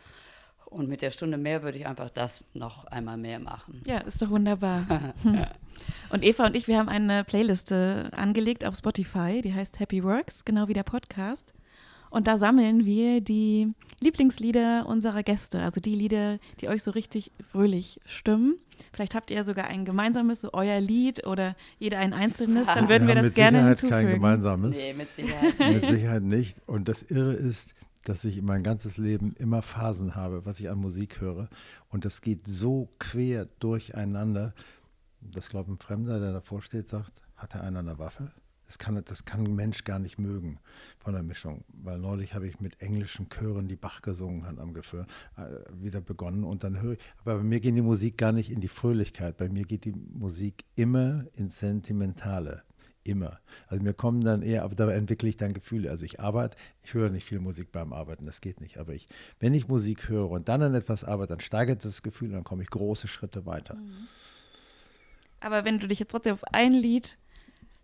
Und 0.66 0.88
mit 0.88 1.00
der 1.00 1.10
Stunde 1.10 1.38
mehr 1.38 1.62
würde 1.62 1.78
ich 1.78 1.86
einfach 1.86 2.10
das 2.10 2.44
noch 2.52 2.84
einmal 2.86 3.16
mehr 3.16 3.38
machen. 3.38 3.82
Ja, 3.86 3.98
ist 4.00 4.20
doch 4.20 4.28
wunderbar. 4.28 4.84
Und 6.10 6.24
Eva 6.24 6.46
und 6.46 6.56
ich, 6.56 6.68
wir 6.68 6.78
haben 6.78 6.88
eine 6.88 7.24
Playliste 7.24 8.10
angelegt 8.12 8.64
auf 8.64 8.76
Spotify, 8.76 9.42
die 9.42 9.54
heißt 9.54 9.80
Happy 9.80 10.02
Works, 10.02 10.44
genau 10.44 10.68
wie 10.68 10.74
der 10.74 10.82
Podcast. 10.82 11.54
Und 12.10 12.26
da 12.26 12.38
sammeln 12.38 12.86
wir 12.86 13.20
die 13.20 13.74
Lieblingslieder 14.00 14.86
unserer 14.86 15.22
Gäste, 15.22 15.60
also 15.60 15.80
die 15.80 15.94
Lieder, 15.94 16.38
die 16.60 16.68
euch 16.68 16.82
so 16.82 16.90
richtig 16.90 17.32
fröhlich 17.50 18.00
stimmen. 18.06 18.56
Vielleicht 18.92 19.14
habt 19.14 19.30
ihr 19.30 19.36
ja 19.36 19.44
sogar 19.44 19.66
ein 19.66 19.84
gemeinsames, 19.84 20.40
so 20.40 20.50
euer 20.52 20.80
Lied 20.80 21.26
oder 21.26 21.54
jeder 21.78 21.98
ein 21.98 22.14
einzelnes, 22.14 22.66
dann 22.66 22.88
würden 22.88 23.06
wir, 23.06 23.14
haben 23.14 23.22
das 23.22 23.26
mit 23.26 23.34
gerne 23.34 23.58
Sicherheit 23.58 23.80
kein 23.80 23.88
hinzufügen. 23.88 24.14
gemeinsames. 24.14 24.76
Nee, 24.76 24.94
mit 24.94 25.14
Sicherheit. 25.14 25.58
Mit 25.58 25.86
Sicherheit 25.86 26.22
nicht. 26.22 26.56
Und 26.66 26.88
das 26.88 27.02
Irre 27.02 27.34
ist, 27.34 27.74
dass 28.04 28.24
ich 28.24 28.40
mein 28.40 28.62
ganzes 28.62 28.96
Leben 28.96 29.34
immer 29.38 29.60
Phasen 29.60 30.14
habe, 30.14 30.46
was 30.46 30.60
ich 30.60 30.70
an 30.70 30.78
Musik 30.78 31.20
höre. 31.20 31.50
Und 31.90 32.04
das 32.04 32.22
geht 32.22 32.46
so 32.46 32.88
quer 32.98 33.46
durcheinander. 33.58 34.54
Das 35.20 35.48
glaubt 35.48 35.68
ein 35.68 35.78
Fremder, 35.78 36.20
der 36.20 36.32
davor 36.32 36.62
steht, 36.62 36.88
sagt, 36.88 37.22
hat 37.36 37.54
er 37.54 37.62
einer 37.62 37.80
eine 37.80 37.98
Waffe? 37.98 38.32
Das 38.68 38.78
kann, 38.78 39.02
das 39.02 39.24
kann 39.24 39.46
ein 39.46 39.54
Mensch 39.54 39.84
gar 39.84 39.98
nicht 39.98 40.18
mögen 40.18 40.60
von 40.98 41.14
der 41.14 41.22
Mischung. 41.22 41.64
Weil 41.68 41.98
neulich 41.98 42.34
habe 42.34 42.46
ich 42.46 42.60
mit 42.60 42.82
englischen 42.82 43.30
Chören, 43.30 43.66
die 43.66 43.76
Bach 43.76 44.02
gesungen 44.02 44.46
hat 44.46 44.58
am 44.58 44.74
Gefühl, 44.74 45.06
äh, 45.38 45.46
wieder 45.72 46.02
begonnen. 46.02 46.44
Und 46.44 46.64
dann 46.64 46.82
höre 46.82 46.92
ich, 46.92 46.98
aber 47.22 47.38
bei 47.38 47.44
mir 47.44 47.60
geht 47.60 47.76
die 47.76 47.82
Musik 47.82 48.18
gar 48.18 48.32
nicht 48.32 48.52
in 48.52 48.60
die 48.60 48.68
Fröhlichkeit. 48.68 49.38
Bei 49.38 49.48
mir 49.48 49.64
geht 49.64 49.86
die 49.86 49.92
Musik 49.92 50.66
immer 50.76 51.24
ins 51.32 51.60
Sentimentale. 51.60 52.62
Immer. 53.04 53.40
Also 53.68 53.82
mir 53.82 53.94
kommen 53.94 54.20
dann 54.22 54.42
eher, 54.42 54.64
aber 54.64 54.74
da 54.74 54.90
entwickle 54.90 55.30
ich 55.30 55.38
dann 55.38 55.54
Gefühle. 55.54 55.90
Also 55.90 56.04
ich 56.04 56.20
arbeite, 56.20 56.58
ich 56.84 56.92
höre 56.92 57.08
nicht 57.08 57.24
viel 57.24 57.40
Musik 57.40 57.72
beim 57.72 57.94
Arbeiten, 57.94 58.26
das 58.26 58.42
geht 58.42 58.60
nicht. 58.60 58.76
Aber 58.76 58.92
ich, 58.92 59.08
wenn 59.40 59.54
ich 59.54 59.66
Musik 59.66 60.10
höre 60.10 60.30
und 60.30 60.50
dann 60.50 60.60
an 60.60 60.74
etwas 60.74 61.04
arbeite, 61.04 61.30
dann 61.30 61.40
steigert 61.40 61.82
das 61.86 62.02
Gefühl 62.02 62.28
und 62.28 62.34
dann 62.34 62.44
komme 62.44 62.64
ich 62.64 62.68
große 62.68 63.08
Schritte 63.08 63.46
weiter. 63.46 63.78
Aber 65.40 65.64
wenn 65.64 65.78
du 65.78 65.86
dich 65.86 65.98
jetzt 65.98 66.10
trotzdem 66.10 66.34
auf 66.34 66.44
ein 66.52 66.72
Lied 66.72 67.16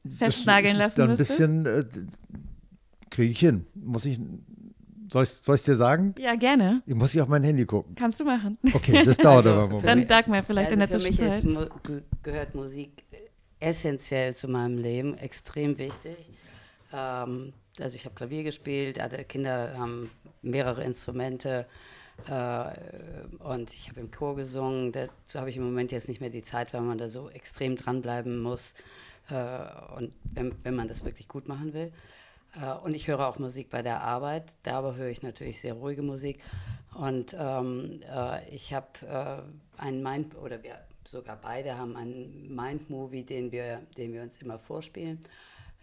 Das 0.02 0.18
festnageln 0.18 0.76
lassen 0.76 0.96
dann 0.96 1.06
ein 1.10 1.16
müsstest. 1.16 1.30
bisschen, 1.38 1.66
äh, 1.66 1.84
kriege 3.10 3.30
ich 3.30 3.38
hin. 3.38 3.66
Muss 3.74 4.04
ich, 4.04 4.18
soll 5.08 5.22
ich 5.24 5.30
es 5.46 5.62
dir 5.62 5.76
sagen? 5.76 6.14
Ja, 6.18 6.34
gerne. 6.34 6.82
Ich 6.86 6.94
muss 6.94 7.14
ich 7.14 7.20
auf 7.20 7.28
mein 7.28 7.44
Handy 7.44 7.64
gucken. 7.64 7.94
Kannst 7.94 8.18
du 8.20 8.24
machen. 8.24 8.58
Okay, 8.72 9.04
das 9.04 9.16
dauert 9.18 9.46
Also, 9.46 9.50
aber 9.50 9.62
einen 9.62 9.70
Moment. 9.72 9.86
Dann 9.88 10.06
Dagmar 10.06 10.42
vielleicht 10.42 10.72
in 10.72 10.80
der 10.80 10.88
Also 10.88 10.98
für 10.98 11.08
mich 11.08 11.20
ist, 11.20 11.42
Zwischenzeit. 11.42 12.02
Gehört 12.22 12.54
Musik 12.54 13.04
essentiell 13.60 14.34
zu 14.34 14.48
meinem 14.48 14.78
Leben, 14.78 15.16
extrem 15.16 15.78
wichtig. 15.78 16.16
Ähm, 16.92 17.52
also 17.80 17.94
ich 17.96 18.04
habe 18.04 18.14
Klavier 18.14 18.42
gespielt, 18.42 19.00
alle 19.00 19.24
Kinder 19.24 19.74
haben 19.78 20.10
mehrere 20.42 20.84
Instrumente 20.84 21.60
äh, 21.60 21.64
und 22.26 23.74
ich 23.74 23.88
habe 23.88 24.00
im 24.00 24.10
Chor 24.10 24.36
gesungen. 24.36 24.92
Dazu 24.92 25.38
habe 25.38 25.50
ich 25.50 25.56
im 25.56 25.64
Moment 25.64 25.92
jetzt 25.92 26.08
nicht 26.08 26.20
mehr 26.20 26.30
die 26.30 26.42
Zeit, 26.42 26.72
weil 26.72 26.80
man 26.80 26.96
da 26.96 27.08
so 27.08 27.28
extrem 27.28 27.76
dranbleiben 27.76 28.40
muss 28.40 28.74
äh, 29.28 29.94
und 29.96 30.12
wenn, 30.32 30.54
wenn 30.62 30.74
man 30.74 30.88
das 30.88 31.04
wirklich 31.04 31.28
gut 31.28 31.48
machen 31.48 31.72
will. 31.74 31.92
Äh, 32.60 32.72
Und 32.82 32.94
ich 32.94 33.08
höre 33.08 33.26
auch 33.26 33.38
Musik 33.38 33.70
bei 33.70 33.82
der 33.82 34.02
Arbeit. 34.02 34.44
Da 34.62 34.78
aber 34.78 34.96
höre 34.96 35.08
ich 35.08 35.22
natürlich 35.22 35.60
sehr 35.60 35.74
ruhige 35.74 36.02
Musik. 36.02 36.40
Und 36.94 37.34
ähm, 37.38 38.00
äh, 38.12 38.48
ich 38.54 38.72
habe 38.72 38.88
äh, 39.78 39.80
einen 39.80 40.02
Mind, 40.02 40.36
oder 40.36 40.62
wir 40.62 40.78
sogar 41.06 41.38
beide 41.40 41.76
haben 41.76 41.96
einen 41.96 42.54
Mind-Movie, 42.54 43.24
den 43.24 43.50
wir, 43.50 43.82
den 43.96 44.12
wir 44.12 44.22
uns 44.22 44.40
immer 44.40 44.58
vorspielen, 44.58 45.18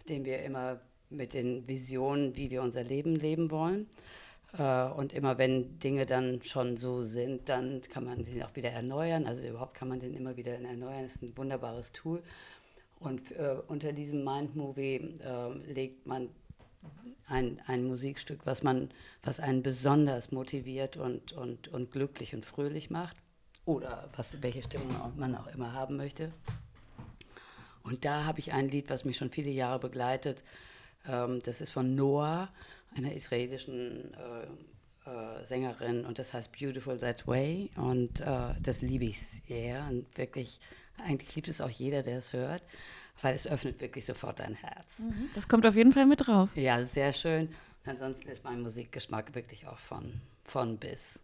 den 0.08 0.24
wir 0.24 0.42
immer 0.42 0.80
mit 1.10 1.34
den 1.34 1.68
Visionen, 1.68 2.34
wie 2.36 2.50
wir 2.50 2.62
unser 2.62 2.82
Leben 2.82 3.16
leben 3.16 3.50
wollen. 3.50 3.86
Äh, 4.58 4.84
und 4.84 5.12
immer 5.12 5.38
wenn 5.38 5.78
Dinge 5.78 6.06
dann 6.06 6.42
schon 6.42 6.76
so 6.76 7.02
sind, 7.02 7.48
dann 7.48 7.82
kann 7.82 8.04
man 8.04 8.24
den 8.24 8.42
auch 8.42 8.54
wieder 8.54 8.70
erneuern. 8.70 9.26
Also 9.26 9.42
überhaupt 9.42 9.74
kann 9.74 9.88
man 9.88 10.00
den 10.00 10.14
immer 10.14 10.36
wieder 10.36 10.52
erneuern. 10.52 11.02
Das 11.02 11.16
ist 11.16 11.22
ein 11.22 11.36
wunderbares 11.36 11.92
Tool. 11.92 12.22
Und 13.00 13.32
äh, 13.32 13.56
unter 13.66 13.92
diesem 13.92 14.24
Mind 14.24 14.54
Movie 14.54 15.16
äh, 15.24 15.72
legt 15.72 16.06
man 16.06 16.28
ein, 17.26 17.60
ein 17.66 17.84
Musikstück, 17.84 18.40
was 18.44 18.62
man, 18.62 18.90
was 19.22 19.40
einen 19.40 19.62
besonders 19.62 20.30
motiviert 20.32 20.96
und, 20.96 21.32
und, 21.32 21.68
und 21.68 21.90
glücklich 21.90 22.34
und 22.34 22.44
fröhlich 22.44 22.90
macht. 22.90 23.16
Oder 23.64 24.08
was, 24.16 24.42
welche 24.42 24.62
Stimmung 24.62 24.96
man 25.16 25.36
auch 25.36 25.46
immer 25.46 25.72
haben 25.72 25.96
möchte. 25.96 26.32
Und 27.84 28.04
da 28.04 28.24
habe 28.24 28.40
ich 28.40 28.52
ein 28.52 28.68
Lied, 28.68 28.90
was 28.90 29.04
mich 29.04 29.16
schon 29.16 29.30
viele 29.30 29.50
Jahre 29.50 29.78
begleitet. 29.78 30.44
Ähm, 31.06 31.40
das 31.44 31.60
ist 31.60 31.70
von 31.70 31.94
Noah, 31.94 32.48
einer 32.96 33.12
israelischen 33.12 34.14
äh, 34.14 34.46
äh, 35.10 35.44
Sängerin, 35.44 36.04
und 36.04 36.18
das 36.18 36.32
heißt 36.32 36.52
Beautiful 36.52 36.96
That 36.98 37.26
Way. 37.26 37.70
Und 37.76 38.20
äh, 38.20 38.54
das 38.60 38.82
liebe 38.82 39.04
ich 39.04 39.20
sehr. 39.20 39.86
Und 39.90 40.06
wirklich, 40.16 40.60
eigentlich 41.04 41.34
liebt 41.34 41.48
es 41.48 41.60
auch 41.60 41.70
jeder, 41.70 42.02
der 42.02 42.18
es 42.18 42.32
hört, 42.32 42.62
weil 43.20 43.34
es 43.34 43.46
öffnet 43.46 43.80
wirklich 43.80 44.04
sofort 44.04 44.38
dein 44.38 44.54
Herz. 44.54 45.00
Mhm. 45.00 45.30
Das 45.34 45.48
kommt 45.48 45.66
auf 45.66 45.74
jeden 45.74 45.92
Fall 45.92 46.06
mit 46.06 46.26
drauf. 46.26 46.50
Ja, 46.54 46.84
sehr 46.84 47.12
schön. 47.12 47.48
Ansonsten 47.84 48.28
ist 48.28 48.44
mein 48.44 48.62
Musikgeschmack 48.62 49.34
wirklich 49.34 49.66
auch 49.66 49.78
von, 49.78 50.20
von 50.44 50.78
bis. 50.78 51.20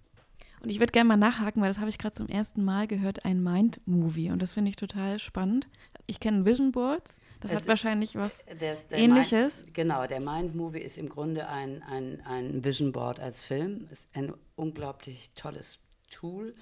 Und 0.60 0.70
ich 0.70 0.80
würde 0.80 0.90
gerne 0.90 1.06
mal 1.06 1.16
nachhaken, 1.16 1.62
weil 1.62 1.68
das 1.68 1.78
habe 1.78 1.88
ich 1.88 1.98
gerade 1.98 2.16
zum 2.16 2.28
ersten 2.28 2.64
Mal 2.64 2.88
gehört, 2.88 3.24
ein 3.24 3.42
Mind-Movie. 3.42 4.32
Und 4.32 4.42
das 4.42 4.52
finde 4.52 4.70
ich 4.70 4.76
total 4.76 5.20
spannend. 5.20 5.68
Ich 6.10 6.20
kenne 6.20 6.46
Vision 6.46 6.72
Boards. 6.72 7.20
Das 7.40 7.50
es 7.50 7.60
hat 7.60 7.68
wahrscheinlich 7.68 8.16
was 8.16 8.44
der 8.46 8.76
Ähnliches. 8.92 9.60
Mind, 9.60 9.74
genau, 9.74 10.06
der 10.06 10.20
Mind-Movie 10.20 10.80
ist 10.80 10.96
im 10.96 11.10
Grunde 11.10 11.46
ein, 11.48 11.82
ein, 11.82 12.22
ein 12.22 12.64
Vision 12.64 12.92
Board 12.92 13.20
als 13.20 13.42
Film. 13.42 13.86
Ist 13.90 14.08
ein 14.14 14.32
unglaublich 14.56 15.30
tolles 15.34 15.78
Tool. 16.10 16.54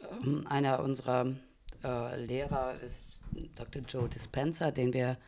Ähm, 0.00 0.46
einer 0.46 0.80
unserer 0.80 1.34
äh, 1.82 2.24
Lehrer 2.24 2.80
ist 2.80 3.18
Dr. 3.56 3.82
Joe 3.82 4.08
Dispenza, 4.08 4.70
den 4.70 4.92
wir, 4.92 5.18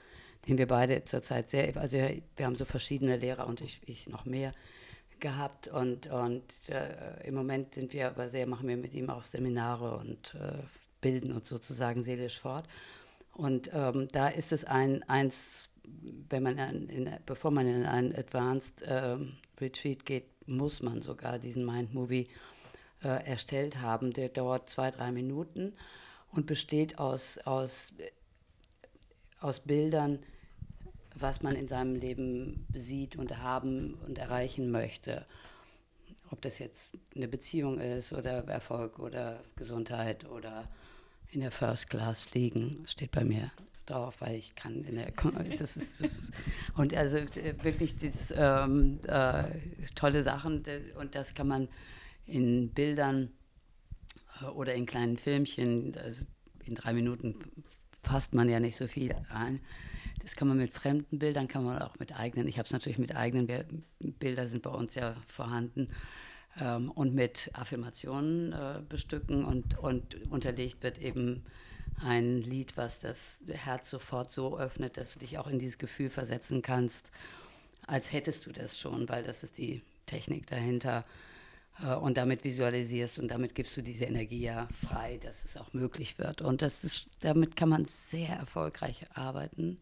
den 0.46 0.56
wir 0.56 0.68
beide 0.68 1.02
zurzeit 1.02 1.50
sehr, 1.50 1.76
also 1.76 1.98
wir 1.98 2.46
haben 2.46 2.54
so 2.54 2.64
verschiedene 2.64 3.16
Lehrer 3.16 3.48
und 3.48 3.60
ich, 3.62 3.80
ich 3.84 4.08
noch 4.08 4.26
mehr 4.26 4.52
gehabt 5.18 5.66
und, 5.66 6.06
und 6.06 6.44
äh, 6.68 7.26
im 7.26 7.34
Moment 7.34 7.74
sind 7.74 7.92
wir 7.92 8.06
aber 8.06 8.28
sehr, 8.28 8.46
machen 8.46 8.68
wir 8.68 8.76
mit 8.76 8.94
ihm 8.94 9.10
auch 9.10 9.22
Seminare 9.22 9.96
und 9.96 10.36
äh, 10.36 10.62
bilden 11.00 11.32
uns 11.32 11.48
sozusagen 11.48 12.04
seelisch 12.04 12.38
fort. 12.38 12.66
Und 13.32 13.70
ähm, 13.72 14.08
da 14.12 14.28
ist 14.28 14.52
es 14.52 14.64
ein, 14.64 15.02
eins, 15.04 15.68
wenn 16.28 16.42
man 16.42 16.58
in, 16.58 16.88
in, 16.88 17.10
bevor 17.26 17.50
man 17.50 17.66
in 17.66 17.86
ein 17.86 18.14
Advanced 18.14 18.82
äh, 18.82 19.16
Retreat 19.60 20.04
geht, 20.04 20.26
muss 20.46 20.82
man 20.82 21.00
sogar 21.00 21.38
diesen 21.38 21.64
Mind 21.64 21.94
Movie 21.94 22.28
äh, 23.02 23.24
erstellt 23.26 23.80
haben. 23.80 24.12
Der 24.12 24.28
dauert 24.28 24.68
zwei, 24.68 24.90
drei 24.90 25.12
Minuten 25.12 25.74
und 26.32 26.46
besteht 26.46 26.98
aus, 26.98 27.38
aus, 27.38 27.92
aus 29.40 29.60
Bildern, 29.60 30.20
was 31.14 31.42
man 31.42 31.54
in 31.54 31.66
seinem 31.66 31.94
Leben 31.94 32.66
sieht 32.72 33.16
und 33.16 33.38
haben 33.38 33.94
und 34.06 34.18
erreichen 34.18 34.70
möchte. 34.70 35.24
Ob 36.30 36.40
das 36.42 36.58
jetzt 36.58 36.92
eine 37.14 37.26
Beziehung 37.26 37.80
ist 37.80 38.12
oder 38.12 38.44
Erfolg 38.48 38.98
oder 38.98 39.42
Gesundheit 39.56 40.28
oder 40.28 40.68
in 41.32 41.40
der 41.40 41.50
First 41.50 41.90
Class 41.90 42.22
fliegen, 42.22 42.78
das 42.82 42.92
steht 42.92 43.12
bei 43.12 43.24
mir 43.24 43.50
drauf, 43.86 44.16
weil 44.20 44.36
ich 44.36 44.54
kann 44.54 44.84
in 44.84 44.96
der 44.96 45.12
das 45.58 45.76
ist, 45.76 46.02
das 46.02 46.12
ist, 46.12 46.32
und 46.76 46.94
also 46.94 47.18
äh, 47.18 47.54
wirklich 47.62 47.96
das 47.96 48.32
ähm, 48.36 49.00
äh, 49.06 49.44
tolle 49.94 50.22
Sachen 50.22 50.64
und 50.98 51.14
das 51.14 51.34
kann 51.34 51.48
man 51.48 51.68
in 52.26 52.70
Bildern 52.70 53.30
äh, 54.40 54.46
oder 54.46 54.74
in 54.74 54.86
kleinen 54.86 55.16
Filmchen, 55.16 55.96
also 55.96 56.24
in 56.64 56.74
drei 56.74 56.92
Minuten 56.92 57.36
fasst 58.02 58.34
man 58.34 58.48
ja 58.48 58.60
nicht 58.60 58.76
so 58.76 58.86
viel 58.86 59.14
ein. 59.30 59.60
Das 60.22 60.36
kann 60.36 60.48
man 60.48 60.58
mit 60.58 60.72
fremden 60.72 61.18
Bildern, 61.18 61.48
kann 61.48 61.64
man 61.64 61.80
auch 61.80 61.98
mit 61.98 62.14
eigenen. 62.14 62.46
Ich 62.46 62.58
habe 62.58 62.66
es 62.66 62.72
natürlich 62.72 62.98
mit 62.98 63.16
eigenen 63.16 63.48
Bilder 63.98 64.46
sind 64.46 64.62
bei 64.62 64.70
uns 64.70 64.94
ja 64.94 65.14
vorhanden 65.26 65.88
ähm, 66.58 66.90
und 66.90 67.14
mit 67.14 67.50
Affirmationen 67.54 68.52
äh, 68.52 68.80
bestücken 68.88 69.44
und, 69.44 69.78
und 69.78 70.30
unterlegt 70.30 70.82
wird 70.82 70.98
eben 70.98 71.44
ein 72.02 72.40
Lied, 72.40 72.76
was 72.76 72.98
das 72.98 73.40
Herz 73.46 73.90
sofort 73.90 74.30
so 74.30 74.58
öffnet, 74.58 74.96
dass 74.96 75.12
du 75.12 75.18
dich 75.18 75.38
auch 75.38 75.46
in 75.46 75.58
dieses 75.58 75.78
Gefühl 75.78 76.08
versetzen 76.08 76.62
kannst, 76.62 77.10
als 77.86 78.12
hättest 78.12 78.46
du 78.46 78.52
das 78.52 78.78
schon, 78.78 79.08
weil 79.08 79.22
das 79.22 79.42
ist 79.42 79.58
die 79.58 79.82
Technik 80.06 80.46
dahinter 80.46 81.04
äh, 81.82 81.94
und 81.94 82.16
damit 82.16 82.44
visualisierst 82.44 83.18
und 83.18 83.28
damit 83.28 83.54
gibst 83.54 83.76
du 83.76 83.82
diese 83.82 84.06
Energie 84.06 84.42
ja 84.42 84.68
frei, 84.86 85.18
dass 85.22 85.44
es 85.44 85.56
auch 85.56 85.72
möglich 85.72 86.18
wird. 86.18 86.40
Und 86.40 86.62
das 86.62 86.84
ist, 86.84 87.10
damit 87.20 87.56
kann 87.56 87.68
man 87.68 87.84
sehr 87.84 88.36
erfolgreich 88.36 89.06
arbeiten 89.14 89.78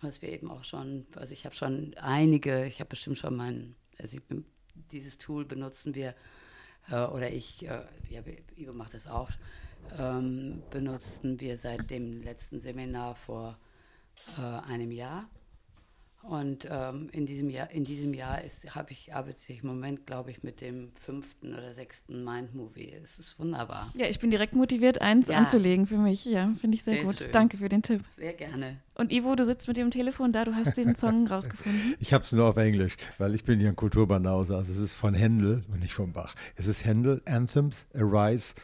was 0.00 0.22
wir 0.22 0.30
eben 0.30 0.50
auch 0.50 0.64
schon, 0.64 1.06
also 1.16 1.32
ich 1.32 1.44
habe 1.44 1.54
schon 1.54 1.94
einige, 1.94 2.66
ich 2.66 2.80
habe 2.80 2.90
bestimmt 2.90 3.18
schon 3.18 3.36
mein, 3.36 3.74
also 3.98 4.16
ich, 4.16 4.22
dieses 4.92 5.18
Tool 5.18 5.44
benutzen 5.44 5.94
wir, 5.94 6.14
äh, 6.90 7.04
oder 7.04 7.30
ich, 7.30 7.66
äh, 7.66 7.82
ja, 8.10 8.22
Ivo 8.56 8.72
macht 8.72 8.94
das 8.94 9.06
auch, 9.06 9.30
ähm, 9.98 10.62
benutzen 10.70 11.40
wir 11.40 11.58
seit 11.58 11.90
dem 11.90 12.22
letzten 12.22 12.60
Seminar 12.60 13.14
vor 13.14 13.58
äh, 14.36 14.40
einem 14.40 14.90
Jahr. 14.90 15.28
Und 16.28 16.66
ähm, 16.68 17.08
in 17.12 17.24
diesem 17.24 17.50
Jahr, 17.50 17.70
in 17.70 17.84
diesem 17.84 18.12
Jahr 18.12 18.42
ist, 18.42 18.74
habe 18.74 18.90
ich, 18.90 19.14
arbeite 19.14 19.38
ich 19.46 19.62
im 19.62 19.68
Moment, 19.68 20.06
glaube 20.06 20.32
ich, 20.32 20.42
mit 20.42 20.60
dem 20.60 20.90
fünften 21.00 21.54
oder 21.54 21.72
sechsten 21.72 22.24
Mind-Movie. 22.24 22.92
Es 23.00 23.18
ist 23.18 23.38
wunderbar. 23.38 23.92
Ja, 23.94 24.06
ich 24.06 24.18
bin 24.18 24.32
direkt 24.32 24.54
motiviert, 24.54 25.00
eins 25.00 25.28
ja. 25.28 25.38
anzulegen 25.38 25.86
für 25.86 25.98
mich. 25.98 26.24
Ja, 26.24 26.52
finde 26.60 26.74
ich 26.74 26.82
sehr, 26.82 26.94
sehr 26.94 27.04
gut. 27.04 27.18
Schön. 27.18 27.30
Danke 27.30 27.58
für 27.58 27.68
den 27.68 27.82
Tipp. 27.82 28.02
Sehr 28.16 28.32
gerne. 28.32 28.78
Und 28.94 29.12
Ivo, 29.12 29.36
du 29.36 29.44
sitzt 29.44 29.68
mit 29.68 29.76
dem 29.76 29.92
Telefon 29.92 30.32
da, 30.32 30.44
du 30.44 30.54
hast 30.54 30.76
den 30.76 30.96
Song 30.96 31.26
rausgefunden. 31.28 31.94
Ich 32.00 32.12
habe 32.12 32.24
es 32.24 32.32
nur 32.32 32.46
auf 32.46 32.56
Englisch, 32.56 32.96
weil 33.18 33.34
ich 33.34 33.44
bin 33.44 33.60
hier 33.60 33.68
ein 33.68 33.76
Kulturbanause. 33.76 34.56
Also 34.56 34.72
es 34.72 34.78
ist 34.78 34.94
von 34.94 35.14
Händel 35.14 35.64
und 35.68 35.80
nicht 35.80 35.94
von 35.94 36.12
Bach. 36.12 36.34
Es 36.56 36.66
ist 36.66 36.84
Händel, 36.84 37.22
Anthems, 37.24 37.86
Arise 37.94 38.54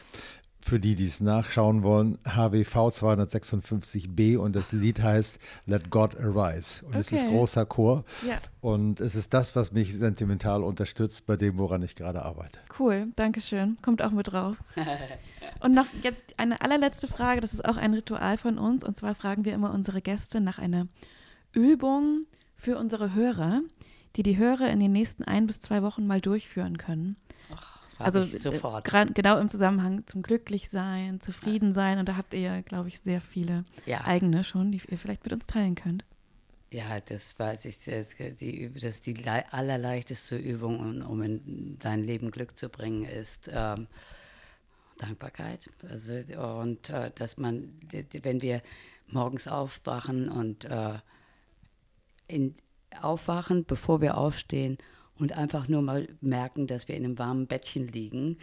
für 0.63 0.79
die, 0.79 0.95
die 0.95 1.05
es 1.05 1.21
nachschauen 1.21 1.83
wollen, 1.83 2.17
HWV 2.25 2.75
256b 2.75 4.37
und 4.37 4.55
das 4.55 4.71
Lied 4.71 5.01
heißt 5.01 5.39
Let 5.65 5.89
God 5.89 6.17
Arise. 6.19 6.85
Und 6.85 6.91
okay. 6.91 6.99
es 6.99 7.11
ist 7.11 7.27
großer 7.27 7.65
Chor. 7.65 8.03
Ja. 8.27 8.37
Und 8.61 8.99
es 8.99 9.15
ist 9.15 9.33
das, 9.33 9.55
was 9.55 9.71
mich 9.71 9.93
sentimental 9.93 10.63
unterstützt 10.63 11.25
bei 11.25 11.37
dem, 11.37 11.57
woran 11.57 11.83
ich 11.83 11.95
gerade 11.95 12.23
arbeite. 12.23 12.59
Cool, 12.79 13.07
danke 13.15 13.41
schön. 13.41 13.77
Kommt 13.81 14.01
auch 14.01 14.11
mit 14.11 14.31
drauf. 14.31 14.57
und 15.59 15.73
noch 15.73 15.87
jetzt 16.01 16.23
eine 16.37 16.61
allerletzte 16.61 17.07
Frage, 17.07 17.41
das 17.41 17.53
ist 17.53 17.65
auch 17.65 17.77
ein 17.77 17.93
Ritual 17.93 18.37
von 18.37 18.57
uns. 18.57 18.83
Und 18.83 18.97
zwar 18.97 19.15
fragen 19.15 19.45
wir 19.45 19.53
immer 19.53 19.73
unsere 19.73 20.01
Gäste 20.01 20.41
nach 20.41 20.59
einer 20.59 20.87
Übung 21.51 22.25
für 22.55 22.77
unsere 22.77 23.13
Hörer, 23.13 23.61
die 24.15 24.23
die 24.23 24.37
Hörer 24.37 24.69
in 24.69 24.79
den 24.79 24.91
nächsten 24.91 25.23
ein 25.23 25.47
bis 25.47 25.59
zwei 25.59 25.81
Wochen 25.83 26.07
mal 26.07 26.21
durchführen 26.21 26.77
können. 26.77 27.17
Ach 27.53 27.82
also 27.99 28.21
äh, 28.21 29.05
genau 29.13 29.39
im 29.39 29.49
Zusammenhang 29.49 30.05
zum 30.07 30.21
Glücklichsein, 30.21 31.19
Zufriedensein. 31.19 31.99
Und 31.99 32.09
da 32.09 32.17
habt 32.17 32.33
ihr, 32.33 32.61
glaube 32.63 32.89
ich, 32.89 32.99
sehr 32.99 33.21
viele 33.21 33.65
ja. 33.85 34.05
eigene 34.05 34.43
schon, 34.43 34.71
die 34.71 34.81
ihr 34.87 34.97
vielleicht 34.97 35.23
mit 35.23 35.33
uns 35.33 35.45
teilen 35.45 35.75
könnt. 35.75 36.05
Ja, 36.71 36.99
das 36.99 37.37
weiß 37.37 37.65
ich. 37.65 37.85
Das, 37.85 38.15
die, 38.39 38.71
das 38.73 39.01
die 39.01 39.15
allerleichteste 39.25 40.35
Übung, 40.37 40.79
um, 40.79 41.01
um 41.01 41.21
in 41.21 41.77
dein 41.79 42.03
Leben 42.03 42.31
Glück 42.31 42.57
zu 42.57 42.69
bringen, 42.69 43.05
ist 43.05 43.49
ähm, 43.53 43.87
Dankbarkeit. 44.97 45.69
Also, 45.87 46.13
und 46.39 46.89
äh, 46.89 47.11
dass 47.13 47.37
man, 47.37 47.79
wenn 48.23 48.41
wir 48.41 48.61
morgens 49.07 49.47
aufwachen 49.47 50.29
und 50.29 50.65
äh, 50.65 50.97
in, 52.27 52.55
aufwachen, 53.01 53.65
bevor 53.65 54.01
wir 54.01 54.17
aufstehen 54.17 54.77
und 55.19 55.33
einfach 55.33 55.67
nur 55.67 55.81
mal 55.81 56.07
merken, 56.21 56.67
dass 56.67 56.87
wir 56.87 56.95
in 56.95 57.05
einem 57.05 57.19
warmen 57.19 57.47
Bettchen 57.47 57.87
liegen. 57.87 58.37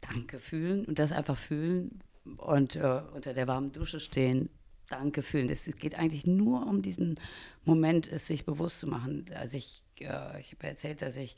Danke 0.00 0.38
fühlen 0.38 0.84
und 0.84 0.98
das 0.98 1.12
einfach 1.12 1.36
fühlen 1.36 2.00
und 2.36 2.76
äh, 2.76 3.02
unter 3.14 3.34
der 3.34 3.46
warmen 3.46 3.72
Dusche 3.72 4.00
stehen. 4.00 4.48
Danke 4.88 5.22
fühlen. 5.22 5.50
Es 5.50 5.64
geht 5.76 5.98
eigentlich 5.98 6.26
nur 6.26 6.66
um 6.66 6.82
diesen 6.82 7.16
Moment, 7.64 8.10
es 8.10 8.26
sich 8.26 8.46
bewusst 8.46 8.80
zu 8.80 8.86
machen. 8.86 9.26
Also 9.34 9.58
ich, 9.58 9.82
äh, 10.00 10.40
ich 10.40 10.52
habe 10.52 10.66
erzählt, 10.66 11.02
dass 11.02 11.16
ich, 11.16 11.36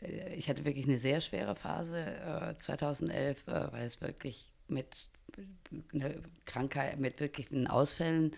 äh, 0.00 0.34
ich 0.34 0.48
hatte 0.48 0.64
wirklich 0.64 0.86
eine 0.86 0.98
sehr 0.98 1.20
schwere 1.20 1.56
Phase 1.56 2.54
2011, 2.58 3.44
äh, 3.46 3.50
äh, 3.50 3.72
weil 3.72 3.84
es 3.84 4.00
wirklich 4.00 4.48
mit 4.68 5.08
einer 5.92 6.10
Krankheit, 6.44 7.00
mit 7.00 7.18
wirklichen 7.20 7.66
Ausfällen 7.66 8.36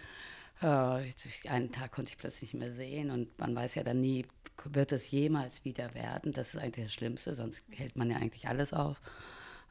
äh, 0.62 1.48
einen 1.48 1.72
Tag 1.72 1.92
konnte 1.92 2.10
ich 2.10 2.18
plötzlich 2.18 2.52
nicht 2.52 2.60
mehr 2.60 2.72
sehen 2.72 3.10
und 3.10 3.38
man 3.38 3.54
weiß 3.54 3.74
ja 3.74 3.82
dann 3.82 4.00
nie, 4.00 4.26
wird 4.64 4.92
es 4.92 5.10
jemals 5.10 5.64
wieder 5.64 5.94
werden? 5.94 6.32
Das 6.32 6.54
ist 6.54 6.60
eigentlich 6.60 6.86
das 6.86 6.94
Schlimmste, 6.94 7.34
sonst 7.34 7.64
hält 7.70 7.96
man 7.96 8.10
ja 8.10 8.16
eigentlich 8.16 8.48
alles 8.48 8.72
auf. 8.72 9.00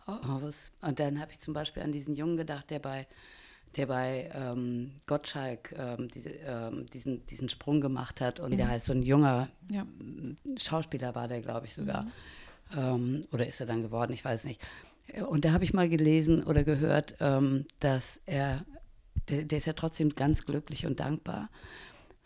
aus. 0.05 0.71
Und 0.81 0.99
dann 0.99 1.19
habe 1.19 1.31
ich 1.31 1.39
zum 1.39 1.53
Beispiel 1.53 1.83
an 1.83 1.91
diesen 1.91 2.15
Jungen 2.15 2.37
gedacht, 2.37 2.69
der 2.69 2.79
bei 2.79 3.07
der 3.75 3.87
bei 3.87 4.29
ähm, 4.33 4.91
Gottschalk 5.05 5.73
ähm, 5.77 6.09
diese, 6.09 6.29
ähm, 6.29 6.85
diesen, 6.91 7.25
diesen 7.25 7.49
Sprung 7.49 7.81
gemacht 7.81 8.21
hat. 8.21 8.39
Und 8.39 8.51
mhm. 8.51 8.57
der 8.57 8.69
heißt 8.69 8.85
so 8.85 8.93
ein 8.93 9.03
junger 9.03 9.49
ja. 9.69 9.85
Schauspieler 10.57 11.13
war 11.15 11.27
der, 11.27 11.41
glaube 11.41 11.65
ich, 11.65 11.73
sogar. 11.73 12.03
Mhm. 12.03 12.11
Ähm, 12.77 13.21
oder 13.31 13.47
ist 13.47 13.59
er 13.59 13.65
dann 13.65 13.81
geworden? 13.81 14.13
Ich 14.13 14.23
weiß 14.23 14.45
nicht. 14.45 14.61
Und 15.27 15.45
da 15.45 15.51
habe 15.51 15.63
ich 15.63 15.73
mal 15.73 15.89
gelesen 15.89 16.43
oder 16.43 16.63
gehört, 16.63 17.15
ähm, 17.19 17.65
dass 17.79 18.19
er, 18.25 18.65
der, 19.29 19.43
der, 19.43 19.57
ist 19.57 19.67
ja 19.67 19.73
trotzdem 19.73 20.09
ganz 20.09 20.45
glücklich 20.45 20.85
und 20.85 20.99
dankbar, 20.99 21.49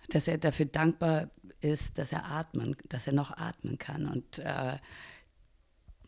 dass 0.10 0.28
er 0.28 0.38
dafür 0.38 0.66
dankbar 0.66 1.30
ist, 1.62 1.98
dass 1.98 2.12
er 2.12 2.26
atmen, 2.26 2.76
dass 2.88 3.08
er 3.08 3.14
noch 3.14 3.36
atmen 3.36 3.78
kann. 3.78 4.08
Und 4.08 4.40
äh, 4.40 4.78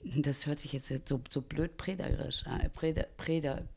das 0.04 0.46
hört 0.46 0.60
sich 0.60 0.74
jetzt 0.74 0.92
so, 1.08 1.22
so 1.30 1.42
blöd 1.42 1.78
prederisch 1.78 2.46
an, 2.48 2.62
Preder, 2.74 3.04
Preder, 3.18 3.68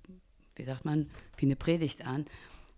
wie 0.57 0.65
sagt 0.65 0.85
man, 0.85 1.11
wie 1.37 1.47
eine 1.47 1.57
Predigt 1.57 2.07
an. 2.07 2.27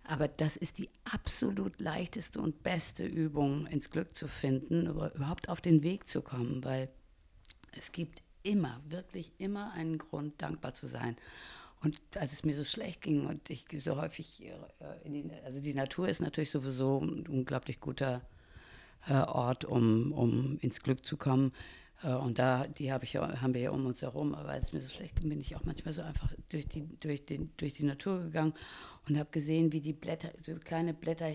Aber 0.04 0.28
das 0.28 0.56
ist 0.56 0.78
die 0.78 0.88
absolut 1.04 1.80
leichteste 1.80 2.40
und 2.40 2.62
beste 2.62 3.04
Übung, 3.04 3.66
ins 3.66 3.90
Glück 3.90 4.16
zu 4.16 4.28
finden, 4.28 4.86
überhaupt 4.86 5.48
auf 5.48 5.60
den 5.60 5.82
Weg 5.82 6.06
zu 6.06 6.22
kommen, 6.22 6.64
weil 6.64 6.88
es 7.72 7.90
gibt 7.92 8.22
immer, 8.44 8.80
wirklich 8.88 9.32
immer 9.38 9.72
einen 9.72 9.98
Grund, 9.98 10.40
dankbar 10.40 10.74
zu 10.74 10.86
sein. 10.86 11.16
Und 11.82 12.00
als 12.16 12.32
es 12.32 12.44
mir 12.44 12.54
so 12.54 12.64
schlecht 12.64 13.02
ging 13.02 13.26
und 13.26 13.50
ich 13.50 13.66
so 13.78 14.00
häufig, 14.00 14.42
äh, 14.42 14.52
die, 15.04 15.30
also 15.44 15.60
die 15.60 15.74
Natur 15.74 16.08
ist 16.08 16.20
natürlich 16.20 16.50
sowieso 16.50 17.00
ein 17.00 17.26
unglaublich 17.26 17.80
guter 17.80 18.22
äh, 19.08 19.12
Ort, 19.12 19.64
um, 19.64 20.12
um 20.12 20.58
ins 20.60 20.82
Glück 20.82 21.04
zu 21.04 21.16
kommen. 21.16 21.52
Äh, 22.02 22.14
und 22.14 22.38
da, 22.38 22.66
die 22.66 22.92
hab 22.92 23.02
ich 23.02 23.16
haben 23.16 23.54
wir 23.54 23.60
ja 23.60 23.70
um 23.70 23.84
uns 23.86 24.02
herum. 24.02 24.34
Aber 24.34 24.50
als 24.50 24.66
es 24.66 24.72
mir 24.72 24.80
so 24.80 24.88
schlecht 24.88 25.16
ging, 25.16 25.28
bin 25.28 25.40
ich 25.40 25.54
auch 25.54 25.64
manchmal 25.64 25.92
so 25.92 26.02
einfach 26.02 26.32
durch 26.48 26.66
die, 26.66 26.88
durch 27.00 27.26
den, 27.26 27.50
durch 27.58 27.74
die 27.74 27.84
Natur 27.84 28.20
gegangen 28.20 28.54
und 29.06 29.18
habe 29.18 29.30
gesehen, 29.30 29.72
wie 29.72 29.80
die 29.80 29.92
Blätter, 29.92 30.32
so 30.40 30.54
kleine 30.56 30.94
Blätter 30.94 31.34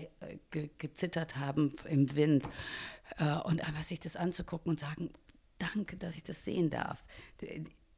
ge, 0.50 0.70
gezittert 0.76 1.36
haben 1.36 1.74
im 1.88 2.14
Wind. 2.14 2.44
Und 3.44 3.66
einfach 3.66 3.82
sich 3.82 4.00
das 4.00 4.16
anzugucken 4.16 4.70
und 4.70 4.78
sagen, 4.78 5.10
danke, 5.58 5.96
dass 5.96 6.16
ich 6.16 6.22
das 6.22 6.44
sehen 6.44 6.70
darf. 6.70 7.02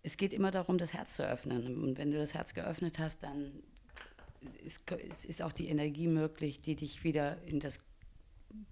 Es 0.04 0.18
geht 0.18 0.32
immer 0.34 0.50
darum, 0.50 0.78
das 0.78 0.92
Herz 0.92 1.16
zu 1.16 1.26
öffnen. 1.26 1.82
Und 1.82 1.98
wenn 1.98 2.10
du 2.10 2.18
das 2.18 2.34
Herz 2.34 2.52
geöffnet 2.54 2.98
hast, 2.98 3.22
dann 3.22 3.50
ist, 4.62 4.84
ist 5.24 5.42
auch 5.42 5.52
die 5.52 5.68
Energie 5.68 6.06
möglich, 6.06 6.60
die 6.60 6.76
dich 6.76 7.04
wieder 7.04 7.42
in 7.44 7.58
das 7.58 7.80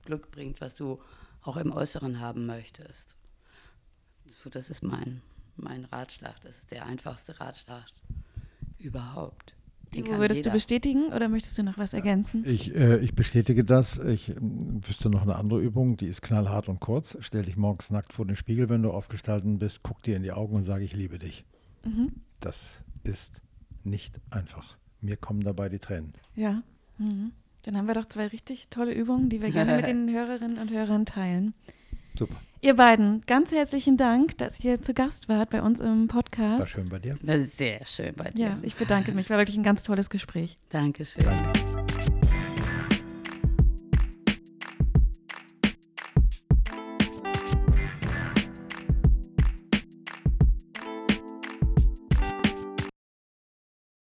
Glück 0.05 0.31
bringt, 0.31 0.61
was 0.61 0.77
du 0.77 1.03
auch 1.41 1.57
im 1.57 1.73
Äußeren 1.73 2.21
haben 2.21 2.45
möchtest. 2.45 3.17
So, 4.27 4.51
das 4.51 4.69
ist 4.69 4.83
mein, 4.83 5.23
mein 5.57 5.87
Ratschlag. 5.87 6.39
Das 6.43 6.59
ist 6.59 6.71
der 6.71 6.85
einfachste 6.85 7.41
Ratschlag 7.41 7.87
überhaupt. 8.79 9.55
Ivo, 9.95 10.19
würdest 10.19 10.39
jeder. 10.39 10.51
du 10.51 10.55
bestätigen 10.55 11.13
oder 11.13 11.29
möchtest 11.29 11.57
du 11.59 11.63
noch 11.63 11.79
was 11.79 11.93
ergänzen? 11.93 12.45
Ich, 12.47 12.75
äh, 12.75 12.99
ich 12.99 13.15
bestätige 13.15 13.65
das. 13.65 13.99
Ich 13.99 14.31
äh, 14.31 14.37
wüsste 14.39 15.11
noch 15.11 15.23
eine 15.23 15.37
andere 15.37 15.61
Übung, 15.61 15.97
die 15.97 16.07
ist 16.07 16.23
knallhart 16.23 16.69
und 16.69 16.81
kurz. 16.81 17.17
Stell 17.21 17.45
dich 17.45 17.57
morgens 17.57 17.91
nackt 17.91 18.13
vor 18.13 18.27
den 18.27 18.37
Spiegel, 18.37 18.69
wenn 18.69 18.83
du 18.83 18.91
aufgestalten 18.91 19.59
bist, 19.59 19.83
guck 19.83 20.03
dir 20.03 20.17
in 20.17 20.23
die 20.23 20.33
Augen 20.33 20.57
und 20.57 20.65
sage, 20.65 20.85
ich 20.85 20.95
liebe 20.95 21.19
dich. 21.19 21.45
Mhm. 21.85 22.13
Das 22.41 22.83
ist 23.05 23.35
nicht 23.85 24.21
einfach. 24.31 24.77
Mir 25.01 25.17
kommen 25.17 25.43
dabei 25.43 25.69
die 25.69 25.79
Tränen. 25.79 26.15
Ja. 26.35 26.63
Mhm. 26.99 27.33
Dann 27.65 27.77
haben 27.77 27.87
wir 27.87 27.95
doch 27.95 28.07
zwei 28.07 28.27
richtig 28.27 28.69
tolle 28.69 28.93
Übungen, 28.93 29.29
die 29.29 29.41
wir 29.41 29.51
gerne 29.51 29.77
mit 29.77 29.87
den 29.89 30.11
Hörerinnen 30.11 30.59
und 30.59 30.71
Hörern 30.71 31.07
teilen. 31.07 31.55
Super. 32.19 32.37
Ihr 32.61 32.77
beiden, 32.77 33.23
ganz 33.27 33.51
herzlichen 33.51 33.97
Dank, 33.97 34.39
dass 34.39 34.63
ihr 34.63 34.81
zu 34.81 34.95
Gast 34.95 35.29
wart 35.29 35.51
bei 35.51 35.63
uns 35.63 35.81
im 35.81 36.07
Podcast. 36.07 36.61
War 36.61 36.69
schön 36.69 36.89
bei 36.89 37.01
dir. 37.01 37.19
War 37.23 37.39
sehr 37.39 37.85
schön 37.85 38.15
bei 38.15 38.31
dir. 38.31 38.45
Ja, 38.45 38.59
ich 38.63 38.77
bedanke 38.77 39.11
mich. 39.13 39.31
War 39.31 39.39
wirklich 39.39 39.57
ein 39.57 39.65
ganz 39.65 39.83
tolles 39.83 40.11
Gespräch. 40.11 40.57
Dankeschön. 40.69 41.25
Danke. 41.25 41.72